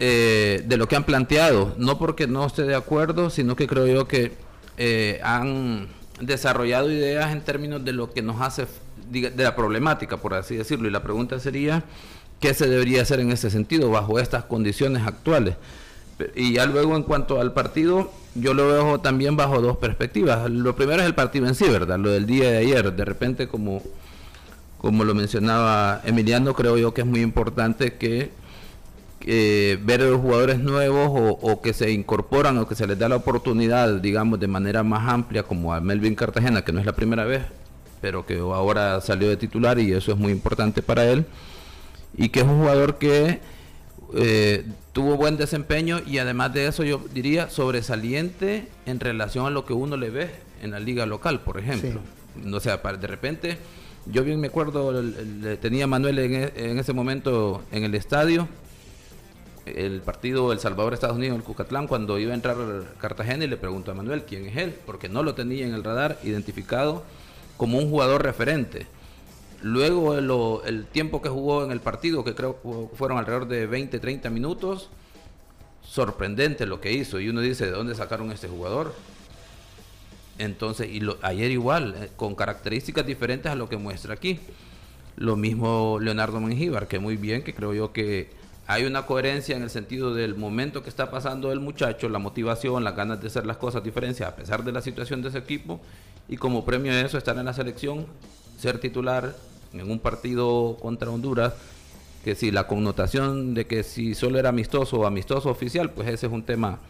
eh, 0.00 0.62
de 0.66 0.76
lo 0.76 0.86
que 0.86 0.96
han 0.96 1.04
planteado. 1.04 1.74
No 1.78 1.98
porque 1.98 2.26
no 2.26 2.44
esté 2.46 2.62
de 2.64 2.74
acuerdo, 2.74 3.30
sino 3.30 3.56
que 3.56 3.66
creo 3.66 3.86
yo 3.86 4.06
que 4.06 4.32
eh, 4.76 5.18
han 5.22 5.88
desarrollado 6.20 6.90
ideas 6.90 7.32
en 7.32 7.40
términos 7.40 7.84
de 7.84 7.92
lo 7.92 8.12
que 8.12 8.20
nos 8.20 8.40
hace, 8.42 8.66
de 9.10 9.32
la 9.42 9.56
problemática, 9.56 10.18
por 10.18 10.34
así 10.34 10.56
decirlo. 10.56 10.88
Y 10.88 10.90
la 10.90 11.02
pregunta 11.02 11.40
sería, 11.40 11.84
¿qué 12.38 12.52
se 12.52 12.68
debería 12.68 13.00
hacer 13.00 13.20
en 13.20 13.32
ese 13.32 13.50
sentido 13.50 13.90
bajo 13.90 14.18
estas 14.18 14.44
condiciones 14.44 15.06
actuales? 15.06 15.56
Y 16.34 16.54
ya 16.54 16.66
luego 16.66 16.96
en 16.96 17.02
cuanto 17.02 17.40
al 17.40 17.54
partido, 17.54 18.10
yo 18.34 18.52
lo 18.52 18.68
veo 18.68 19.00
también 19.00 19.36
bajo 19.36 19.62
dos 19.62 19.78
perspectivas. 19.78 20.50
Lo 20.50 20.76
primero 20.76 21.00
es 21.00 21.06
el 21.06 21.14
partido 21.14 21.46
en 21.46 21.54
sí, 21.54 21.64
¿verdad? 21.64 21.98
Lo 21.98 22.10
del 22.10 22.26
día 22.26 22.50
de 22.50 22.58
ayer. 22.58 22.92
De 22.92 23.04
repente 23.06 23.48
como 23.48 23.82
como 24.78 25.04
lo 25.04 25.14
mencionaba 25.14 26.00
Emiliano, 26.04 26.54
creo 26.54 26.76
yo 26.76 26.94
que 26.94 27.02
es 27.02 27.06
muy 27.06 27.20
importante 27.20 27.94
que, 27.94 28.30
ver 29.26 30.02
a 30.02 30.04
los 30.04 30.20
jugadores 30.20 30.60
nuevos 30.60 31.10
o, 31.42 31.60
que 31.60 31.72
se 31.72 31.90
incorporan 31.90 32.58
o 32.58 32.68
que 32.68 32.76
se 32.76 32.86
les 32.86 32.98
da 32.98 33.08
la 33.08 33.16
oportunidad, 33.16 33.94
digamos, 33.94 34.38
de 34.38 34.46
manera 34.46 34.82
más 34.84 35.08
amplia, 35.08 35.42
como 35.42 35.74
a 35.74 35.80
Melvin 35.80 36.14
Cartagena, 36.14 36.62
que 36.62 36.72
no 36.72 36.78
es 36.78 36.86
la 36.86 36.94
primera 36.94 37.24
vez, 37.24 37.42
pero 38.00 38.24
que 38.24 38.38
ahora 38.38 39.00
salió 39.00 39.28
de 39.28 39.36
titular 39.36 39.80
y 39.80 39.92
eso 39.92 40.12
es 40.12 40.18
muy 40.18 40.30
importante 40.30 40.80
para 40.80 41.04
él, 41.06 41.26
y 42.16 42.28
que 42.28 42.40
es 42.40 42.46
un 42.46 42.60
jugador 42.60 42.98
que 42.98 43.40
eh, 44.14 44.64
tuvo 44.92 45.16
buen 45.16 45.36
desempeño 45.36 46.00
y 46.06 46.18
además 46.18 46.54
de 46.54 46.66
eso 46.66 46.84
yo 46.84 47.02
diría 47.12 47.50
sobresaliente 47.50 48.68
en 48.86 49.00
relación 49.00 49.46
a 49.46 49.50
lo 49.50 49.66
que 49.66 49.72
uno 49.72 49.96
le 49.96 50.10
ve 50.10 50.30
en 50.62 50.70
la 50.70 50.80
liga 50.80 51.06
local, 51.06 51.40
por 51.40 51.58
ejemplo. 51.58 52.00
O 52.52 52.60
sea, 52.60 52.76
de 52.76 53.06
repente, 53.06 53.58
yo 54.06 54.24
bien 54.24 54.40
me 54.40 54.48
acuerdo, 54.48 55.02
tenía 55.60 55.86
Manuel 55.86 56.18
e, 56.18 56.52
en, 56.56 56.78
ese 56.78 56.92
momento 56.92 57.62
en 57.72 57.84
el 57.84 57.94
estadio, 57.94 58.48
el 59.66 60.00
partido 60.00 60.52
El 60.52 60.60
Salvador-Estados 60.60 61.16
Unidos, 61.16 61.36
el 61.36 61.42
Cucatlán, 61.42 61.88
cuando 61.88 62.18
iba 62.18 62.32
a 62.32 62.34
entrar 62.34 62.56
Cartagena 62.98 63.44
y 63.44 63.48
le 63.48 63.56
preguntó 63.56 63.90
a 63.90 63.94
Manuel 63.94 64.22
quién 64.22 64.46
es 64.46 64.56
él, 64.56 64.74
porque 64.86 65.08
no 65.08 65.22
lo 65.22 65.34
tenía 65.34 65.66
en 65.66 65.74
el 65.74 65.82
radar 65.82 66.18
identificado 66.22 67.02
como 67.56 67.78
un 67.78 67.90
jugador 67.90 68.22
referente. 68.22 68.86
Luego 69.62 70.14
el, 70.64 70.86
tiempo 70.86 71.20
que 71.22 71.28
jugó 71.28 71.64
en 71.64 71.72
el 71.72 71.80
partido, 71.80 72.22
que 72.22 72.34
creo 72.34 72.58
fueron 72.94 73.18
alrededor 73.18 73.48
de 73.48 73.66
20, 73.66 73.98
30 73.98 74.30
minutos, 74.30 74.90
sorprendente 75.82 76.66
lo 76.66 76.80
que 76.80 76.92
hizo. 76.92 77.18
Y 77.18 77.28
uno 77.28 77.40
dice, 77.40 77.66
¿de 77.66 77.72
dónde 77.72 77.94
sacaron 77.94 78.30
este 78.30 78.48
jugador? 78.48 78.94
Entonces, 80.38 80.88
y 80.90 81.00
ayer 81.22 81.50
igual, 81.50 81.94
eh, 81.98 82.10
con 82.16 82.34
características 82.34 83.06
diferentes 83.06 83.50
a 83.50 83.54
lo 83.54 83.68
que 83.68 83.76
muestra 83.76 84.14
aquí. 84.14 84.38
Lo 85.16 85.36
mismo 85.36 85.98
Leonardo 86.00 86.40
Mengíbar, 86.40 86.88
que 86.88 86.98
muy 86.98 87.16
bien, 87.16 87.42
que 87.42 87.54
creo 87.54 87.72
yo 87.72 87.92
que 87.92 88.28
hay 88.66 88.84
una 88.84 89.06
coherencia 89.06 89.56
en 89.56 89.62
el 89.62 89.70
sentido 89.70 90.12
del 90.12 90.34
momento 90.34 90.82
que 90.82 90.90
está 90.90 91.10
pasando 91.10 91.52
el 91.52 91.60
muchacho, 91.60 92.08
la 92.08 92.18
motivación, 92.18 92.84
las 92.84 92.96
ganas 92.96 93.20
de 93.20 93.28
hacer 93.28 93.46
las 93.46 93.56
cosas 93.56 93.82
diferentes 93.82 94.20
a 94.22 94.34
pesar 94.34 94.64
de 94.64 94.72
la 94.72 94.82
situación 94.82 95.22
de 95.22 95.28
ese 95.28 95.38
equipo. 95.38 95.80
Y 96.28 96.36
como 96.36 96.64
premio 96.64 96.92
a 96.92 97.00
eso, 97.00 97.16
estar 97.16 97.38
en 97.38 97.44
la 97.44 97.54
selección, 97.54 98.06
ser 98.58 98.78
titular 98.78 99.36
en 99.72 99.90
un 99.90 100.00
partido 100.00 100.76
contra 100.80 101.10
Honduras, 101.10 101.54
que 102.24 102.34
si 102.34 102.50
la 102.50 102.66
connotación 102.66 103.54
de 103.54 103.66
que 103.66 103.84
si 103.84 104.14
solo 104.14 104.38
era 104.38 104.48
amistoso 104.48 104.98
o 104.98 105.06
amistoso 105.06 105.48
oficial, 105.48 105.92
pues 105.92 106.08
ese 106.08 106.26
es 106.26 106.32
un 106.32 106.42
tema 106.42 106.80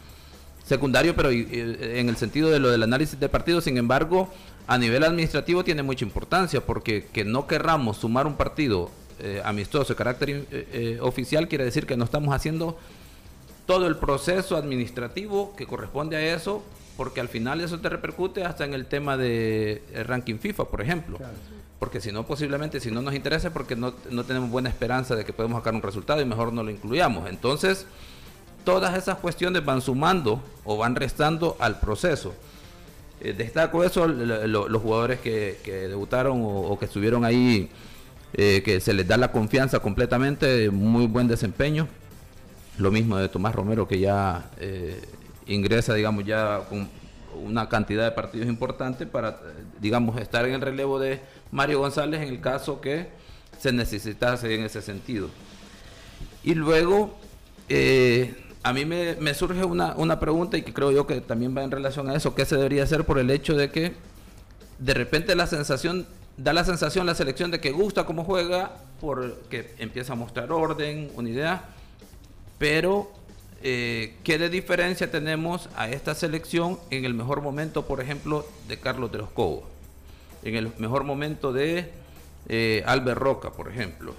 secundario, 0.67 1.15
pero 1.15 1.31
en 1.31 2.09
el 2.09 2.17
sentido 2.17 2.51
de 2.51 2.59
lo 2.59 2.71
del 2.71 2.83
análisis 2.83 3.19
del 3.19 3.31
partido, 3.31 3.61
sin 3.61 3.79
embargo, 3.79 4.29
a 4.67 4.77
nivel 4.79 5.05
administrativo 5.05 5.65
tiene 5.65 5.83
mucha 5.83 6.05
importancia, 6.05 6.61
porque 6.61 7.07
que 7.13 7.25
no 7.25 7.47
querramos 7.47 7.99
sumar 7.99 8.27
un 8.27 8.35
partido 8.35 8.91
eh, 9.21 9.41
amistoso 9.45 9.95
de 9.95 9.97
carácter 9.97 10.29
eh, 10.29 10.45
eh, 10.51 10.99
oficial 11.01 11.49
quiere 11.49 11.65
decir 11.65 11.87
que 11.87 11.97
no 11.97 12.05
estamos 12.05 12.35
haciendo 12.35 12.77
todo 13.65 13.87
el 13.87 13.97
proceso 13.97 14.57
administrativo 14.57 15.55
que 15.57 15.67
corresponde 15.67 16.17
a 16.17 16.35
eso, 16.35 16.63
porque 16.97 17.21
al 17.21 17.29
final 17.29 17.61
eso 17.61 17.81
te 17.81 17.89
repercute 17.89 18.45
hasta 18.45 18.65
en 18.65 18.75
el 18.75 18.87
tema 18.87 19.17
de 19.17 19.83
ranking 20.07 20.39
FIFA, 20.39 20.67
por 20.67 20.81
ejemplo. 20.81 21.19
Porque 21.79 22.01
si 22.01 22.11
no, 22.11 22.27
posiblemente, 22.27 22.81
si 22.81 22.91
no 22.91 23.03
nos 23.03 23.15
interesa, 23.15 23.53
porque 23.53 23.77
no, 23.77 23.95
no 24.11 24.25
tenemos 24.25 24.51
buena 24.51 24.69
esperanza 24.69 25.15
de 25.15 25.25
que 25.25 25.33
podemos 25.33 25.59
sacar 25.59 25.75
un 25.75 25.83
resultado 25.83 26.21
y 26.21 26.25
mejor 26.25 26.53
no 26.53 26.63
lo 26.63 26.71
incluyamos. 26.71 27.29
Entonces, 27.29 27.87
todas 28.67 28.99
esas 28.99 29.19
cuestiones 29.19 29.65
van 29.65 29.81
sumando 29.81 30.43
o 30.65 30.77
van 30.77 30.97
restando 30.97 31.57
al 31.61 31.79
proceso. 31.79 32.35
Eh, 33.21 33.33
destaco 33.33 33.85
eso, 33.85 34.09
los 34.09 34.83
jugadores 34.83 35.21
que, 35.21 35.57
debutaron 35.89 36.43
o, 36.45 36.77
que 36.79 36.87
estuvieron 36.87 37.25
ahí, 37.25 37.71
eh, 38.35 38.63
que 38.65 38.81
se 38.81 38.93
les 38.93 39.07
da 39.07 39.17
la 39.17 39.31
confianza 39.31 39.79
completamente, 39.79 40.69
muy 40.71 41.07
buen 41.07 41.29
desempeño. 41.29 41.87
Lo 42.77 42.91
mismo 42.91 43.17
de 43.17 43.29
Tomás 43.29 43.55
Romero, 43.55 43.87
que 43.87 44.01
ya 44.01 44.51
eh, 44.59 45.01
ingresa, 45.47 45.95
digamos, 45.95 46.27
ya 46.27 46.63
con 46.69 46.89
una 47.41 47.69
cantidad 47.69 48.05
de 48.05 48.11
partidos 48.11 48.49
importantes 48.49 49.07
para, 49.07 49.41
digamos, 49.81 50.21
estar 50.21 50.45
en 50.45 50.55
el 50.55 50.61
relevo 50.61 50.99
de 50.99 51.21
Mario 51.53 51.79
González 51.79 52.21
en 52.21 52.29
el 52.29 52.41
caso 52.41 52.81
que 52.81 53.07
se 53.61 53.73
necesitase 53.73 54.53
en 54.57 54.65
ese 54.65 54.83
sentido. 54.83 55.31
Y 56.43 56.55
luego, 56.55 57.17
a 58.67 58.73
mí 58.73 58.85
me, 58.85 59.33
surge 59.33 59.65
una, 59.65 60.19
pregunta 60.19 60.57
y 60.57 60.63
que 60.63 60.75
creo 60.75 60.91
yo 60.91 61.07
que 61.07 61.21
también 61.21 61.57
va 61.57 61.63
en 61.63 61.71
relación 61.71 62.11
a 62.11 62.17
eso. 62.17 62.35
¿Qué 62.35 62.45
se 62.45 62.57
debería 62.57 62.83
hacer 62.83 63.05
por 63.05 63.21
el 63.21 63.31
hecho 63.31 63.57
de 63.57 63.71
que 63.71 63.95
de 64.81 64.93
repente 64.93 65.37
la 65.37 65.47
sensación, 65.47 66.05
da 66.37 66.53
la 66.53 66.65
sensación 66.65 67.07
la 67.07 67.15
selección 67.15 67.53
de 67.53 67.61
que 67.61 67.71
gusta 67.71 68.07
cómo 68.07 68.25
juega, 68.25 68.73
porque 69.01 69.73
empieza 69.79 70.15
a 70.15 70.17
mostrar 70.17 70.51
orden, 70.51 71.13
unidad, 71.15 71.63
pero 72.59 73.13
eh, 73.63 74.17
¿qué 74.25 74.37
de 74.37 74.49
diferencia 74.49 75.13
tenemos 75.13 75.69
a 75.77 75.89
esta 75.89 76.17
selección 76.17 76.81
en 76.91 77.05
el 77.05 77.15
mejor 77.15 77.43
momento, 77.43 77.87
por 77.87 78.01
ejemplo, 78.01 78.45
de 78.67 78.81
Carlos 78.81 79.13
de 79.13 79.19
los 79.19 79.31
Cobos? 79.31 79.63
En 80.43 80.57
el 80.57 80.73
mejor 80.79 81.05
momento 81.05 81.53
de 81.53 81.93
eh, 82.49 82.83
Albert 82.85 83.21
Roca, 83.21 83.53
por 83.53 83.69
ejemplo, 83.69 84.17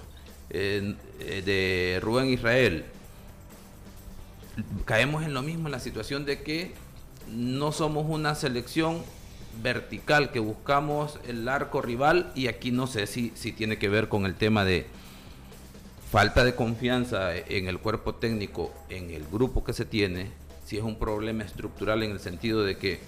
eh, 0.48 0.94
de 1.18 1.98
Rubén 2.00 2.30
Israel 2.30 2.86
caemos 4.84 5.24
en 5.24 5.34
lo 5.34 5.42
mismo, 5.42 5.68
en 5.68 5.72
la 5.72 5.80
situación 5.80 6.24
de 6.24 6.42
que 6.42 6.72
no 7.30 7.72
somos 7.72 8.06
una 8.08 8.34
selección 8.34 9.02
vertical, 9.62 10.30
que 10.30 10.40
buscamos 10.40 11.18
el 11.26 11.48
arco 11.48 11.82
rival 11.82 12.32
y 12.34 12.46
aquí 12.46 12.70
no 12.70 12.86
sé 12.86 13.06
si, 13.06 13.32
si 13.34 13.52
tiene 13.52 13.78
que 13.78 13.88
ver 13.88 14.08
con 14.08 14.24
el 14.24 14.34
tema 14.34 14.64
de 14.64 14.86
falta 16.10 16.44
de 16.44 16.54
confianza 16.54 17.36
en 17.36 17.68
el 17.68 17.78
cuerpo 17.78 18.14
técnico, 18.14 18.72
en 18.88 19.10
el 19.10 19.24
grupo 19.26 19.64
que 19.64 19.72
se 19.72 19.84
tiene, 19.84 20.30
si 20.64 20.78
es 20.78 20.82
un 20.82 20.98
problema 20.98 21.44
estructural 21.44 22.02
en 22.02 22.12
el 22.12 22.20
sentido 22.20 22.62
de 22.62 22.76
que 22.76 23.00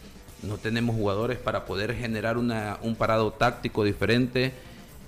no 0.42 0.56
tenemos 0.56 0.96
jugadores 0.96 1.38
para 1.38 1.64
poder 1.64 1.94
generar 1.94 2.38
una, 2.38 2.78
un 2.82 2.96
parado 2.96 3.32
táctico 3.32 3.84
diferente 3.84 4.52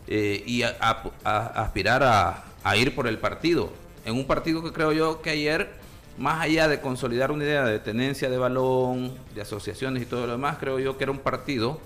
eh, 0.07 0.43
y 0.47 0.63
aspirar 0.63 2.03
a, 2.03 2.45
a 2.63 2.77
ir 2.77 2.95
por 2.95 3.07
el 3.07 3.19
partido. 3.19 3.73
En 4.05 4.15
un 4.15 4.27
partido 4.27 4.63
que 4.63 4.73
creo 4.73 4.93
yo 4.93 5.23
que 5.23 5.31
ayer 5.31 5.82
más 6.23 6.41
allá 6.43 6.69
de 6.69 6.81
consolidar 6.81 7.33
una 7.33 7.43
idea 7.43 7.65
de 7.65 7.81
tenencia 7.81 8.31
de 8.31 8.39
balón, 8.39 9.13
de 9.35 9.41
asociaciones 9.43 10.05
y 10.05 10.07
todo 10.07 10.25
lo 10.25 10.33
demás, 10.33 10.57
creo 10.61 10.79
yo 10.79 10.97
que 10.97 11.03
era 11.03 11.11
un 11.11 11.19
partido, 11.19 11.81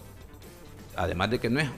además 0.94 1.30
de 1.30 1.40
que 1.40 1.48
no 1.48 1.58
es 1.58 1.70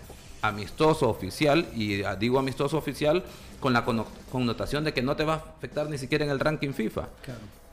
amistoso 0.42 1.08
oficial, 1.08 1.68
y 1.72 2.02
digo 2.18 2.36
amistoso 2.36 2.76
oficial 2.76 3.22
con 3.60 3.72
la 3.72 3.84
connotación 4.32 4.82
de 4.82 4.92
que 4.92 5.02
no 5.02 5.14
te 5.14 5.22
va 5.22 5.34
a 5.34 5.36
afectar 5.36 5.88
ni 5.88 5.98
siquiera 5.98 6.24
en 6.24 6.32
el 6.32 6.40
ranking 6.40 6.72
FIFA. 6.72 7.08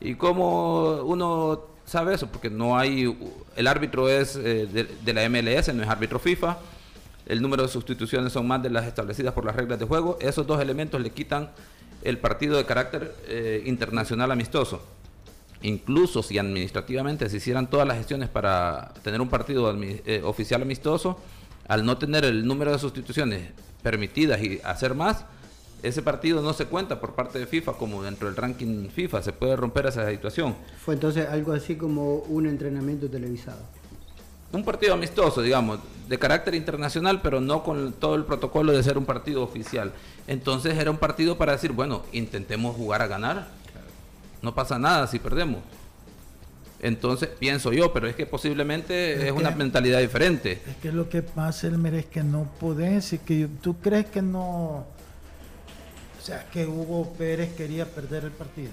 Y 0.01 0.13
como 0.13 1.01
uno 1.01 1.63
sabe 1.87 2.13
eso, 2.13 2.27
porque 2.27 2.51
no 2.51 2.77
hay, 2.77 3.17
el 3.55 3.65
árbitro 3.65 4.07
es 4.07 4.35
eh, 4.35 4.67
de, 4.71 4.83
de 4.83 5.13
la 5.13 5.27
MLS, 5.27 5.73
no 5.73 5.81
es 5.81 5.89
árbitro 5.89 6.19
FIFA, 6.19 6.59
el 7.25 7.41
número 7.41 7.63
de 7.63 7.69
sustituciones 7.69 8.33
son 8.33 8.47
más 8.47 8.61
de 8.61 8.69
las 8.69 8.85
establecidas 8.85 9.33
por 9.33 9.45
las 9.45 9.55
reglas 9.55 9.79
de 9.79 9.85
juego, 9.87 10.19
esos 10.21 10.45
dos 10.45 10.61
elementos 10.61 11.01
le 11.01 11.09
quitan 11.09 11.49
el 12.05 12.19
partido 12.19 12.55
de 12.55 12.65
carácter 12.65 13.13
eh, 13.27 13.63
internacional 13.65 14.31
amistoso. 14.31 14.81
Incluso 15.63 16.21
si 16.21 16.37
administrativamente 16.37 17.27
se 17.29 17.37
hicieran 17.37 17.67
todas 17.67 17.87
las 17.87 17.97
gestiones 17.97 18.29
para 18.29 18.93
tener 19.03 19.19
un 19.19 19.27
partido 19.27 19.75
eh, 19.81 20.21
oficial 20.23 20.61
amistoso, 20.61 21.19
al 21.67 21.83
no 21.83 21.97
tener 21.97 22.23
el 22.23 22.45
número 22.45 22.71
de 22.71 22.77
sustituciones 22.77 23.49
permitidas 23.81 24.41
y 24.43 24.61
hacer 24.63 24.93
más, 24.93 25.25
ese 25.81 26.03
partido 26.03 26.43
no 26.43 26.53
se 26.53 26.65
cuenta 26.65 26.99
por 26.99 27.15
parte 27.15 27.39
de 27.39 27.47
FIFA 27.47 27.73
como 27.73 28.03
dentro 28.03 28.27
del 28.27 28.37
ranking 28.37 28.89
FIFA, 28.89 29.23
se 29.23 29.33
puede 29.33 29.55
romper 29.55 29.87
esa 29.87 30.07
situación. 30.09 30.55
Fue 30.83 30.93
entonces 30.93 31.27
algo 31.27 31.53
así 31.53 31.75
como 31.75 32.17
un 32.17 32.45
entrenamiento 32.45 33.09
televisado 33.09 33.63
un 34.51 34.63
partido 34.63 34.93
amistoso, 34.93 35.41
digamos, 35.41 35.79
de 36.07 36.19
carácter 36.19 36.55
internacional, 36.55 37.21
pero 37.21 37.41
no 37.41 37.63
con 37.63 37.93
todo 37.93 38.15
el 38.15 38.23
protocolo 38.23 38.71
de 38.71 38.83
ser 38.83 38.97
un 38.97 39.05
partido 39.05 39.43
oficial. 39.43 39.91
Entonces 40.27 40.77
era 40.77 40.91
un 40.91 40.97
partido 40.97 41.37
para 41.37 41.53
decir, 41.53 41.71
bueno, 41.71 42.03
intentemos 42.11 42.75
jugar 42.75 43.01
a 43.01 43.07
ganar. 43.07 43.47
No 44.41 44.53
pasa 44.53 44.77
nada 44.77 45.07
si 45.07 45.19
perdemos. 45.19 45.61
Entonces 46.81 47.29
pienso 47.29 47.73
yo, 47.73 47.91
pero 47.93 48.07
es 48.07 48.15
que 48.15 48.25
posiblemente 48.25 49.27
es, 49.27 49.31
una 49.31 49.51
mentalidad 49.51 49.99
diferente. 49.99 50.61
Es 50.67 50.75
que 50.77 50.91
lo 50.91 51.09
que 51.09 51.23
pasa, 51.23 51.67
Elmer, 51.67 51.95
es 51.95 52.05
que 52.05 52.21
no 52.21 52.47
podés, 52.59 53.13
y 53.13 53.17
que 53.17 53.47
tú 53.61 53.77
crees 53.79 54.05
que 54.05 54.21
no, 54.21 54.85
o 56.19 56.21
sea, 56.21 56.45
que 56.51 56.67
Hugo 56.67 57.13
Pérez 57.17 57.55
quería 57.55 57.85
perder 57.85 58.25
el 58.25 58.31
partido. 58.31 58.71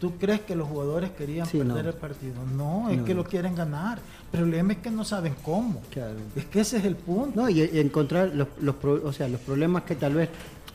¿Tú 0.00 0.18
crees 0.18 0.42
que 0.42 0.54
los 0.54 0.68
jugadores 0.68 1.10
querían 1.12 1.48
perder 1.48 1.86
el 1.86 1.94
partido? 1.94 2.34
No, 2.54 2.90
es 2.90 3.00
que 3.02 3.14
lo 3.14 3.24
quieren 3.24 3.54
ganar. 3.54 3.98
El 4.32 4.40
problema 4.40 4.74
es 4.74 4.78
que 4.80 4.90
no 4.90 5.04
saben 5.04 5.34
cómo. 5.42 5.80
Es 6.34 6.44
que 6.46 6.60
ese 6.60 6.76
es 6.78 6.84
el 6.84 6.96
punto. 6.96 7.40
No, 7.40 7.48
y, 7.48 7.62
encontrar 7.62 8.34
los, 8.34 8.48
los, 8.60 8.76
o 8.84 9.12
sea, 9.12 9.28
los 9.28 9.40
problemas 9.40 9.84
que 9.84 9.94
tal 9.94 10.14
vez, 10.14 10.28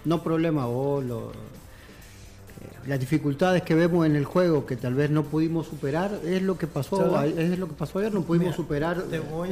no 0.05 0.23
problemas 0.23 0.65
o 0.67 1.01
eh, 1.01 2.87
las 2.87 2.99
dificultades 2.99 3.61
que 3.61 3.75
vemos 3.75 4.07
en 4.07 4.15
el 4.15 4.25
juego 4.25 4.65
que 4.65 4.75
tal 4.75 4.95
vez 4.95 5.11
no 5.11 5.23
pudimos 5.23 5.67
superar, 5.67 6.19
es 6.25 6.41
lo 6.41 6.57
que 6.57 6.65
pasó, 6.65 7.23
es 7.23 7.59
lo 7.59 7.67
que 7.67 7.73
pasó 7.73 7.99
ayer, 7.99 8.11
no 8.11 8.23
pudimos 8.23 8.55
superar 8.55 9.03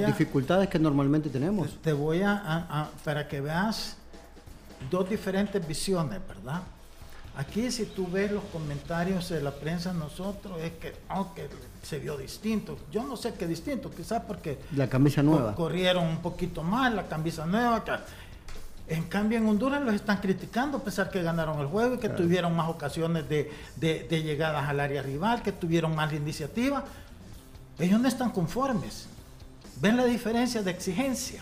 dificultades 0.08 0.68
que 0.68 0.80
normalmente 0.80 1.30
tenemos. 1.30 1.78
Te 1.82 1.94
voy 1.94 2.22
a, 2.24 2.90
para 3.04 3.28
que 3.28 3.40
veas 3.40 3.98
dos 4.90 5.08
diferentes 5.10 5.66
visiones, 5.68 6.20
¿verdad? 6.28 6.64
Aquí 7.40 7.72
si 7.72 7.86
tú 7.86 8.06
ves 8.12 8.30
los 8.34 8.44
comentarios 8.52 9.30
de 9.30 9.42
la 9.42 9.52
prensa 9.52 9.94
nosotros 9.94 10.60
es 10.62 10.74
que, 10.74 10.94
aunque 11.08 11.48
se 11.82 11.98
vio 11.98 12.18
distinto. 12.18 12.78
Yo 12.92 13.02
no 13.04 13.16
sé 13.16 13.34
qué 13.34 13.48
distinto, 13.48 13.90
quizás 13.90 14.24
porque 14.28 14.60
la 14.76 14.90
camisa 14.90 15.24
nueva 15.24 15.56
corrieron 15.56 16.06
un 16.06 16.18
poquito 16.18 16.64
más, 16.64 16.94
la 16.94 17.08
camisa 17.08 17.46
nueva. 17.46 17.82
En 18.90 19.04
cambio, 19.04 19.38
en 19.38 19.48
Honduras 19.48 19.82
los 19.82 19.94
están 19.94 20.18
criticando 20.18 20.80
a 20.80 20.84
pesar 20.84 21.10
que 21.10 21.24
ganaron 21.24 21.62
el 21.62 21.68
juego 21.68 21.96
y 21.96 22.00
que 22.00 22.10
tuvieron 22.10 22.54
más 22.58 22.68
ocasiones 22.68 23.30
de, 23.30 23.50
de, 23.78 24.22
llegadas 24.22 24.68
al 24.68 24.82
área 24.82 25.02
rival, 25.02 25.42
que 25.42 25.54
tuvieron 25.54 25.96
más 25.96 26.12
iniciativa. 26.12 26.84
Ellos 27.80 28.02
no 28.02 28.10
están 28.10 28.32
conformes. 28.32 29.08
Ven 29.80 29.96
la 29.96 30.04
diferencia 30.04 30.62
de 30.62 30.72
exigencia. 30.72 31.42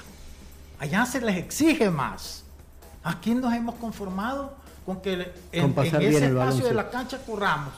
Allá 0.77 1.07
se 1.07 1.21
les 1.21 1.37
exige 1.37 1.89
más. 1.89 2.43
Aquí 3.01 3.33
nos 3.33 3.51
hemos 3.51 3.73
conformado 3.75 4.66
con 4.87 5.01
que 5.01 5.33
en, 5.51 5.75
ese 5.79 6.27
espacio 6.27 6.65
de 6.65 6.73
la 6.73 6.89
cancha 6.89 7.19
corramos 7.25 7.73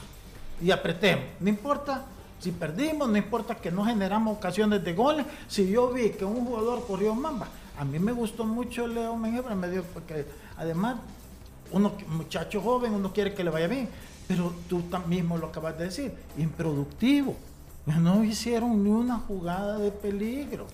y 0.62 0.70
apretemos. 0.70 1.24
No 1.40 1.48
importa 1.48 2.04
si 2.38 2.52
perdimos, 2.52 3.08
no 3.08 3.16
importa 3.16 3.56
que 3.56 3.72
no 3.72 3.84
generamos 3.84 4.36
ocasiones 4.36 4.84
de 4.84 4.92
goles. 4.94 5.26
Si 5.48 5.68
yo 5.68 5.90
vi 5.90 6.10
que 6.10 6.24
un 6.24 6.46
jugador 6.46 6.86
corrió 6.86 7.12
mamba, 7.16 7.48
a 7.76 7.84
mí 7.84 7.98
me 7.98 8.12
gustó 8.12 8.44
mucho 8.44 8.86
Leo 8.86 9.16
Mengebra, 9.16 9.56
me 9.56 9.68
dio 9.68 9.82
porque 9.92 10.24
además 10.56 10.98
uno 11.72 11.94
muchacho 12.10 12.60
joven, 12.60 12.92
uno 12.92 13.12
quiere 13.12 13.34
que 13.34 13.42
le 13.42 13.50
vaya 13.50 13.66
bien, 13.66 13.88
pero 14.28 14.54
tú 14.68 14.80
mismo 15.08 15.36
lo 15.36 15.48
acabas 15.48 15.76
de 15.78 15.86
decir, 15.86 16.14
improductivo. 16.38 17.34
No 17.86 18.22
hicieron 18.22 18.84
ni 18.84 18.90
una 18.90 19.18
jugada 19.18 19.78
de 19.78 19.90
peligro. 19.90 20.68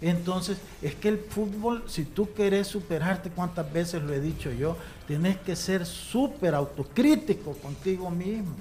Entonces, 0.00 0.58
es 0.80 0.94
que 0.94 1.08
el 1.08 1.18
fútbol, 1.18 1.84
si 1.88 2.04
tú 2.04 2.32
querés 2.32 2.68
superarte, 2.68 3.30
cuántas 3.30 3.72
veces 3.72 4.02
lo 4.02 4.12
he 4.12 4.20
dicho 4.20 4.52
yo, 4.52 4.76
tienes 5.06 5.38
que 5.38 5.56
ser 5.56 5.84
súper 5.84 6.54
autocrítico 6.54 7.54
contigo 7.54 8.08
mismo. 8.10 8.54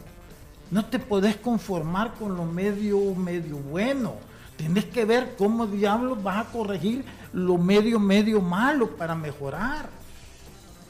No 0.71 0.85
te 0.85 0.99
podés 0.99 1.37
conformar 1.37 2.13
con 2.15 2.35
lo 2.35 2.43
medio, 2.43 3.13
medio 3.15 3.57
bueno. 3.57 4.15
Tienes 4.57 4.85
que 4.85 5.05
ver 5.05 5.35
cómo 5.37 5.67
diablos 5.67 6.21
vas 6.21 6.47
a 6.47 6.51
corregir 6.51 7.05
lo 7.31 7.57
medio, 7.57 7.99
medio 7.99 8.41
malo 8.41 8.89
para 8.97 9.13
mejorar. 9.13 9.89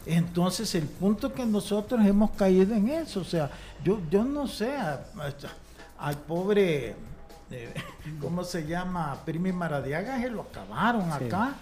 Entonces 0.06 0.74
el 0.74 0.86
punto 0.86 1.34
que 1.34 1.46
nosotros 1.46 2.06
hemos 2.06 2.32
caído 2.32 2.74
en 2.74 2.88
eso, 2.88 3.20
o 3.20 3.26
sea, 3.26 3.52
yo, 3.84 4.00
yo 4.10 4.24
no 4.24 4.48
sé, 4.48 4.74
al 6.00 6.18
pobre, 6.20 6.96
eh, 7.52 7.74
¿cómo 8.22 8.44
se 8.44 8.66
llama? 8.66 9.22
Primi 9.26 9.52
Maradiaga, 9.52 10.22
se 10.22 10.30
lo 10.30 10.42
acabaron 10.42 11.12
acá. 11.12 11.56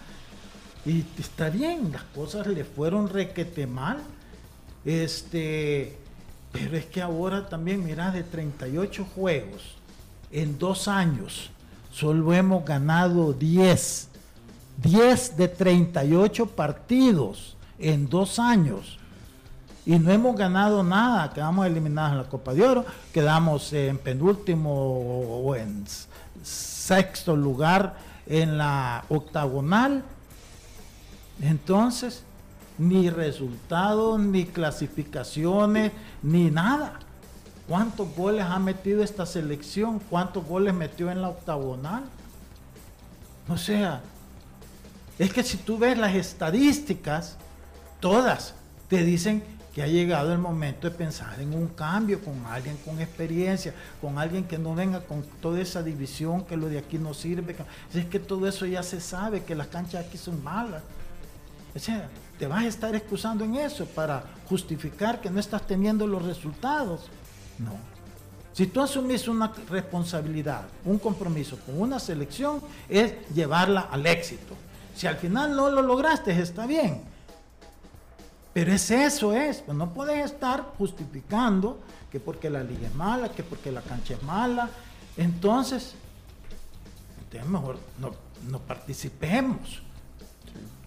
Y 0.84 1.04
está 1.18 1.50
bien, 1.50 1.90
las 1.92 2.04
cosas 2.04 2.46
le 2.46 2.64
fueron 2.64 3.08
requete 3.08 3.66
mal. 3.66 3.98
Este, 4.84 5.98
pero 6.52 6.76
es 6.76 6.86
que 6.86 7.02
ahora 7.02 7.48
también, 7.48 7.84
mira, 7.84 8.12
de 8.12 8.22
38 8.22 9.04
juegos 9.14 9.76
en 10.30 10.58
dos 10.58 10.86
años, 10.86 11.50
solo 11.92 12.32
hemos 12.32 12.64
ganado 12.64 13.32
10. 13.32 14.08
10 14.82 15.36
de 15.36 15.48
38 15.48 16.46
partidos 16.46 17.56
en 17.78 18.08
dos 18.08 18.38
años. 18.38 18.98
Y 19.86 20.00
no 20.00 20.10
hemos 20.10 20.36
ganado 20.36 20.82
nada, 20.82 21.32
quedamos 21.32 21.64
eliminados 21.64 22.12
en 22.12 22.18
la 22.18 22.24
Copa 22.24 22.52
de 22.52 22.66
Oro, 22.66 22.84
quedamos 23.12 23.72
en 23.72 23.96
penúltimo 23.98 24.72
o 24.72 25.54
en 25.54 25.84
sexto 26.42 27.36
lugar 27.36 27.96
en 28.26 28.58
la 28.58 29.04
octagonal. 29.08 30.02
Entonces, 31.40 32.24
ni 32.78 33.10
resultados, 33.10 34.18
ni 34.18 34.44
clasificaciones, 34.44 35.92
ni 36.20 36.50
nada. 36.50 36.98
¿Cuántos 37.68 38.12
goles 38.16 38.44
ha 38.44 38.58
metido 38.58 39.04
esta 39.04 39.24
selección? 39.24 40.00
¿Cuántos 40.10 40.44
goles 40.44 40.74
metió 40.74 41.12
en 41.12 41.22
la 41.22 41.28
octagonal? 41.28 42.02
O 43.48 43.56
sea, 43.56 44.00
es 45.16 45.32
que 45.32 45.44
si 45.44 45.56
tú 45.58 45.78
ves 45.78 45.96
las 45.96 46.16
estadísticas, 46.16 47.36
todas 48.00 48.54
te 48.88 49.04
dicen 49.04 49.42
que 49.76 49.82
ha 49.82 49.86
llegado 49.86 50.32
el 50.32 50.38
momento 50.38 50.88
de 50.88 50.96
pensar 50.96 51.38
en 51.38 51.52
un 51.52 51.68
cambio 51.68 52.24
con 52.24 52.46
alguien 52.46 52.78
con 52.78 52.98
experiencia, 52.98 53.74
con 54.00 54.18
alguien 54.18 54.44
que 54.44 54.56
no 54.56 54.74
venga 54.74 55.02
con 55.02 55.22
toda 55.42 55.60
esa 55.60 55.82
división, 55.82 56.46
que 56.46 56.56
lo 56.56 56.70
de 56.70 56.78
aquí 56.78 56.96
no 56.96 57.12
sirve. 57.12 57.54
Es 57.92 58.06
que 58.06 58.18
todo 58.18 58.48
eso 58.48 58.64
ya 58.64 58.82
se 58.82 59.02
sabe, 59.02 59.44
que 59.44 59.54
las 59.54 59.66
canchas 59.66 60.06
aquí 60.06 60.16
son 60.16 60.42
malas. 60.42 60.82
O 61.74 61.78
sea, 61.78 62.08
te 62.38 62.46
vas 62.46 62.64
a 62.64 62.68
estar 62.68 62.94
excusando 62.94 63.44
en 63.44 63.56
eso 63.56 63.84
para 63.84 64.24
justificar 64.48 65.20
que 65.20 65.28
no 65.28 65.40
estás 65.40 65.66
teniendo 65.66 66.06
los 66.06 66.24
resultados. 66.24 67.10
No. 67.58 67.72
Si 68.54 68.68
tú 68.68 68.80
asumís 68.80 69.28
una 69.28 69.52
responsabilidad, 69.68 70.62
un 70.86 70.98
compromiso 70.98 71.58
con 71.66 71.78
una 71.78 71.98
selección, 71.98 72.62
es 72.88 73.12
llevarla 73.34 73.88
al 73.90 74.06
éxito. 74.06 74.54
Si 74.94 75.06
al 75.06 75.16
final 75.16 75.54
no 75.54 75.68
lo 75.68 75.82
lograste, 75.82 76.30
está 76.40 76.66
bien. 76.66 77.14
Pero 78.56 78.72
es 78.72 78.90
eso, 78.90 79.34
es. 79.34 79.58
Pues 79.58 79.76
no 79.76 79.92
puedes 79.92 80.24
estar 80.24 80.72
justificando 80.78 81.78
que 82.10 82.18
porque 82.18 82.48
la 82.48 82.64
liga 82.64 82.88
es 82.88 82.94
mala, 82.94 83.28
que 83.28 83.42
porque 83.42 83.70
la 83.70 83.82
cancha 83.82 84.14
es 84.14 84.22
mala. 84.22 84.70
Entonces, 85.18 85.94
entonces 87.18 87.50
mejor 87.50 87.78
no, 87.98 88.14
no 88.48 88.58
participemos. 88.60 89.82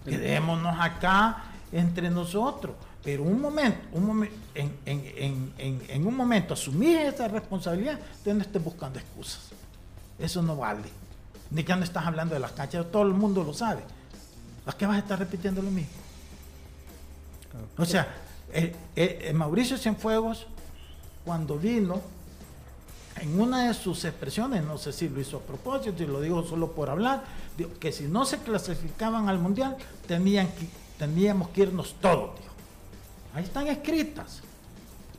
Quedémonos 0.04 0.80
acá 0.80 1.44
entre 1.70 2.10
nosotros. 2.10 2.74
Pero 3.04 3.22
un 3.22 3.40
momento, 3.40 3.78
un 3.92 4.04
momento 4.04 4.36
en, 4.56 5.54
en, 5.56 6.06
un 6.08 6.16
momento 6.16 6.54
asumir 6.54 6.98
esa 6.98 7.28
responsabilidad, 7.28 8.00
tú 8.24 8.34
no 8.34 8.40
estés 8.40 8.64
buscando 8.64 8.98
excusas. 8.98 9.42
Eso 10.18 10.42
no 10.42 10.56
vale. 10.56 10.88
Ni 11.52 11.62
que 11.62 11.76
no 11.76 11.84
estás 11.84 12.04
hablando 12.04 12.34
de 12.34 12.40
las 12.40 12.50
canchas, 12.50 12.90
todo 12.90 13.04
el 13.04 13.14
mundo 13.14 13.44
lo 13.44 13.54
sabe. 13.54 13.84
¿A 14.66 14.72
qué 14.72 14.86
vas 14.86 14.96
a 14.96 14.98
estar 14.98 15.20
repitiendo 15.20 15.62
lo 15.62 15.70
mismo? 15.70 16.09
O 17.76 17.84
sea, 17.84 18.08
Mauricio 19.34 19.76
Cienfuegos, 19.76 20.46
cuando 21.24 21.56
vino, 21.56 22.00
en 23.16 23.40
una 23.40 23.68
de 23.68 23.74
sus 23.74 24.04
expresiones, 24.04 24.64
no 24.64 24.78
sé 24.78 24.92
si 24.92 25.08
lo 25.08 25.20
hizo 25.20 25.38
a 25.38 25.40
propósito 25.40 26.02
y 26.02 26.06
lo 26.06 26.20
digo 26.20 26.44
solo 26.46 26.72
por 26.72 26.88
hablar, 26.88 27.22
que 27.78 27.92
si 27.92 28.04
no 28.04 28.24
se 28.24 28.38
clasificaban 28.38 29.28
al 29.28 29.38
mundial, 29.38 29.76
tenían 30.06 30.48
que, 30.48 30.68
teníamos 30.98 31.50
que 31.50 31.62
irnos 31.62 31.94
todos. 32.00 32.30
Ahí 33.34 33.44
están 33.44 33.66
escritas. 33.68 34.40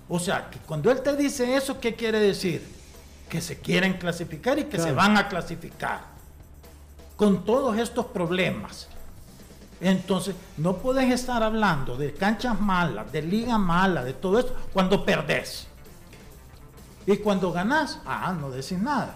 O 0.09 0.19
sea, 0.19 0.49
que 0.49 0.59
cuando 0.59 0.91
él 0.91 1.01
te 1.01 1.15
dice 1.15 1.55
eso, 1.55 1.79
¿qué 1.79 1.95
quiere 1.95 2.19
decir? 2.19 2.67
Que 3.29 3.39
se 3.39 3.59
quieren 3.59 3.93
clasificar 3.93 4.59
y 4.59 4.65
que 4.65 4.79
se 4.79 4.91
van 4.91 5.17
a 5.17 5.29
clasificar. 5.29 6.01
Con 7.15 7.45
todos 7.45 7.77
estos 7.77 8.07
problemas. 8.07 8.89
Entonces, 9.81 10.35
no 10.57 10.77
puedes 10.77 11.11
estar 11.11 11.41
hablando 11.41 11.97
de 11.97 12.13
canchas 12.13 12.61
malas, 12.61 13.11
de 13.11 13.23
liga 13.23 13.57
mala, 13.57 14.03
de 14.03 14.13
todo 14.13 14.37
eso, 14.37 14.55
cuando 14.71 15.03
perdés. 15.03 15.65
Y 17.07 17.17
cuando 17.17 17.51
ganás, 17.51 17.99
ah, 18.05 18.35
no 18.39 18.51
decís 18.51 18.77
nada. 18.77 19.15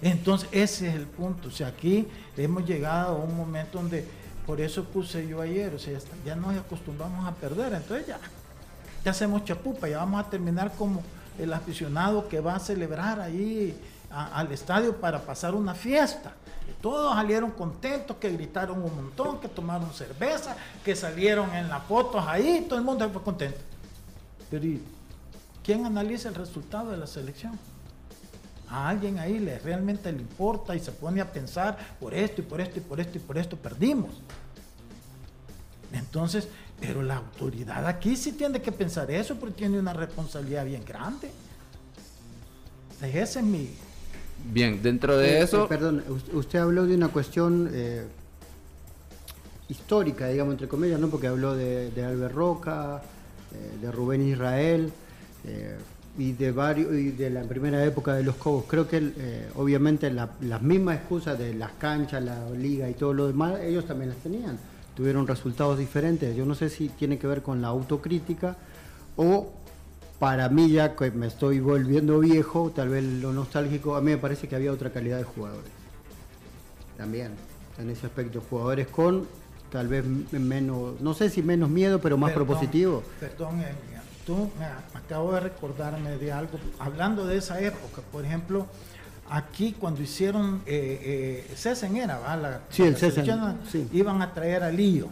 Entonces, 0.00 0.48
ese 0.52 0.88
es 0.88 0.94
el 0.94 1.06
punto. 1.06 1.48
O 1.48 1.50
sea, 1.50 1.68
aquí 1.68 2.06
hemos 2.36 2.64
llegado 2.64 3.16
a 3.16 3.18
un 3.18 3.36
momento 3.36 3.78
donde, 3.78 4.06
por 4.46 4.60
eso 4.60 4.84
puse 4.84 5.26
yo 5.26 5.40
ayer, 5.40 5.74
o 5.74 5.78
sea, 5.78 5.98
ya, 6.24 6.36
nos 6.36 6.56
acostumbramos 6.56 7.26
a 7.26 7.32
perder. 7.32 7.72
Entonces 7.72 8.06
ya, 8.06 8.20
ya 9.04 9.10
hacemos 9.10 9.44
chapupa, 9.44 9.88
ya 9.88 9.98
vamos 9.98 10.24
a 10.24 10.30
terminar 10.30 10.72
como 10.78 11.02
el 11.36 11.52
aficionado 11.52 12.28
que 12.28 12.38
va 12.38 12.54
a 12.54 12.60
celebrar 12.60 13.18
ahí 13.18 13.76
al 14.10 14.52
estadio 14.52 14.94
para 14.96 15.20
pasar 15.20 15.54
una 15.54 15.74
fiesta. 15.74 16.34
Todos 16.80 17.14
salieron 17.14 17.50
contentos, 17.52 18.16
que 18.18 18.30
gritaron 18.30 18.82
un 18.82 18.94
montón, 18.94 19.40
que 19.40 19.48
tomaron 19.48 19.92
cerveza, 19.92 20.56
que 20.84 20.94
salieron 20.94 21.54
en 21.54 21.68
las 21.68 21.82
fotos 21.84 22.24
ahí, 22.26 22.66
todo 22.68 22.78
el 22.78 22.84
mundo 22.84 23.08
fue 23.10 23.22
contento. 23.22 23.58
Pero 24.50 24.80
¿quién 25.62 25.86
analiza 25.86 26.28
el 26.28 26.34
resultado 26.34 26.90
de 26.90 26.96
la 26.96 27.06
selección? 27.06 27.58
A 28.68 28.88
alguien 28.88 29.18
ahí 29.18 29.38
le 29.38 29.58
realmente 29.58 30.10
le 30.12 30.20
importa 30.20 30.74
y 30.74 30.80
se 30.80 30.92
pone 30.92 31.20
a 31.20 31.32
pensar 31.32 31.76
por 32.00 32.14
esto 32.14 32.40
y 32.40 32.44
por 32.44 32.60
esto 32.60 32.78
y 32.78 32.82
por 32.82 33.00
esto 33.00 33.18
y 33.18 33.20
por 33.20 33.38
esto 33.38 33.56
perdimos. 33.56 34.10
Entonces, 35.92 36.48
pero 36.80 37.02
la 37.02 37.16
autoridad 37.16 37.86
aquí 37.86 38.16
sí 38.16 38.32
tiene 38.32 38.60
que 38.60 38.72
pensar 38.72 39.10
eso 39.10 39.36
porque 39.36 39.54
tiene 39.54 39.78
una 39.78 39.92
responsabilidad 39.92 40.64
bien 40.64 40.84
grande. 40.84 41.30
Ese 43.00 43.38
es 43.38 43.44
mi, 43.44 43.70
Bien, 44.52 44.82
dentro 44.82 45.16
de 45.16 45.38
eh, 45.38 45.42
eso... 45.42 45.64
Eh, 45.64 45.68
perdón, 45.68 46.04
usted 46.32 46.58
habló 46.58 46.86
de 46.86 46.94
una 46.94 47.08
cuestión 47.08 47.70
eh, 47.72 48.04
histórica, 49.68 50.28
digamos, 50.28 50.52
entre 50.52 50.68
comillas, 50.68 51.00
¿no? 51.00 51.08
Porque 51.08 51.28
habló 51.28 51.54
de, 51.54 51.90
Albert 51.96 52.34
Roca, 52.34 53.02
de 53.80 53.92
Rubén 53.92 54.26
Israel 54.28 54.92
y 56.18 56.32
de 56.32 56.50
varios 56.50 56.92
y 56.92 57.10
de 57.10 57.30
la 57.30 57.42
primera 57.42 57.84
época 57.84 58.14
de 58.14 58.24
los 58.24 58.34
Cobos. 58.36 58.64
Creo 58.68 58.88
que 58.88 59.12
obviamente 59.54 60.10
las 60.10 60.62
mismas 60.62 60.96
excusas 60.96 61.38
de 61.38 61.54
las 61.54 61.72
canchas, 61.72 62.22
la 62.22 62.50
liga 62.50 62.88
y 62.88 62.94
todo 62.94 63.14
lo 63.14 63.26
demás, 63.28 63.60
ellos 63.60 63.86
también 63.86 64.10
las 64.10 64.18
tenían. 64.18 64.58
Tuvieron 64.96 65.26
resultados 65.26 65.78
diferentes. 65.78 66.36
Yo 66.36 66.44
no 66.44 66.54
sé 66.54 66.68
si 66.68 66.88
tiene 66.88 67.18
que 67.18 67.26
ver 67.26 67.42
con 67.42 67.62
la 67.62 67.68
autocrítica 67.68 68.56
o 69.16 69.52
para 70.18 70.48
mí 70.48 70.70
ya 70.70 70.94
que 70.96 71.10
me 71.10 71.26
estoy 71.26 71.60
volviendo 71.60 72.18
viejo, 72.20 72.70
tal 72.74 72.90
vez 72.90 73.04
lo 73.04 73.32
nostálgico, 73.32 73.96
a 73.96 74.00
mí 74.00 74.12
me 74.12 74.18
parece 74.18 74.48
que 74.48 74.56
había 74.56 74.72
otra 74.72 74.90
calidad 74.90 75.18
de 75.18 75.24
jugadores. 75.24 75.70
También, 76.96 77.32
en 77.78 77.90
ese 77.90 78.06
aspecto, 78.06 78.42
jugadores 78.48 78.86
con 78.88 79.26
tal 79.70 79.88
vez 79.88 80.04
menos, 80.30 81.00
no 81.00 81.14
sé 81.14 81.30
si 81.30 81.42
menos 81.42 81.68
miedo, 81.68 82.00
pero 82.00 82.16
más 82.16 82.32
propositivo. 82.32 83.02
Perdón, 83.18 83.62
tú 84.24 84.48
me, 84.58 84.66
acabo 84.96 85.32
de 85.32 85.40
recordarme 85.40 86.16
de 86.16 86.32
algo, 86.32 86.58
hablando 86.78 87.26
de 87.26 87.38
esa 87.38 87.60
época, 87.60 88.00
por 88.12 88.24
ejemplo, 88.24 88.66
aquí 89.28 89.74
cuando 89.78 90.00
hicieron 90.00 90.62
eh, 90.66 91.46
eh 91.56 91.96
era, 91.96 92.18
¿va? 92.18 92.36
La, 92.36 92.60
sí, 92.70 92.84
el 92.84 92.96
César, 92.96 93.24
iban 93.92 94.22
a 94.22 94.32
traer 94.32 94.62
a 94.62 94.70
Lío. 94.70 95.08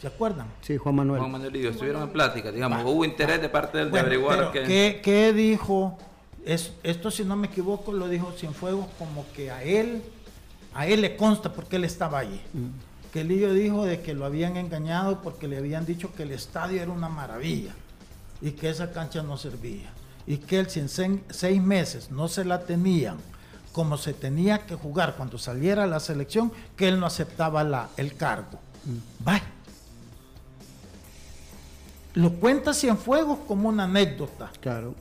¿Se 0.00 0.06
acuerdan? 0.06 0.46
Sí, 0.62 0.78
Juan 0.78 0.94
Manuel. 0.94 1.20
Juan 1.20 1.32
Manuel 1.32 1.52
Lío, 1.52 1.70
estuvieron 1.70 2.02
en 2.02 2.08
plática, 2.08 2.50
digamos, 2.50 2.82
hubo 2.84 3.04
interés 3.04 3.42
de 3.42 3.50
parte 3.50 3.78
del 3.78 3.90
de 3.90 4.00
averiguar 4.00 4.50
que... 4.50 5.00
¿qué, 5.02 5.32
dijo? 5.34 5.98
Es, 6.44 6.72
esto, 6.82 7.10
si 7.10 7.22
no 7.24 7.36
me 7.36 7.48
equivoco, 7.48 7.92
lo 7.92 8.08
dijo 8.08 8.32
Cienfuegos 8.32 8.86
como 8.98 9.26
que 9.34 9.50
a 9.50 9.62
él, 9.62 10.02
a 10.72 10.86
él 10.86 11.02
le 11.02 11.16
consta 11.16 11.52
porque 11.52 11.76
él 11.76 11.84
estaba 11.84 12.18
allí. 12.20 12.40
Mm. 12.54 13.12
Que 13.12 13.24
Lío 13.24 13.52
dijo 13.52 13.84
de 13.84 14.00
que 14.00 14.14
lo 14.14 14.24
habían 14.24 14.56
engañado 14.56 15.20
porque 15.20 15.48
le 15.48 15.58
habían 15.58 15.84
dicho 15.84 16.14
que 16.14 16.22
el 16.22 16.32
estadio 16.32 16.80
era 16.80 16.90
una 16.90 17.08
maravilla 17.08 17.74
y 18.40 18.52
que 18.52 18.70
esa 18.70 18.92
cancha 18.92 19.22
no 19.22 19.36
servía. 19.36 19.90
Y 20.26 20.38
que 20.38 20.60
él 20.60 20.70
si 20.70 20.80
en 20.80 20.88
seis 20.88 21.62
meses 21.62 22.10
no 22.10 22.28
se 22.28 22.44
la 22.44 22.60
tenían 22.60 23.18
como 23.72 23.96
se 23.96 24.14
tenía 24.14 24.58
que 24.66 24.74
jugar 24.74 25.14
cuando 25.16 25.38
saliera 25.38 25.86
la 25.86 26.00
selección, 26.00 26.52
que 26.76 26.88
él 26.88 26.98
no 26.98 27.06
aceptaba 27.06 27.62
la, 27.64 27.90
el 27.96 28.16
cargo. 28.16 28.58
Mm. 28.84 29.24
Lo 32.14 32.32
cuenta 32.32 32.74
Cienfuegos 32.74 33.38
como 33.46 33.68
una 33.68 33.84
anécdota. 33.84 34.50
Claro. 34.60 34.94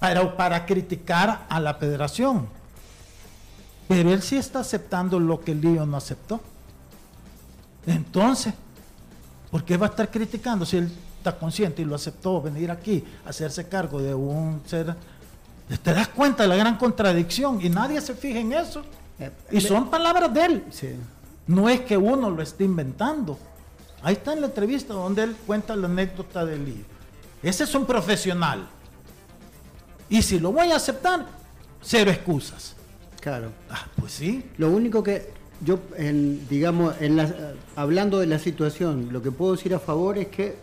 Pero 0.00 0.36
para 0.36 0.66
criticar 0.66 1.46
a 1.48 1.60
la 1.60 1.74
federación. 1.74 2.46
Pero 3.88 4.12
él 4.12 4.22
sí 4.22 4.36
está 4.36 4.60
aceptando 4.60 5.18
lo 5.20 5.40
que 5.40 5.52
el 5.52 5.60
lío 5.60 5.86
no 5.86 5.96
aceptó. 5.96 6.40
Entonces, 7.86 8.54
¿por 9.50 9.64
qué 9.64 9.76
va 9.76 9.86
a 9.86 9.90
estar 9.90 10.10
criticando 10.10 10.64
si 10.64 10.78
él 10.78 10.92
está 11.18 11.38
consciente 11.38 11.82
y 11.82 11.84
lo 11.84 11.94
aceptó 11.94 12.40
venir 12.40 12.70
aquí 12.70 13.04
a 13.24 13.30
hacerse 13.30 13.68
cargo 13.68 14.00
de 14.00 14.14
un 14.14 14.62
ser 14.66 14.94
¿Te 15.82 15.94
das 15.94 16.08
cuenta 16.08 16.42
de 16.42 16.48
la 16.50 16.56
gran 16.56 16.76
contradicción? 16.76 17.60
Y 17.62 17.70
nadie 17.70 18.00
se 18.00 18.14
fija 18.14 18.38
en 18.38 18.52
eso. 18.52 18.82
Eh, 19.18 19.30
y 19.50 19.60
son 19.60 19.88
palabras 19.88 20.32
de 20.32 20.44
él. 20.44 20.64
No 21.46 21.68
es 21.68 21.80
que 21.80 21.96
uno 21.96 22.30
lo 22.30 22.42
esté 22.42 22.64
inventando. 22.64 23.38
Ahí 24.04 24.12
está 24.12 24.34
en 24.34 24.42
la 24.42 24.48
entrevista 24.48 24.92
donde 24.92 25.22
él 25.22 25.34
cuenta 25.46 25.74
la 25.74 25.86
anécdota 25.86 26.44
del 26.44 26.62
lío. 26.62 26.84
Ese 27.42 27.64
es 27.64 27.74
un 27.74 27.86
profesional. 27.86 28.68
Y 30.10 30.20
si 30.20 30.38
lo 30.38 30.52
voy 30.52 30.70
a 30.70 30.76
aceptar, 30.76 31.26
cero 31.80 32.10
excusas. 32.10 32.76
Claro. 33.20 33.50
Ah, 33.70 33.86
pues 33.98 34.12
sí. 34.12 34.44
Lo 34.58 34.68
único 34.68 35.02
que 35.02 35.32
yo, 35.62 35.78
en, 35.96 36.46
digamos, 36.48 36.94
en 37.00 37.18
hablando 37.76 38.18
de 38.18 38.26
la 38.26 38.38
situación, 38.38 39.08
lo 39.10 39.22
que 39.22 39.30
puedo 39.30 39.52
decir 39.52 39.74
a 39.74 39.78
favor 39.78 40.18
es 40.18 40.28
que 40.28 40.58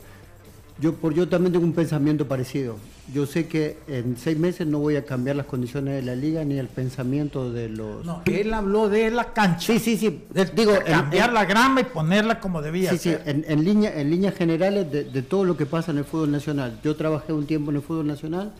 yo, 0.81 0.95
por, 0.95 1.13
yo 1.13 1.29
también 1.29 1.53
tengo 1.53 1.65
un 1.65 1.73
pensamiento 1.73 2.27
parecido. 2.27 2.75
Yo 3.13 3.27
sé 3.27 3.47
que 3.47 3.77
en 3.87 4.17
seis 4.17 4.37
meses 4.37 4.65
no 4.65 4.79
voy 4.79 4.95
a 4.95 5.05
cambiar 5.05 5.35
las 5.35 5.45
condiciones 5.45 5.93
de 5.93 6.01
la 6.01 6.15
liga 6.15 6.43
ni 6.43 6.57
el 6.57 6.67
pensamiento 6.67 7.51
de 7.51 7.69
los. 7.69 8.03
No, 8.03 8.23
él 8.25 8.53
habló 8.53 8.89
de 8.89 9.11
la 9.11 9.31
cancha. 9.31 9.67
Sí, 9.73 9.79
sí, 9.79 9.97
sí. 9.97 10.23
Digo, 10.55 10.73
cambiar 10.85 11.33
la 11.33 11.45
grama 11.45 11.81
y 11.81 11.83
ponerla 11.83 12.39
como 12.39 12.61
debía 12.61 12.89
sí, 12.89 12.97
ser. 12.97 13.21
Sí, 13.23 13.29
en, 13.29 13.45
en, 13.47 13.63
línea, 13.63 13.99
en 13.99 14.09
líneas 14.09 14.33
generales 14.33 14.91
de, 14.91 15.21
todo 15.21 15.45
lo 15.45 15.55
que 15.55 15.67
pasa 15.67 15.91
en 15.91 15.99
el 15.99 16.05
fútbol 16.05 16.31
nacional. 16.31 16.79
Yo 16.83 16.95
trabajé 16.95 17.31
un 17.31 17.45
tiempo 17.45 17.69
en 17.69 17.77
el 17.77 17.83
fútbol 17.83 18.07
nacional 18.07 18.51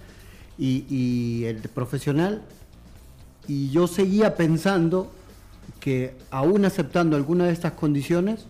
y, 0.60 0.86
y 0.90 1.46
el 1.46 1.58
profesional, 1.70 2.44
y 3.48 3.72
yo 3.72 3.88
seguía 3.88 4.36
pensando 4.36 5.12
que, 5.80 6.14
aún 6.30 6.66
aceptando 6.66 7.16
alguna 7.16 7.46
de 7.46 7.54
estas 7.54 7.72
condiciones, 7.74 8.46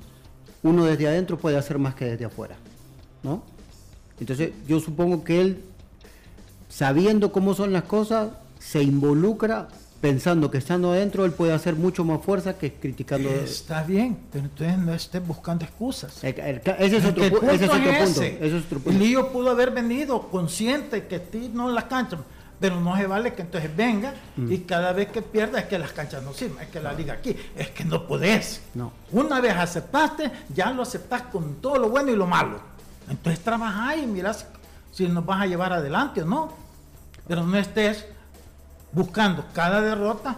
uno 0.62 0.86
desde 0.86 1.08
adentro 1.08 1.38
puede 1.38 1.58
hacer 1.58 1.80
más 1.80 1.96
que 1.96 2.06
desde 2.06 2.26
afuera. 2.26 2.58
¿No? 3.24 3.44
Entonces 4.22 4.52
yo 4.68 4.80
supongo 4.80 5.24
que 5.24 5.42
él, 5.42 5.64
sabiendo 6.70 7.32
cómo 7.32 7.56
son 7.56 7.74
las 7.74 7.84
cosas, 7.84 8.30
se 8.60 8.84
involucra 8.84 9.68
pensando 10.00 10.50
que 10.50 10.60
estando 10.60 10.92
adentro 10.92 11.26
él 11.26 11.32
puede 11.32 11.54
hacer 11.54 11.76
mucho 11.76 12.06
más 12.06 12.24
fuerza 12.24 12.58
que 12.58 12.72
criticando. 12.72 13.30
Está 13.30 13.84
bien, 13.84 14.18
pero 14.32 14.46
entonces 14.46 14.78
no 14.78 14.94
estés 14.94 15.26
buscando 15.26 15.66
excusas. 15.66 16.24
ese, 16.24 16.98
es 16.98 17.06
otro, 17.06 17.30
punto, 17.30 17.52
ese 17.52 17.66
es 17.66 18.54
otro 18.54 18.80
punto. 18.80 18.90
El 18.92 19.00
lío 19.00 19.32
pudo 19.32 19.50
haber 19.50 19.72
venido 19.72 20.30
consciente 20.30 21.08
que 21.08 21.20
ti 21.20 21.50
no 21.52 21.70
las 21.72 21.86
canchas, 21.86 22.20
pero 22.60 22.80
no 22.80 22.96
se 22.96 23.08
vale 23.08 23.34
que 23.34 23.42
entonces 23.42 23.76
venga 23.76 24.14
mm. 24.38 24.52
y 24.52 24.60
cada 24.60 24.94
vez 24.94 25.08
que 25.12 25.24
pierda 25.24 25.60
es 25.60 25.66
que 25.66 25.80
las 25.80 25.94
canchas 25.94 26.22
no 26.22 26.32
sirven, 26.32 26.62
es 26.62 26.70
que 26.70 26.80
la 26.80 26.94
liga 26.94 27.14
aquí, 27.14 27.36
es 27.56 27.72
que 27.72 27.84
no 27.84 28.08
podés. 28.08 28.62
No. 28.76 28.94
Una 29.12 29.42
vez 29.42 29.56
aceptaste, 29.56 30.32
ya 30.54 30.72
lo 30.72 30.84
aceptas 30.84 31.24
con 31.24 31.56
todo 31.56 31.78
lo 31.78 31.90
bueno 31.90 32.12
y 32.12 32.16
lo 32.16 32.28
malo. 32.28 32.71
Entonces 33.12 33.44
trabaja 33.44 33.98
y 33.98 34.08
mirás 34.08 34.48
si 34.92 35.08
nos 35.08 35.26
vas 35.26 35.42
a 35.42 35.46
llevar 35.46 35.74
adelante 35.74 36.22
o 36.22 36.26
no. 36.26 36.54
Pero 37.28 37.44
no 37.44 37.58
estés 37.58 38.06
buscando 38.94 39.46
cada 39.54 39.82
derrota 39.82 40.38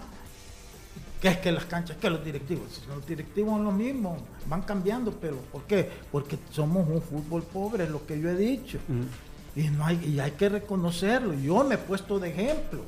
que 1.21 1.29
es 1.29 1.37
que 1.37 1.51
las 1.53 1.65
canchas, 1.65 1.95
que 1.97 2.09
los 2.09 2.25
directivos, 2.25 2.81
los 2.89 3.07
directivos 3.07 3.53
son 3.53 3.63
lo 3.63 3.71
mismo, 3.71 4.17
van 4.47 4.63
cambiando, 4.63 5.11
pero 5.11 5.37
¿por 5.37 5.63
qué? 5.63 5.89
Porque 6.11 6.37
somos 6.51 6.85
un 6.89 7.01
fútbol 7.01 7.43
pobre, 7.43 7.85
es 7.85 7.89
lo 7.89 8.05
que 8.05 8.19
yo 8.19 8.29
he 8.29 8.35
dicho. 8.35 8.79
Mm. 8.89 9.59
Y, 9.59 9.69
no 9.69 9.85
hay, 9.85 10.03
y 10.03 10.19
hay 10.19 10.31
que 10.31 10.49
reconocerlo. 10.49 11.33
Yo 11.35 11.63
me 11.63 11.75
he 11.75 11.77
puesto 11.77 12.19
de 12.19 12.29
ejemplo. 12.29 12.81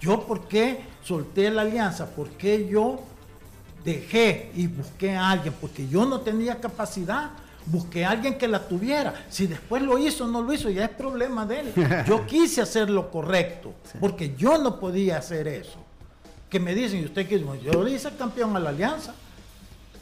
Yo, 0.00 0.26
¿por 0.26 0.46
qué 0.46 0.80
solté 1.02 1.50
la 1.50 1.62
alianza? 1.62 2.06
¿Por 2.10 2.28
qué 2.30 2.68
yo 2.68 3.00
dejé 3.82 4.50
y 4.54 4.66
busqué 4.66 5.16
a 5.16 5.30
alguien? 5.30 5.54
Porque 5.58 5.88
yo 5.88 6.04
no 6.04 6.20
tenía 6.20 6.60
capacidad 6.60 7.30
busqué 7.66 8.04
a 8.04 8.10
alguien 8.10 8.38
que 8.38 8.48
la 8.48 8.66
tuviera. 8.66 9.26
Si 9.28 9.46
después 9.46 9.82
lo 9.82 9.98
hizo 9.98 10.24
o 10.24 10.28
no 10.28 10.42
lo 10.42 10.52
hizo, 10.52 10.70
ya 10.70 10.84
es 10.84 10.90
problema 10.90 11.46
de 11.46 11.60
él. 11.60 11.72
Yo 12.06 12.26
quise 12.26 12.60
hacer 12.60 12.90
lo 12.90 13.10
correcto, 13.10 13.74
porque 14.00 14.34
yo 14.36 14.58
no 14.58 14.78
podía 14.78 15.18
hacer 15.18 15.48
eso. 15.48 15.78
Que 16.48 16.58
me 16.58 16.74
dicen, 16.74 17.00
¿y 17.00 17.04
usted 17.04 17.28
qué 17.28 17.44
Yo 17.62 17.82
le 17.82 17.92
hice 17.92 18.10
campeón 18.16 18.56
a 18.56 18.60
la 18.60 18.70
alianza, 18.70 19.14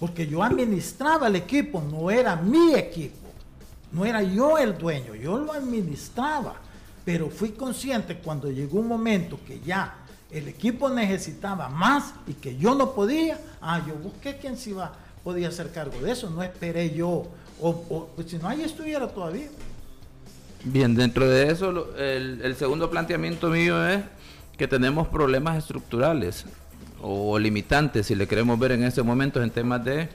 porque 0.00 0.26
yo 0.26 0.42
administraba 0.42 1.26
el 1.26 1.36
equipo, 1.36 1.82
no 1.82 2.10
era 2.10 2.36
mi 2.36 2.74
equipo. 2.74 3.28
No 3.92 4.04
era 4.04 4.22
yo 4.22 4.56
el 4.56 4.78
dueño, 4.78 5.14
yo 5.14 5.38
lo 5.38 5.52
administraba. 5.52 6.54
Pero 7.04 7.28
fui 7.28 7.50
consciente 7.50 8.16
cuando 8.16 8.50
llegó 8.50 8.80
un 8.80 8.88
momento 8.88 9.38
que 9.46 9.60
ya 9.60 9.94
el 10.30 10.48
equipo 10.48 10.88
necesitaba 10.90 11.68
más 11.68 12.12
y 12.26 12.34
que 12.34 12.56
yo 12.56 12.74
no 12.74 12.92
podía, 12.92 13.38
ah, 13.60 13.82
yo 13.86 13.94
busqué 13.94 14.36
quien 14.36 14.56
se 14.56 14.70
iba, 14.70 14.92
podía 15.24 15.48
hacer 15.48 15.72
cargo 15.72 15.98
de 16.00 16.12
eso, 16.12 16.28
no 16.28 16.42
esperé 16.42 16.94
yo 16.94 17.26
o, 17.60 18.08
pues, 18.14 18.30
si 18.30 18.38
no, 18.38 18.48
ahí 18.48 18.62
estuviera 18.62 19.08
todavía. 19.08 19.48
Bien, 20.64 20.94
dentro 20.94 21.28
de 21.28 21.50
eso, 21.50 21.94
el, 21.96 22.54
segundo 22.56 22.90
planteamiento 22.90 23.48
mío 23.48 23.86
es 23.86 24.02
que 24.56 24.66
tenemos 24.66 25.06
problemas 25.08 25.56
estructurales 25.56 26.44
o 27.00 27.38
limitantes, 27.38 28.06
si 28.06 28.16
le 28.16 28.26
queremos 28.26 28.58
ver 28.58 28.72
en 28.72 28.82
este 28.82 29.02
momento, 29.02 29.40
en 29.42 29.50
temas 29.50 29.84
de 29.84 30.08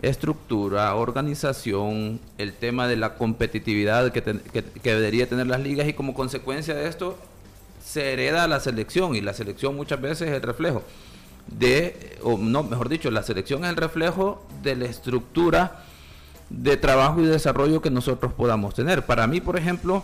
estructura, 0.00 0.94
organización, 0.94 2.20
el 2.38 2.52
tema 2.52 2.86
de 2.86 2.96
la 2.96 3.14
competitividad 3.14 4.12
que, 4.12 4.22
que, 4.22 4.94
debería 4.94 5.28
tener 5.28 5.48
las 5.48 5.60
ligas 5.60 5.88
y 5.88 5.92
como 5.92 6.14
consecuencia 6.14 6.74
de 6.74 6.88
esto 6.88 7.18
se 7.84 8.12
hereda 8.12 8.46
la 8.46 8.60
selección 8.60 9.16
y 9.16 9.20
la 9.20 9.34
selección 9.34 9.74
muchas 9.74 10.00
veces 10.00 10.28
es 10.28 10.34
el 10.34 10.42
reflejo 10.42 10.82
de, 11.48 12.16
o 12.22 12.38
no, 12.38 12.62
mejor 12.62 12.88
dicho, 12.88 13.10
la 13.10 13.22
selección 13.22 13.64
es 13.64 13.70
el 13.70 13.76
reflejo 13.76 14.46
de 14.62 14.76
la 14.76 14.84
estructura 14.86 15.84
de 16.50 16.76
trabajo 16.76 17.20
y 17.20 17.26
desarrollo 17.26 17.80
que 17.80 17.90
nosotros 17.90 18.32
podamos 18.32 18.74
tener. 18.74 19.06
Para 19.06 19.26
mí, 19.26 19.40
por 19.40 19.56
ejemplo, 19.56 20.02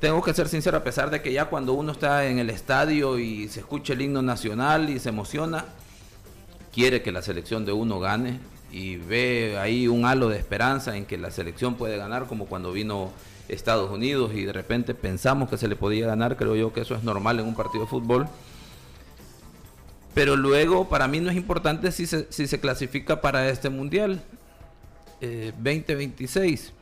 tengo 0.00 0.22
que 0.22 0.32
ser 0.32 0.48
sincero, 0.48 0.78
a 0.78 0.84
pesar 0.84 1.10
de 1.10 1.20
que 1.20 1.32
ya 1.32 1.46
cuando 1.46 1.74
uno 1.74 1.92
está 1.92 2.26
en 2.26 2.38
el 2.38 2.50
estadio 2.50 3.18
y 3.18 3.48
se 3.48 3.60
escucha 3.60 3.92
el 3.92 4.02
himno 4.02 4.22
nacional 4.22 4.88
y 4.90 4.98
se 4.98 5.10
emociona, 5.10 5.66
quiere 6.72 7.02
que 7.02 7.12
la 7.12 7.22
selección 7.22 7.64
de 7.64 7.72
uno 7.72 8.00
gane 8.00 8.38
y 8.70 8.96
ve 8.96 9.58
ahí 9.58 9.88
un 9.88 10.04
halo 10.04 10.28
de 10.28 10.38
esperanza 10.38 10.96
en 10.96 11.04
que 11.04 11.18
la 11.18 11.30
selección 11.30 11.74
puede 11.74 11.96
ganar, 11.96 12.26
como 12.26 12.46
cuando 12.46 12.72
vino 12.72 13.12
Estados 13.48 13.90
Unidos 13.90 14.32
y 14.34 14.44
de 14.44 14.52
repente 14.52 14.94
pensamos 14.94 15.48
que 15.48 15.56
se 15.56 15.68
le 15.68 15.76
podía 15.76 16.06
ganar, 16.06 16.36
creo 16.36 16.56
yo 16.56 16.72
que 16.72 16.80
eso 16.80 16.94
es 16.94 17.02
normal 17.02 17.40
en 17.40 17.46
un 17.46 17.54
partido 17.54 17.84
de 17.84 17.90
fútbol. 17.90 18.26
Pero 20.14 20.36
luego, 20.36 20.88
para 20.88 21.08
mí 21.08 21.20
no 21.20 21.30
es 21.30 21.36
importante 21.36 21.90
si 21.90 22.06
se, 22.06 22.30
si 22.30 22.46
se 22.46 22.60
clasifica 22.60 23.20
para 23.20 23.48
este 23.48 23.68
mundial. 23.68 24.22
2026. 25.20 26.72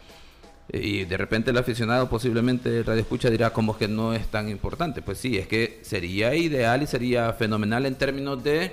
Eh, 0.68 0.80
y 0.80 1.04
de 1.04 1.16
repente 1.16 1.50
el 1.50 1.58
aficionado 1.58 2.08
posiblemente 2.08 2.82
Radio 2.82 3.02
Escucha 3.02 3.28
dirá 3.28 3.52
como 3.52 3.76
que 3.76 3.88
no 3.88 4.14
es 4.14 4.26
tan 4.28 4.48
importante. 4.48 5.02
Pues 5.02 5.18
sí, 5.18 5.36
es 5.36 5.46
que 5.46 5.80
sería 5.82 6.34
ideal 6.34 6.82
y 6.82 6.86
sería 6.86 7.32
fenomenal 7.32 7.86
en 7.86 7.94
términos 7.96 8.42
de 8.42 8.72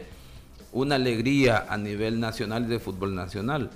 una 0.71 0.95
alegría 0.95 1.65
a 1.69 1.77
nivel 1.77 2.19
nacional 2.19 2.67
de 2.67 2.79
fútbol 2.79 3.15
nacional. 3.15 3.69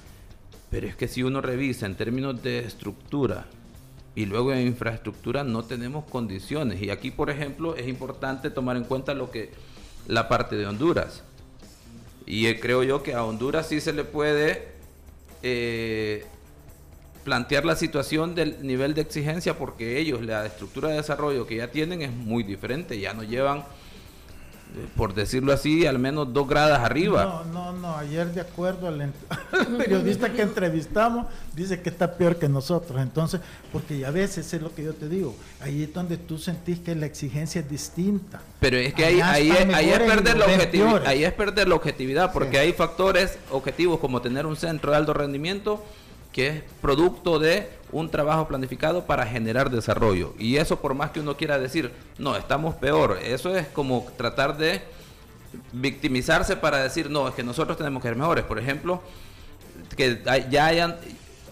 Pero 0.69 0.87
es 0.87 0.95
que 0.95 1.07
si 1.07 1.23
uno 1.23 1.41
revisa 1.41 1.85
en 1.85 1.95
términos 1.95 2.41
de 2.41 2.59
estructura 2.59 3.45
y 4.15 4.25
luego 4.25 4.51
de 4.51 4.63
infraestructura 4.63 5.43
no 5.43 5.63
tenemos 5.63 6.05
condiciones. 6.05 6.81
Y 6.81 6.89
aquí, 6.89 7.11
por 7.11 7.29
ejemplo, 7.29 7.75
es 7.75 7.87
importante 7.87 8.49
tomar 8.49 8.77
en 8.77 8.83
cuenta 8.83 9.13
lo 9.13 9.31
que 9.31 9.51
la 10.07 10.27
parte 10.27 10.55
de 10.55 10.65
Honduras. 10.65 11.23
Y 12.25 12.47
eh, 12.47 12.59
creo 12.59 12.83
yo 12.83 13.03
que 13.03 13.13
a 13.13 13.23
Honduras 13.23 13.67
sí 13.67 13.81
se 13.81 13.93
le 13.93 14.03
puede 14.03 14.72
eh, 15.43 16.25
plantear 17.23 17.65
la 17.65 17.75
situación 17.75 18.35
del 18.35 18.65
nivel 18.65 18.93
de 18.93 19.01
exigencia 19.01 19.57
porque 19.57 19.99
ellos, 19.99 20.21
la 20.21 20.45
estructura 20.45 20.89
de 20.89 20.95
desarrollo 20.95 21.45
que 21.45 21.57
ya 21.57 21.69
tienen 21.69 22.01
es 22.01 22.11
muy 22.11 22.43
diferente, 22.43 22.99
ya 22.99 23.13
no 23.13 23.23
llevan 23.23 23.63
por 24.95 25.13
decirlo 25.13 25.53
así, 25.53 25.85
al 25.85 25.99
menos 25.99 26.33
dos 26.33 26.47
gradas 26.47 26.79
arriba. 26.79 27.45
No, 27.51 27.71
no, 27.71 27.73
no. 27.73 27.97
Ayer, 27.97 28.27
de 28.33 28.41
acuerdo 28.41 28.87
al, 28.87 29.13
periodista 29.77 30.31
que 30.31 30.41
entrevistamos, 30.41 31.27
dice 31.55 31.81
que 31.81 31.89
está 31.89 32.15
peor 32.15 32.37
que 32.37 32.49
nosotros. 32.49 33.01
Entonces, 33.01 33.41
porque 33.71 33.99
ya 33.99 34.11
ves, 34.11 34.37
eso 34.37 34.55
es 34.55 34.61
lo 34.61 34.73
que 34.73 34.83
yo 34.83 34.93
te 34.93 35.09
digo. 35.09 35.35
Ahí 35.61 35.83
es 35.83 35.93
donde 35.93 36.17
tú 36.17 36.37
sentís 36.37 36.79
que 36.79 36.95
la 36.95 37.05
exigencia 37.05 37.61
es 37.61 37.69
distinta. 37.69 38.41
Pero 38.59 38.77
es 38.77 38.93
que 38.93 39.05
ahí, 39.05 39.21
ahí, 39.21 39.49
es, 39.49 39.99
perder 39.99 40.37
la 40.37 40.45
objetividad, 40.45 41.05
ahí 41.05 41.23
es 41.23 41.33
perder 41.33 41.67
la 41.67 41.75
objetividad, 41.75 42.33
porque 42.33 42.57
hay 42.57 42.73
factores 42.73 43.37
objetivos 43.51 43.99
como 43.99 44.21
tener 44.21 44.45
un 44.45 44.55
centro 44.55 44.91
de 44.91 44.97
alto 44.97 45.13
rendimiento 45.13 45.83
que 46.33 46.47
es 46.47 46.63
producto 46.81 47.39
de 47.39 47.69
un 47.93 48.09
trabajo 48.09 48.47
planificado 48.47 49.05
para 49.05 49.25
generar 49.25 49.69
desarrollo. 49.69 50.33
Y 50.37 50.57
eso 50.57 50.81
por 50.81 50.95
más 50.95 51.11
que 51.11 51.21
uno 51.21 51.37
quiera 51.37 51.59
decir, 51.59 51.91
no, 52.17 52.35
estamos 52.35 52.75
peor, 52.75 53.19
eso 53.23 53.55
es 53.55 53.67
como 53.67 54.05
tratar 54.17 54.57
de 54.57 54.81
victimizarse 55.71 56.57
para 56.57 56.79
decir, 56.79 57.09
no, 57.09 57.27
es 57.27 57.35
que 57.35 57.43
nosotros 57.43 57.77
tenemos 57.77 58.01
que 58.01 58.09
ser 58.09 58.17
mejores. 58.17 58.43
Por 58.43 58.59
ejemplo, 58.59 59.01
que 59.95 60.21
ya 60.49 60.65
hayan, 60.65 60.97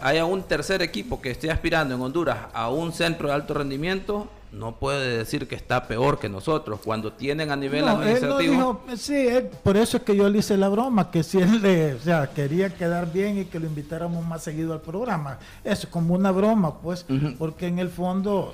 haya 0.02 0.26
un 0.26 0.44
tercer 0.44 0.82
equipo 0.82 1.22
que 1.22 1.32
esté 1.32 1.52
aspirando 1.52 1.96
en 1.96 2.02
Honduras 2.02 2.38
a 2.54 2.70
un 2.70 2.92
centro 2.92 3.28
de 3.28 3.36
alto 3.36 3.54
rendimiento, 3.54 4.28
no 4.52 4.76
puede 4.76 5.18
decir 5.20 5.48
que 5.48 5.56
está 5.56 5.88
peor 5.88 6.20
que 6.20 6.28
nosotros 6.28 6.82
cuando 6.84 7.14
tienen 7.14 7.52
a 7.52 7.56
nivel 7.56 7.88
administrativo. 7.88 8.82
sí, 8.98 9.28
por 9.64 9.78
eso 9.78 9.98
es 9.98 10.04
que 10.04 10.16
yo 10.16 10.30
le 10.30 10.40
hice 10.40 10.58
la 10.58 10.68
broma, 10.68 11.10
que 11.10 11.24
si 11.24 11.40
él 11.40 11.62
le, 11.62 11.94
o 11.94 12.00
sea, 12.00 12.30
quería 12.30 12.70
quedar 12.70 13.12
bien 13.12 13.38
y 13.38 13.46
que 13.46 13.60
lo 13.60 13.68
invitáramos 13.68 14.26
más 14.26 14.44
seguido 14.44 14.74
al 14.74 14.82
programa. 14.82 15.40
Eso 15.64 15.90
como 15.90 16.16
una 16.16 16.32
broma, 16.32 16.82
pues, 16.82 17.06
porque 17.40 17.68
en 17.68 17.80
el 17.80 17.90
fondo, 17.90 18.54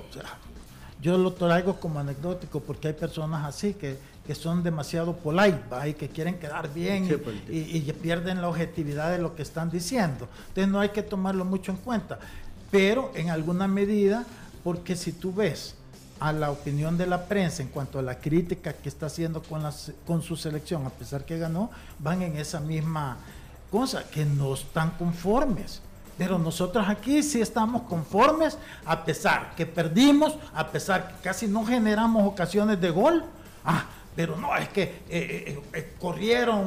yo 1.02 1.18
lo 1.18 1.34
traigo 1.34 1.80
como 1.80 2.00
anecdótico, 2.00 2.60
porque 2.60 2.89
hay 2.89 2.93
personas 2.93 3.45
así 3.45 3.74
que, 3.74 3.98
que 4.26 4.36
son 4.36 4.62
demasiado 4.62 5.16
polite, 5.16 5.60
y 5.88 5.93
que 5.93 6.10
quieren 6.10 6.38
quedar 6.38 6.72
bien 6.72 7.08
y, 7.50 7.78
y 7.78 7.93
pierden 7.93 8.39
la 8.39 8.50
objetividad 8.50 9.12
de 9.12 9.18
lo 9.18 9.36
que 9.36 9.41
están 9.41 9.72
diciendo. 9.72 10.28
Entonces 10.50 10.72
no 10.72 10.80
hay 10.80 10.89
que 10.89 11.02
tomarlo 11.02 11.43
mucho 11.43 11.72
en 11.72 11.78
cuenta, 11.78 12.20
pero 12.70 13.12
en 13.16 13.32
alguna 13.32 13.68
medida, 13.68 14.26
porque 14.64 14.95
si 14.95 15.12
tú 15.12 15.34
ves 15.34 15.76
a 16.20 16.32
la 16.32 16.51
opinión 16.51 16.97
de 16.97 17.07
la 17.07 17.26
prensa 17.26 17.61
en 17.61 17.70
cuanto 17.70 17.99
a 17.99 18.01
la 18.01 18.20
crítica 18.20 18.74
que 18.74 18.89
está 18.89 19.07
haciendo 19.07 19.41
con, 19.41 19.63
con 20.05 20.22
su 20.22 20.36
selección, 20.36 20.86
a 20.86 20.89
pesar 20.89 21.26
que 21.26 21.38
ganó, 21.38 21.70
van 21.99 22.22
en 22.22 22.38
esa 22.38 22.59
misma 22.59 23.18
cosa, 23.72 24.09
que 24.09 24.26
no 24.26 24.53
están 24.53 24.91
conformes. 24.91 25.82
Pero 26.18 26.39
nosotros 26.39 26.88
aquí 26.89 27.22
sí 27.22 27.41
estamos 27.41 27.84
conformes, 27.84 28.57
a 28.86 29.05
pesar 29.05 29.53
que 29.55 29.65
perdimos, 29.65 30.36
a 30.53 30.68
pesar 30.68 31.09
que 31.09 31.22
casi 31.22 31.47
no 31.47 31.63
generamos 31.63 32.28
ocasiones 32.28 32.82
de 32.82 32.89
gol. 32.89 33.24
Ah, 33.63 33.86
pero 34.15 34.36
no, 34.36 34.55
es 34.55 34.70
que 34.70 34.82
eh, 34.84 35.03
eh, 35.09 35.61
eh, 35.74 35.93
corrieron 35.99 36.65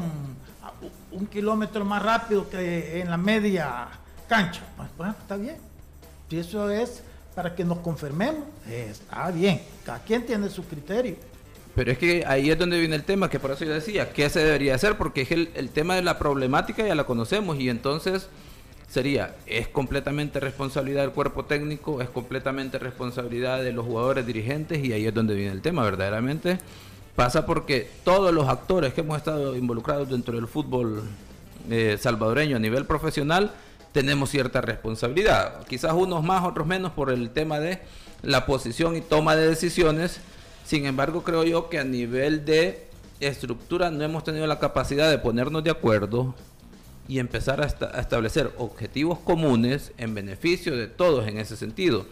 un 1.11 1.26
kilómetro 1.26 1.84
más 1.84 2.01
rápido 2.01 2.48
que 2.48 3.01
en 3.01 3.11
la 3.11 3.16
media 3.16 3.88
cancha. 4.28 4.62
Pues, 4.76 4.88
bueno, 4.96 5.16
está 5.18 5.36
bien. 5.36 5.57
Si 6.28 6.38
eso 6.38 6.70
es 6.70 7.03
para 7.41 7.55
que 7.55 7.64
nos 7.64 7.78
confirmemos. 7.78 8.43
Está 8.70 9.30
bien, 9.30 9.62
cada 9.82 10.01
quien 10.01 10.26
tiene 10.26 10.51
su 10.51 10.62
criterio. 10.62 11.16
Pero 11.74 11.91
es 11.91 11.97
que 11.97 12.22
ahí 12.26 12.51
es 12.51 12.59
donde 12.59 12.78
viene 12.78 12.95
el 12.95 13.03
tema, 13.03 13.30
que 13.30 13.41
por 13.41 13.51
eso 13.53 13.64
yo 13.64 13.72
decía, 13.72 14.12
¿qué 14.12 14.28
se 14.28 14.41
debería 14.41 14.74
hacer? 14.74 14.99
Porque 14.99 15.22
es 15.22 15.30
el, 15.30 15.70
tema 15.70 15.95
de 15.95 16.03
la 16.03 16.18
problemática 16.18 16.86
ya 16.86 16.95
la 16.95 17.05
conocemos 17.05 17.59
y 17.59 17.70
entonces 17.70 18.28
sería, 18.91 19.36
es 19.47 19.68
completamente 19.68 20.38
responsabilidad 20.38 21.01
del 21.01 21.12
cuerpo 21.12 21.47
técnico, 21.47 22.03
es 22.03 22.11
completamente 22.11 22.78
responsabilidad 22.78 23.62
de 23.62 23.72
los 23.72 23.86
jugadores 23.86 24.26
dirigentes 24.26 24.84
y 24.84 24.93
ahí 24.93 25.07
es 25.07 25.14
donde 25.14 25.34
viene 25.34 25.53
el 25.53 25.62
tema, 25.62 25.82
verdaderamente. 25.82 26.59
Pasa 27.16 27.47
porque 27.47 27.88
todos 28.05 28.34
los 28.34 28.51
actores 28.51 28.93
que 28.93 29.01
hemos 29.01 29.16
estado 29.16 29.57
involucrados 29.57 30.11
dentro 30.11 30.34
del 30.34 30.47
fútbol 30.47 31.05
eh, 31.70 31.97
salvadoreño 31.99 32.57
a 32.57 32.61
nivel 32.61 32.84
profesional, 32.84 33.53
tenemos 33.93 34.30
cierta 34.30 34.61
responsabilidad. 34.61 35.66
Quizás 35.66 35.93
unos 35.93 36.22
más, 36.22 36.45
otros 36.45 36.66
menos 36.66 36.93
por 36.93 37.11
el 37.11 37.30
tema 37.30 37.59
de 37.59 37.80
la 38.22 38.47
posición 38.47 38.97
y 38.97 39.01
toma 39.01 39.36
de 39.36 39.49
decisiones. 39.49 40.20
Sin 40.64 40.86
embargo, 40.86 41.22
creo 41.22 41.45
yo 41.45 41.68
que 41.68 41.78
a 41.78 41.84
nivel 41.84 42.45
de 42.45 42.86
estructura 43.20 43.91
no 43.91 44.03
hemos 44.05 44.24
tenido 44.24 44.47
la 44.47 44.59
capacidad 44.59 45.11
de 45.11 45.18
ponernos 45.18 45.64
de 45.64 45.70
acuerdo 45.70 46.34
y 47.09 47.18
empezar 47.18 47.61
a, 47.61 47.66
establecer 48.01 48.53
objetivos 48.57 49.18
comunes 49.18 49.93
en 49.99 50.14
beneficio 50.14 50.76
de 50.76 50.86
todos 50.86 51.26
en 51.26 51.38
ese 51.38 51.57
sentido. 51.57 52.07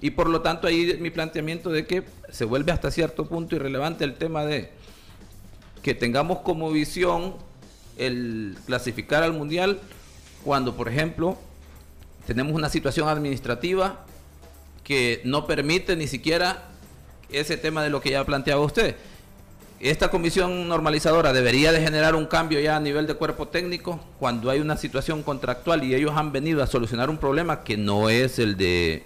Y 0.00 0.12
por 0.12 0.30
lo 0.30 0.40
tanto 0.40 0.66
ahí 0.66 0.96
mi 1.00 1.10
planteamiento 1.10 1.70
de 1.70 1.86
que 1.86 2.04
se 2.30 2.44
vuelve 2.44 2.72
hasta 2.72 2.90
cierto 2.90 3.26
punto 3.26 3.56
irrelevante 3.56 4.04
el 4.04 4.14
tema 4.14 4.44
de 4.44 4.70
que 5.82 5.94
tengamos 5.94 6.38
como 6.38 6.70
visión 6.70 7.34
el 7.98 8.56
clasificar 8.64 9.22
al 9.22 9.32
mundial 9.32 9.80
cuando, 10.44 10.76
por 10.76 10.88
ejemplo, 10.88 11.36
tenemos 12.26 12.54
una 12.54 12.68
situación 12.68 13.08
administrativa 13.08 14.04
que 14.84 15.20
no 15.24 15.46
permite 15.46 15.96
ni 15.96 16.06
siquiera 16.06 16.68
ese 17.30 17.56
tema 17.56 17.82
de 17.82 17.90
lo 17.90 18.00
que 18.00 18.10
ya 18.10 18.24
planteaba 18.24 18.62
usted. 18.62 18.96
Esta 19.80 20.10
comisión 20.10 20.66
normalizadora 20.68 21.32
debería 21.32 21.70
de 21.70 21.80
generar 21.80 22.16
un 22.16 22.26
cambio 22.26 22.58
ya 22.58 22.76
a 22.76 22.80
nivel 22.80 23.06
de 23.06 23.14
cuerpo 23.14 23.46
técnico 23.48 24.00
cuando 24.18 24.50
hay 24.50 24.58
una 24.58 24.76
situación 24.76 25.22
contractual 25.22 25.84
y 25.84 25.94
ellos 25.94 26.12
han 26.16 26.32
venido 26.32 26.62
a 26.62 26.66
solucionar 26.66 27.10
un 27.10 27.18
problema 27.18 27.62
que 27.62 27.76
no 27.76 28.08
es 28.08 28.40
el 28.40 28.56
de 28.56 29.04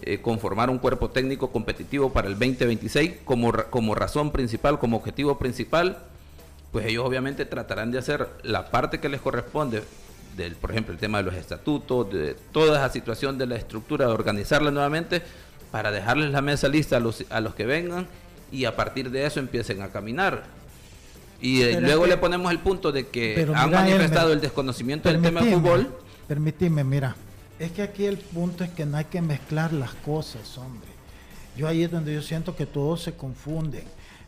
eh, 0.00 0.18
conformar 0.22 0.70
un 0.70 0.78
cuerpo 0.78 1.10
técnico 1.10 1.52
competitivo 1.52 2.12
para 2.12 2.28
el 2.28 2.34
2026 2.34 3.18
como, 3.24 3.52
como 3.70 3.94
razón 3.94 4.32
principal, 4.32 4.78
como 4.78 4.96
objetivo 4.96 5.38
principal, 5.38 5.98
pues 6.72 6.86
ellos 6.86 7.04
obviamente 7.04 7.44
tratarán 7.44 7.90
de 7.90 7.98
hacer 7.98 8.28
la 8.42 8.70
parte 8.70 8.98
que 8.98 9.10
les 9.10 9.20
corresponde 9.20 9.82
del, 10.36 10.56
por 10.56 10.70
ejemplo, 10.70 10.92
el 10.92 11.00
tema 11.00 11.18
de 11.18 11.24
los 11.24 11.34
estatutos, 11.34 12.12
de 12.12 12.34
toda 12.52 12.78
esa 12.78 12.92
situación 12.92 13.38
de 13.38 13.46
la 13.46 13.56
estructura, 13.56 14.06
de 14.06 14.12
organizarla 14.12 14.70
nuevamente 14.70 15.22
para 15.70 15.90
dejarles 15.90 16.30
la 16.30 16.42
mesa 16.42 16.68
lista 16.68 16.96
a 16.96 17.00
los, 17.00 17.24
a 17.30 17.40
los 17.40 17.54
que 17.54 17.66
vengan 17.66 18.06
y 18.50 18.64
a 18.66 18.76
partir 18.76 19.10
de 19.10 19.26
eso 19.26 19.40
empiecen 19.40 19.82
a 19.82 19.88
caminar. 19.88 20.44
Y 21.40 21.62
eh, 21.62 21.80
luego 21.80 22.06
le 22.06 22.16
ponemos 22.16 22.52
el 22.52 22.60
punto 22.60 22.92
de 22.92 23.08
que 23.08 23.46
han 23.54 23.70
manifestado 23.70 24.32
el 24.32 24.40
desconocimiento 24.40 25.08
del 25.08 25.20
tema 25.20 25.40
del 25.42 25.54
fútbol. 25.54 25.92
Permitime, 26.28 26.84
mira, 26.84 27.16
es 27.58 27.72
que 27.72 27.82
aquí 27.82 28.06
el 28.06 28.18
punto 28.18 28.62
es 28.62 28.70
que 28.70 28.86
no 28.86 28.96
hay 28.96 29.06
que 29.06 29.20
mezclar 29.20 29.72
las 29.72 29.92
cosas, 29.94 30.56
hombre. 30.56 30.88
Yo 31.56 31.66
ahí 31.66 31.82
es 31.82 31.90
donde 31.90 32.14
yo 32.14 32.22
siento 32.22 32.54
que 32.54 32.64
todos 32.64 33.02
se 33.02 33.14
confunden 33.14 33.84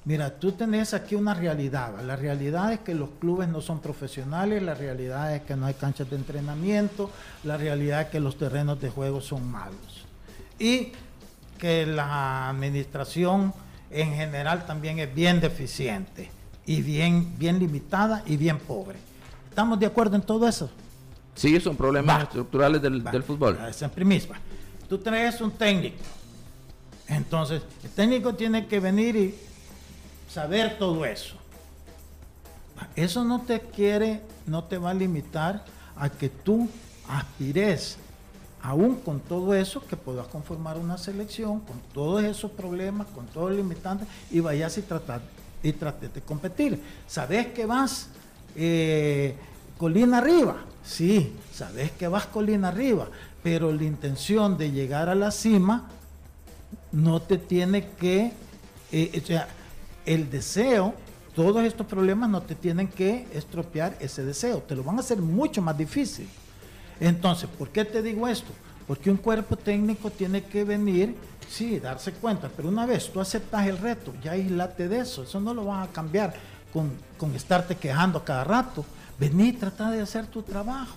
Mira, 0.07 0.39
tú 0.39 0.53
tenés 0.53 0.93
aquí 0.93 1.15
una 1.15 1.33
realidad. 1.33 2.03
La 2.03 2.15
realidad 2.15 2.73
es 2.73 2.81
que 2.81 2.95
los 2.95 3.09
clubes 3.21 3.49
no 3.49 3.63
son 3.63 3.81
profesionales, 3.81 4.63
la 4.63 4.75
realidad 4.75 5.35
es 5.35 5.43
que 5.43 5.57
no 5.57 5.65
hay 5.65 5.75
canchas 5.75 6.11
de 6.11 6.17
entrenamiento, 6.17 7.11
la 7.43 7.57
realidad 7.57 8.03
es 8.03 8.09
que 8.09 8.21
los 8.21 8.37
terrenos 8.37 8.81
de 8.81 8.91
juego 8.91 9.23
son 9.23 9.51
malos. 9.51 10.05
Y 10.59 10.93
que 11.59 11.87
la 11.87 12.51
administración 12.51 13.55
en 13.91 14.13
general 14.13 14.67
también 14.67 14.99
es 14.99 15.15
bien 15.15 15.41
deficiente 15.41 16.31
y 16.67 16.83
bien, 16.83 17.39
bien 17.39 17.59
limitada 17.59 18.23
y 18.27 18.37
bien 18.37 18.59
pobre. 18.59 18.99
¿Estamos 19.49 19.79
de 19.81 19.87
acuerdo 19.87 20.17
en 20.17 20.23
todo 20.23 20.47
eso? 20.47 20.71
Sí, 21.35 21.59
son 21.61 21.77
problemas 21.77 22.25
estructurales 22.25 22.83
del, 22.83 23.23
fútbol. 23.23 23.59
Es 23.69 23.81
en 23.81 23.91
primisma. 23.91 24.37
Tú 24.89 24.99
traes 24.99 25.41
un 25.41 25.51
técnico. 25.53 25.97
Entonces, 27.09 27.63
el 27.83 27.91
técnico 27.91 28.35
tiene 28.35 28.67
que 28.67 28.81
venir 28.81 29.17
y 29.17 29.35
saber 30.35 30.78
todo 30.78 31.05
eso. 31.05 31.37
Eso 32.97 33.22
no 33.24 33.43
te 33.43 33.61
quiere, 33.61 34.20
no 34.47 34.64
te 34.64 34.78
va 34.78 34.91
a 34.91 34.95
limitar 34.95 35.64
a 35.97 36.11
que 36.11 36.28
tú 36.28 36.68
aspires, 37.09 37.99
aún 38.61 38.97
con 38.97 39.20
todo 39.20 39.55
eso, 39.55 39.87
que 39.87 39.97
puedas 39.97 40.26
conformar 40.26 40.76
una 40.76 40.99
selección, 40.99 41.61
con 41.61 41.78
todos 41.93 42.24
esos 42.24 42.51
problemas, 42.51 43.07
con 43.14 43.26
todos 43.26 43.51
los 43.51 43.59
limitantes, 43.59 44.09
y 44.32 44.41
vayas 44.41 44.76
y 44.76 44.82
tratar 44.82 45.20
y 45.62 45.72
trates 45.72 46.12
de 46.12 46.20
competir. 46.20 46.82
¿Sabes 47.07 47.47
que 47.49 47.64
vas 47.64 48.09
eh, 48.57 49.37
colina 49.78 50.18
arriba? 50.18 50.57
Sí, 50.85 51.32
sabes 51.53 51.93
que 51.93 52.09
vas 52.09 52.26
colina 52.26 52.68
arriba, 52.68 53.07
pero 53.41 53.72
la 53.72 53.85
intención 53.85 54.59
de 54.59 54.72
llegar 54.72 55.09
a 55.09 55.14
la 55.14 55.30
cima 55.30 55.89
no 56.91 57.22
te 57.22 57.39
tiene 57.39 57.91
que, 57.91 58.32
eh, 58.91 59.20
o 59.22 59.26
sea, 59.26 59.49
el 60.07 60.31
deseo, 60.31 60.95
todos 61.35 61.65
estos 61.65 61.87
problemas 61.87 62.31
no 62.31 62.43
te 62.43 62.55
tienen 62.55 62.89
que 62.89 63.27
estropear 63.33 63.97
ese 64.01 64.25
deseo, 64.25 64.59
te 64.59 64.75
lo 64.75 64.85
van 64.85 64.97
a 64.97 65.01
hacer 65.01 65.19
mucho 65.19 65.61
más 65.63 65.77
difícil. 65.77 66.29
Entonces, 67.01 67.49
¿por 67.49 67.71
qué 67.71 67.85
te 67.85 68.03
digo 68.03 68.29
esto? 68.29 68.53
Porque 68.87 69.11
un 69.11 69.17
cuerpo 69.17 69.57
técnico 69.57 70.11
tiene 70.11 70.45
que 70.45 70.65
venir, 70.65 71.17
sí, 71.49 71.81
darse 71.81 72.13
cuenta, 72.13 72.51
pero 72.55 72.69
una 72.69 72.87
vez 72.87 73.11
tú 73.11 73.21
aceptas 73.21 73.67
el 73.67 73.79
reto, 73.79 74.13
ya 74.23 74.33
aislate 74.33 74.89
de 74.89 75.01
eso, 75.01 75.23
eso 75.23 75.41
no 75.41 75.55
lo 75.55 75.65
vas 75.65 75.89
a 75.89 75.93
cambiar 75.93 76.35
con, 76.73 76.93
con 77.17 77.35
estarte 77.35 77.77
quejando 77.77 78.23
cada 78.23 78.45
rato. 78.45 78.85
Vení, 79.19 79.53
trata 79.53 79.91
de 79.91 80.03
hacer 80.03 80.27
tu 80.27 80.43
trabajo. 80.43 80.97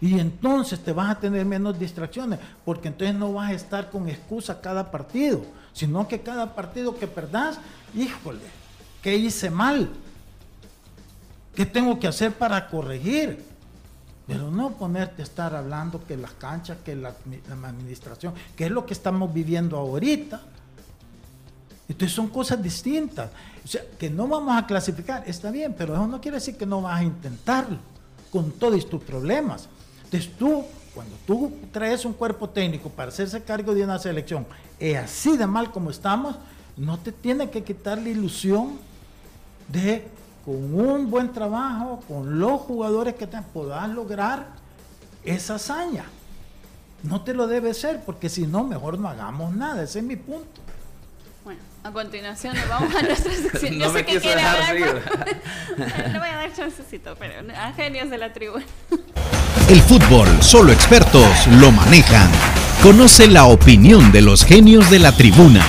Y 0.00 0.18
entonces 0.18 0.80
te 0.80 0.92
vas 0.92 1.10
a 1.10 1.20
tener 1.20 1.44
menos 1.46 1.78
distracciones, 1.78 2.38
porque 2.64 2.88
entonces 2.88 3.16
no 3.16 3.32
vas 3.32 3.50
a 3.50 3.54
estar 3.54 3.90
con 3.90 4.08
excusa 4.08 4.60
cada 4.60 4.90
partido, 4.90 5.42
sino 5.72 6.06
que 6.06 6.20
cada 6.20 6.54
partido 6.54 6.96
que 6.98 7.06
perdás, 7.06 7.58
híjole, 7.94 8.44
¿qué 9.02 9.16
hice 9.16 9.50
mal? 9.50 9.90
¿Qué 11.54 11.64
tengo 11.64 11.98
que 11.98 12.06
hacer 12.06 12.32
para 12.32 12.68
corregir? 12.68 13.44
Pero 14.26 14.50
no 14.50 14.72
ponerte 14.72 15.22
a 15.22 15.24
estar 15.24 15.54
hablando 15.54 16.04
que 16.04 16.16
las 16.16 16.32
canchas, 16.32 16.78
que 16.84 16.96
la, 16.96 17.14
administración, 17.50 18.34
que 18.56 18.66
es 18.66 18.70
lo 18.70 18.84
que 18.84 18.92
estamos 18.92 19.32
viviendo 19.32 19.76
ahorita. 19.78 20.42
Entonces 21.88 22.14
son 22.14 22.28
cosas 22.28 22.60
distintas. 22.60 23.30
O 23.64 23.68
sea, 23.68 23.82
que 23.98 24.10
no 24.10 24.26
vamos 24.26 24.56
a 24.56 24.66
clasificar, 24.66 25.22
está 25.26 25.50
bien, 25.50 25.74
pero 25.78 25.94
eso 25.94 26.06
no 26.06 26.20
quiere 26.20 26.38
decir 26.38 26.56
que 26.56 26.66
no 26.66 26.82
vas 26.82 27.00
a 27.00 27.04
intentarlo 27.04 27.78
con 28.30 28.50
todos 28.52 28.88
tus 28.90 29.02
problemas. 29.02 29.68
Entonces 30.04 30.36
tú, 30.36 30.64
cuando 30.94 31.16
tú 31.26 31.52
traes 31.72 32.04
un 32.04 32.12
cuerpo 32.12 32.50
técnico 32.50 32.90
para 32.90 33.08
hacerse 33.08 33.42
cargo 33.44 33.74
de 33.74 33.84
una 33.84 33.98
selección, 33.98 34.46
es 34.78 34.96
así 34.96 35.36
de 35.36 35.46
mal 35.46 35.70
como 35.70 35.90
estamos, 35.90 36.36
no 36.76 36.98
te 36.98 37.12
tiene 37.12 37.50
que 37.50 37.62
quitar 37.62 37.98
la 37.98 38.08
ilusión 38.08 38.78
de 39.68 40.06
con 40.44 40.78
un 40.78 41.10
buen 41.10 41.32
trabajo, 41.32 42.02
con 42.06 42.38
los 42.38 42.60
jugadores 42.60 43.14
que 43.14 43.26
te 43.26 43.40
puedas 43.42 43.88
lograr 43.88 44.46
esa 45.24 45.56
hazaña. 45.56 46.04
No 47.02 47.22
te 47.22 47.34
lo 47.34 47.48
debe 47.48 47.74
ser, 47.74 48.04
porque 48.04 48.28
si 48.28 48.46
no, 48.46 48.62
mejor 48.62 48.98
no 48.98 49.08
hagamos 49.08 49.54
nada. 49.54 49.82
Ese 49.82 49.98
es 49.98 50.04
mi 50.04 50.14
punto. 50.14 50.60
Bueno, 51.44 51.60
a 51.82 51.90
continuación 51.90 52.54
nos 52.54 52.68
vamos 52.68 52.94
a 52.94 53.02
nuestra 53.02 53.32
sección. 53.50 53.78
no 53.78 53.86
Yo 53.86 53.92
sé 53.92 54.04
que 54.04 54.20
quiere 54.20 54.40
hablar, 54.40 54.76
no 56.12 56.18
voy 56.20 56.28
a 56.28 56.36
dar 56.36 56.52
chancecito, 56.54 57.16
pero 57.18 57.34
a 57.56 57.72
genios 57.72 58.08
de 58.08 58.18
la 58.18 58.32
tribuna. 58.32 58.64
El 59.68 59.80
fútbol, 59.82 60.28
solo 60.42 60.72
expertos 60.72 61.46
lo 61.60 61.72
manejan. 61.72 62.30
Conoce 62.82 63.26
la 63.26 63.46
opinión 63.46 64.12
de 64.12 64.22
los 64.22 64.44
genios 64.44 64.90
de 64.90 65.00
la 65.00 65.10
tribuna. 65.10 65.66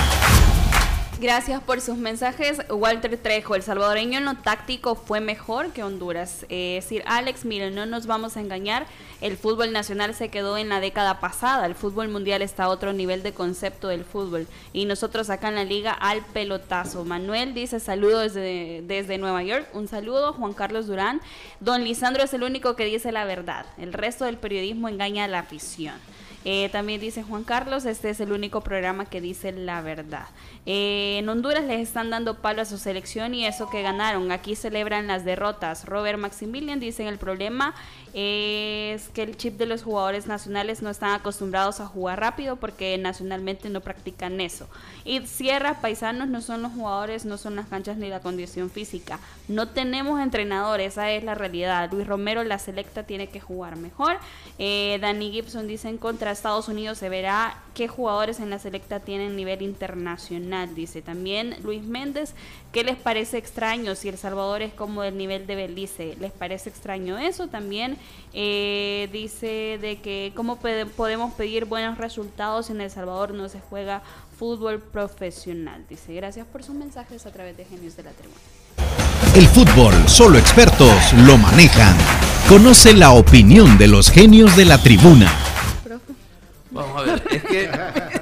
Gracias 1.20 1.60
por 1.60 1.80
sus 1.80 1.96
mensajes. 1.96 2.60
Walter 2.70 3.18
Trejo, 3.18 3.56
el 3.56 3.64
salvadoreño 3.64 4.18
en 4.18 4.24
lo 4.24 4.36
táctico 4.36 4.94
fue 4.94 5.18
mejor 5.18 5.72
que 5.72 5.82
Honduras. 5.82 6.46
Eh, 6.48 6.76
es 6.78 6.84
decir, 6.84 7.02
Alex, 7.06 7.44
miren, 7.44 7.74
no 7.74 7.86
nos 7.86 8.06
vamos 8.06 8.36
a 8.36 8.40
engañar. 8.40 8.86
El 9.20 9.36
fútbol 9.36 9.72
nacional 9.72 10.14
se 10.14 10.28
quedó 10.28 10.56
en 10.58 10.68
la 10.68 10.78
década 10.78 11.18
pasada. 11.18 11.66
El 11.66 11.74
fútbol 11.74 12.06
mundial 12.06 12.40
está 12.40 12.64
a 12.64 12.68
otro 12.68 12.92
nivel 12.92 13.24
de 13.24 13.32
concepto 13.32 13.88
del 13.88 14.04
fútbol. 14.04 14.46
Y 14.72 14.84
nosotros 14.84 15.28
acá 15.28 15.48
en 15.48 15.56
la 15.56 15.64
liga 15.64 15.90
al 15.90 16.24
pelotazo. 16.24 17.04
Manuel 17.04 17.52
dice 17.52 17.80
saludo 17.80 18.20
desde, 18.20 18.84
desde 18.86 19.18
Nueva 19.18 19.42
York. 19.42 19.66
Un 19.72 19.88
saludo. 19.88 20.34
Juan 20.34 20.52
Carlos 20.52 20.86
Durán. 20.86 21.20
Don 21.58 21.82
Lisandro 21.82 22.22
es 22.22 22.32
el 22.32 22.44
único 22.44 22.76
que 22.76 22.84
dice 22.84 23.10
la 23.10 23.24
verdad. 23.24 23.66
El 23.76 23.92
resto 23.92 24.24
del 24.24 24.36
periodismo 24.36 24.88
engaña 24.88 25.24
a 25.24 25.28
la 25.28 25.40
afición. 25.40 25.94
Eh, 26.44 26.68
también 26.70 27.00
dice 27.00 27.22
Juan 27.22 27.44
Carlos, 27.44 27.84
este 27.84 28.10
es 28.10 28.20
el 28.20 28.32
único 28.32 28.60
programa 28.60 29.06
que 29.06 29.20
dice 29.20 29.52
la 29.52 29.82
verdad. 29.82 30.26
Eh, 30.70 31.16
en 31.20 31.28
Honduras 31.30 31.64
les 31.64 31.80
están 31.80 32.10
dando 32.10 32.34
palo 32.34 32.60
a 32.60 32.66
su 32.66 32.76
selección 32.76 33.32
y 33.32 33.46
eso 33.46 33.70
que 33.70 33.80
ganaron. 33.80 34.30
Aquí 34.30 34.54
celebran 34.54 35.06
las 35.06 35.24
derrotas. 35.24 35.86
Robert 35.86 36.18
Maximilian 36.18 36.78
dice 36.78 37.08
el 37.08 37.16
problema 37.16 37.74
es 38.14 39.08
que 39.08 39.22
el 39.22 39.36
chip 39.36 39.58
de 39.58 39.66
los 39.66 39.82
jugadores 39.82 40.26
nacionales 40.26 40.82
no 40.82 40.90
están 40.90 41.12
acostumbrados 41.12 41.80
a 41.80 41.86
jugar 41.86 42.20
rápido 42.20 42.56
porque 42.56 42.96
nacionalmente 42.98 43.68
no 43.68 43.80
practican 43.80 44.40
eso. 44.40 44.68
Y 45.04 45.26
Sierra, 45.26 45.80
paisanos, 45.80 46.28
no 46.28 46.40
son 46.40 46.62
los 46.62 46.72
jugadores, 46.72 47.24
no 47.24 47.38
son 47.38 47.56
las 47.56 47.68
canchas 47.68 47.96
ni 47.96 48.08
la 48.08 48.20
condición 48.20 48.70
física. 48.70 49.18
No 49.48 49.68
tenemos 49.68 50.20
entrenadores, 50.20 50.92
esa 50.92 51.10
es 51.10 51.24
la 51.24 51.34
realidad. 51.34 51.90
Luis 51.92 52.06
Romero, 52.06 52.44
la 52.44 52.58
selecta, 52.58 53.02
tiene 53.02 53.28
que 53.28 53.40
jugar 53.40 53.76
mejor. 53.76 54.18
Eh, 54.58 54.98
Danny 55.00 55.30
Gibson 55.30 55.66
dice 55.66 55.88
en 55.88 55.98
contra 55.98 56.30
Estados 56.30 56.68
Unidos 56.68 56.98
se 56.98 57.08
verá 57.08 57.58
qué 57.74 57.88
jugadores 57.88 58.40
en 58.40 58.50
la 58.50 58.58
selecta 58.58 59.00
tienen 59.00 59.36
nivel 59.36 59.62
internacional. 59.62 60.74
Dice 60.74 61.02
también 61.02 61.56
Luis 61.62 61.82
Méndez, 61.84 62.34
¿qué 62.72 62.84
les 62.84 62.96
parece 62.96 63.38
extraño 63.38 63.94
si 63.94 64.08
El 64.08 64.18
Salvador 64.18 64.62
es 64.62 64.72
como 64.72 65.02
el 65.02 65.16
nivel 65.16 65.46
de 65.46 65.54
Belice? 65.54 66.16
¿Les 66.20 66.32
parece 66.32 66.70
extraño 66.70 67.18
eso? 67.18 67.48
También 67.48 67.96
eh, 68.32 69.08
dice 69.12 69.78
de 69.80 70.00
que 70.00 70.32
cómo 70.34 70.58
podemos 70.58 71.32
pedir 71.34 71.64
buenos 71.64 71.98
resultados 71.98 72.66
si 72.66 72.72
en 72.72 72.80
El 72.80 72.90
Salvador 72.90 73.32
no 73.34 73.48
se 73.48 73.60
juega 73.60 74.02
fútbol 74.38 74.80
profesional. 74.80 75.84
Dice, 75.88 76.14
gracias 76.14 76.46
por 76.46 76.62
sus 76.62 76.74
mensajes 76.74 77.26
a 77.26 77.32
través 77.32 77.56
de 77.56 77.64
Genios 77.64 77.96
de 77.96 78.04
la 78.04 78.10
Tribuna. 78.10 78.40
El 79.34 79.46
fútbol, 79.46 79.94
solo 80.08 80.38
expertos 80.38 81.12
lo 81.26 81.36
manejan. 81.36 81.96
Conoce 82.48 82.94
la 82.94 83.10
opinión 83.10 83.76
de 83.78 83.88
los 83.88 84.10
genios 84.10 84.56
de 84.56 84.64
la 84.64 84.78
tribuna. 84.78 85.32
Vamos 86.70 87.00
a 87.00 87.02
ver, 87.02 87.22
es 87.30 87.42
que 87.44 87.70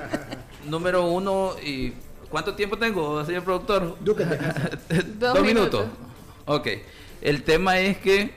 número 0.66 1.07
uno 1.07 1.53
y 1.64 1.92
¿cuánto 2.37 2.55
tiempo 2.55 2.76
tengo, 2.76 3.24
señor 3.24 3.45
productor? 3.45 3.97
Dos, 5.18 5.41
minutos. 5.41 5.87
Ok. 6.45 6.68
El 7.22 7.45
tema 7.45 7.78
es 7.78 7.97
que 7.97 8.30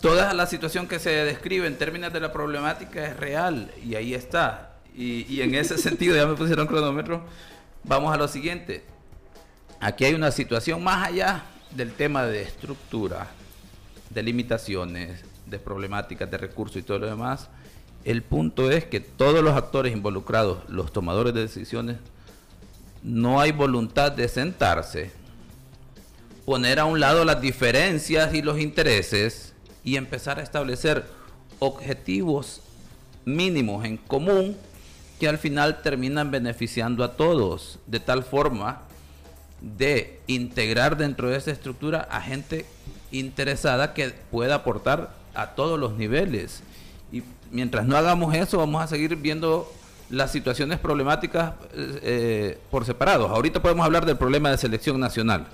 toda 0.00 0.32
la 0.32 0.46
situación 0.46 0.88
que 0.88 0.98
se 0.98 1.10
describe 1.10 1.66
en 1.66 1.76
términos 1.76 2.14
de 2.14 2.20
la 2.20 2.32
problemática 2.32 3.04
es 3.04 3.14
real 3.18 3.70
y 3.84 3.94
ahí 3.94 4.14
está. 4.14 4.76
Y, 4.96 5.26
y 5.30 5.42
en 5.42 5.54
ese 5.54 5.76
sentido, 5.88 6.16
ya 6.16 6.24
me 6.24 6.34
pusieron 6.34 6.66
cronómetro, 6.66 7.22
vamos 7.84 8.10
a 8.10 8.16
lo 8.16 8.26
siguiente. 8.26 8.84
Aquí 9.80 10.06
hay 10.06 10.14
una 10.14 10.30
situación 10.30 10.82
más 10.82 11.06
allá 11.06 11.42
del 11.72 11.92
tema 11.92 12.24
de 12.24 12.40
estructura, 12.40 13.26
de 14.08 14.22
limitaciones, 14.22 15.22
de 15.44 15.58
problemáticas, 15.58 16.30
de 16.30 16.38
recursos 16.38 16.78
y 16.78 16.82
todo 16.82 17.00
lo 17.00 17.06
demás. 17.06 17.50
El 18.02 18.22
punto 18.22 18.70
es 18.70 18.86
que 18.86 19.00
todos 19.00 19.44
los 19.44 19.54
actores 19.54 19.92
involucrados, 19.92 20.66
los 20.70 20.90
tomadores 20.90 21.34
de 21.34 21.42
decisiones, 21.42 21.98
no 23.02 23.40
hay 23.40 23.52
voluntad 23.52 24.12
de 24.12 24.28
sentarse, 24.28 25.10
poner 26.44 26.78
a 26.78 26.84
un 26.84 27.00
lado 27.00 27.24
las 27.24 27.40
diferencias 27.40 28.34
y 28.34 28.42
los 28.42 28.58
intereses 28.60 29.52
y 29.84 29.96
empezar 29.96 30.38
a 30.38 30.42
establecer 30.42 31.04
objetivos 31.58 32.60
mínimos 33.24 33.84
en 33.84 33.96
común 33.96 34.56
que 35.18 35.28
al 35.28 35.38
final 35.38 35.82
terminan 35.82 36.30
beneficiando 36.30 37.04
a 37.04 37.16
todos, 37.16 37.78
de 37.86 38.00
tal 38.00 38.24
forma 38.24 38.82
de 39.60 40.18
integrar 40.26 40.96
dentro 40.96 41.28
de 41.28 41.36
esa 41.36 41.50
estructura 41.50 42.08
a 42.10 42.22
gente 42.22 42.64
interesada 43.12 43.92
que 43.92 44.08
pueda 44.30 44.56
aportar 44.56 45.14
a 45.34 45.48
todos 45.50 45.78
los 45.78 45.92
niveles. 45.92 46.62
Y 47.12 47.22
mientras 47.50 47.86
no 47.86 47.96
hagamos 47.96 48.34
eso, 48.34 48.58
vamos 48.58 48.82
a 48.82 48.86
seguir 48.86 49.16
viendo 49.16 49.70
las 50.10 50.32
situaciones 50.32 50.78
problemáticas 50.78 51.54
eh, 51.74 52.58
por 52.70 52.84
separado. 52.84 53.28
Ahorita 53.28 53.62
podemos 53.62 53.86
hablar 53.86 54.04
del 54.04 54.16
problema 54.16 54.50
de 54.50 54.58
selección 54.58 54.98
nacional, 54.98 55.46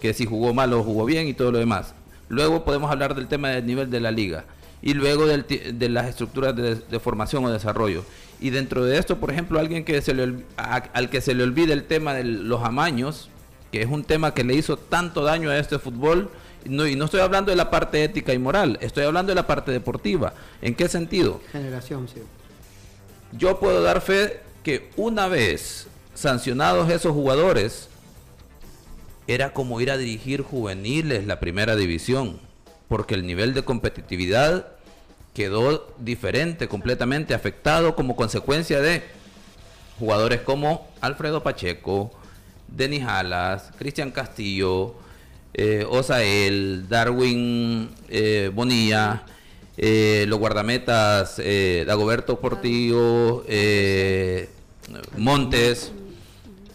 que 0.00 0.14
si 0.14 0.24
jugó 0.24 0.54
mal 0.54 0.72
o 0.72 0.82
jugó 0.82 1.04
bien 1.04 1.26
y 1.26 1.34
todo 1.34 1.52
lo 1.52 1.58
demás. 1.58 1.94
Luego 2.28 2.64
podemos 2.64 2.90
hablar 2.90 3.14
del 3.14 3.28
tema 3.28 3.50
del 3.50 3.66
nivel 3.66 3.90
de 3.90 4.00
la 4.00 4.10
liga 4.10 4.44
y 4.82 4.94
luego 4.94 5.26
de 5.26 5.88
las 5.88 6.06
estructuras 6.06 6.54
de, 6.54 7.00
formación 7.00 7.44
o 7.44 7.50
desarrollo. 7.50 8.04
Y 8.40 8.50
dentro 8.50 8.84
de 8.84 8.98
esto, 8.98 9.16
por 9.18 9.30
ejemplo, 9.30 9.58
alguien 9.58 9.84
que 9.84 10.00
se 10.02 10.14
le, 10.14 10.44
al 10.56 11.10
que 11.10 11.20
se 11.20 11.34
le 11.34 11.42
olvide 11.42 11.72
el 11.72 11.84
tema 11.84 12.14
de 12.14 12.24
los 12.24 12.62
amaños, 12.62 13.30
que 13.72 13.82
es 13.82 13.88
un 13.88 14.04
tema 14.04 14.34
que 14.34 14.44
le 14.44 14.54
hizo 14.54 14.76
tanto 14.76 15.22
daño 15.22 15.50
a 15.50 15.58
este 15.58 15.78
fútbol, 15.78 16.30
y 16.64 16.70
no 16.70 17.04
estoy 17.04 17.20
hablando 17.20 17.50
de 17.50 17.56
la 17.56 17.70
parte 17.70 18.02
ética 18.04 18.34
y 18.34 18.38
moral, 18.38 18.78
estoy 18.80 19.04
hablando 19.04 19.30
de 19.30 19.36
la 19.36 19.46
parte 19.46 19.72
deportiva. 19.72 20.34
¿En 20.60 20.74
qué 20.74 20.88
sentido? 20.88 21.40
Generación, 21.52 22.08
sí. 22.08 22.20
Yo 23.38 23.58
puedo 23.60 23.82
dar 23.82 24.00
fe 24.00 24.40
que 24.62 24.90
una 24.96 25.28
vez 25.28 25.86
sancionados 26.14 26.90
esos 26.90 27.12
jugadores, 27.12 27.88
era 29.28 29.52
como 29.52 29.80
ir 29.80 29.90
a 29.90 29.96
dirigir 29.96 30.42
juveniles 30.42 31.26
la 31.26 31.40
primera 31.40 31.76
división, 31.76 32.38
porque 32.88 33.14
el 33.14 33.26
nivel 33.26 33.54
de 33.54 33.62
competitividad 33.62 34.68
quedó 35.34 35.94
diferente, 35.98 36.68
completamente 36.68 37.34
afectado 37.34 37.94
como 37.94 38.16
consecuencia 38.16 38.80
de 38.80 39.02
jugadores 39.98 40.40
como 40.40 40.88
Alfredo 41.00 41.42
Pacheco, 41.42 42.10
Denis 42.68 43.04
Alas, 43.04 43.70
Cristian 43.78 44.10
Castillo, 44.10 44.94
eh, 45.54 45.84
Osael, 45.88 46.88
Darwin 46.88 47.90
eh, 48.08 48.50
Bonilla, 48.54 49.24
eh, 49.76 50.24
los 50.28 50.38
guardametas 50.38 51.36
Dagoberto 51.86 52.38
Portillo, 52.40 53.44
Montes 55.16 55.92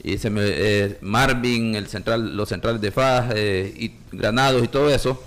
y 0.04 0.18
se 0.18 0.30
me, 0.30 0.41
eh, 0.43 0.97
Marvin, 1.02 1.76
el 1.76 1.88
central, 1.88 2.36
los 2.36 2.49
centrales 2.49 2.82
de 2.82 2.91
Faz 2.91 3.32
eh, 3.36 3.74
y 3.78 3.93
Granados 4.12 4.64
y 4.64 4.68
todo 4.68 4.89
eso, 4.89 5.22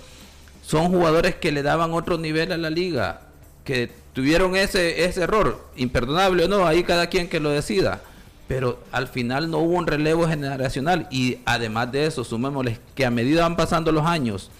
son 0.61 0.89
jugadores 0.89 1.35
que 1.35 1.51
le 1.51 1.63
daban 1.63 1.93
otro 1.93 2.17
nivel 2.17 2.51
a 2.51 2.57
la 2.57 2.69
liga, 2.69 3.21
que 3.63 3.89
tuvieron 4.13 4.55
ese, 4.55 5.05
ese 5.05 5.23
error, 5.23 5.65
imperdonable 5.75 6.45
o 6.45 6.47
no, 6.47 6.65
ahí 6.65 6.83
cada 6.83 7.07
quien 7.07 7.29
que 7.29 7.39
lo 7.39 7.49
decida. 7.49 8.01
Pero 8.47 8.79
al 8.91 9.07
final 9.07 9.49
no 9.49 9.59
hubo 9.59 9.75
un 9.75 9.87
relevo 9.87 10.27
generacional 10.27 11.07
y 11.09 11.39
además 11.45 11.91
de 11.91 12.05
eso, 12.05 12.23
sumémosles 12.23 12.79
que 12.93 13.05
a 13.05 13.11
medida 13.11 13.41
van 13.41 13.55
pasando 13.55 13.91
los 13.91 14.05
años, 14.05 14.51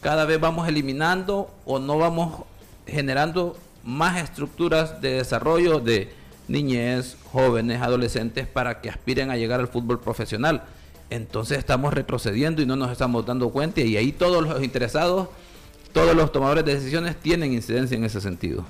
cada 0.00 0.24
vez 0.24 0.38
vamos 0.38 0.68
eliminando 0.68 1.50
o 1.64 1.78
no 1.78 1.98
vamos 1.98 2.42
generando 2.86 3.56
más 3.82 4.22
estructuras 4.22 5.00
de 5.00 5.12
desarrollo 5.14 5.80
de 5.80 6.12
niñez, 6.48 7.16
jóvenes, 7.32 7.80
adolescentes 7.82 8.46
para 8.46 8.80
que 8.80 8.90
aspiren 8.90 9.30
a 9.30 9.36
llegar 9.36 9.60
al 9.60 9.68
fútbol 9.68 10.00
profesional. 10.00 10.64
Entonces 11.10 11.58
estamos 11.58 11.94
retrocediendo 11.94 12.62
y 12.62 12.66
no 12.66 12.76
nos 12.76 12.90
estamos 12.90 13.24
dando 13.26 13.50
cuenta 13.50 13.80
y 13.80 13.96
ahí 13.96 14.12
todos 14.12 14.42
los 14.42 14.62
interesados, 14.62 15.28
todos 15.92 16.14
los 16.14 16.32
tomadores 16.32 16.64
de 16.64 16.74
decisiones 16.74 17.16
tienen 17.16 17.52
incidencia 17.52 17.96
en 17.96 18.04
ese 18.04 18.20
sentido. 18.20 18.64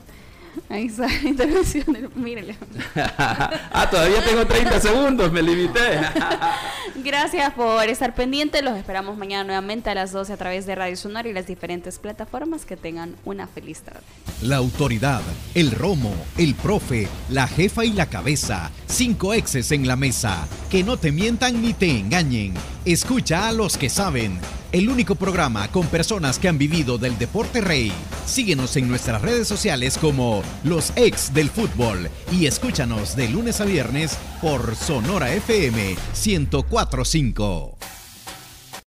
Ahí 0.68 0.86
está 0.86 1.06
la 1.06 1.28
intervención 1.28 1.84
Mírele. 2.14 2.56
ah, 2.96 3.88
todavía 3.90 4.24
tengo 4.24 4.46
30 4.46 4.80
segundos, 4.80 5.32
me 5.32 5.42
limité. 5.42 6.00
Gracias 7.04 7.52
por 7.54 7.86
estar 7.88 8.14
pendientes. 8.14 8.62
Los 8.62 8.76
esperamos 8.76 9.16
mañana 9.16 9.44
nuevamente 9.44 9.90
a 9.90 9.94
las 9.94 10.12
12 10.12 10.32
a 10.32 10.36
través 10.36 10.66
de 10.66 10.74
Radio 10.74 10.96
Sonora 10.96 11.28
y 11.28 11.32
las 11.32 11.46
diferentes 11.46 11.98
plataformas. 11.98 12.64
Que 12.64 12.76
tengan 12.76 13.16
una 13.24 13.46
feliz 13.46 13.80
tarde. 13.80 14.00
La 14.42 14.56
autoridad, 14.56 15.22
el 15.54 15.70
romo, 15.70 16.14
el 16.38 16.54
profe, 16.54 17.08
la 17.28 17.46
jefa 17.46 17.84
y 17.84 17.92
la 17.92 18.06
cabeza. 18.06 18.70
Cinco 18.86 19.34
exes 19.34 19.72
en 19.72 19.86
la 19.86 19.96
mesa. 19.96 20.46
Que 20.70 20.82
no 20.82 20.96
te 20.96 21.12
mientan 21.12 21.62
ni 21.62 21.74
te 21.74 21.90
engañen. 21.90 22.54
Escucha 22.84 23.48
a 23.48 23.52
los 23.52 23.76
que 23.76 23.88
saben 23.88 24.38
el 24.74 24.88
único 24.88 25.14
programa 25.14 25.68
con 25.68 25.86
personas 25.86 26.40
que 26.40 26.48
han 26.48 26.58
vivido 26.58 26.98
del 26.98 27.16
deporte 27.16 27.60
rey. 27.60 27.92
Síguenos 28.26 28.76
en 28.76 28.88
nuestras 28.88 29.22
redes 29.22 29.46
sociales 29.46 29.96
como 29.96 30.42
Los 30.64 30.92
Ex 30.96 31.32
del 31.34 31.50
Fútbol 31.50 32.08
y 32.32 32.46
escúchanos 32.46 33.16
de 33.16 33.28
lunes 33.28 33.60
a 33.60 33.64
viernes 33.64 34.18
por 34.40 34.76
Sonora 34.76 35.32
FM 35.34 35.96
1045. 36.24 37.93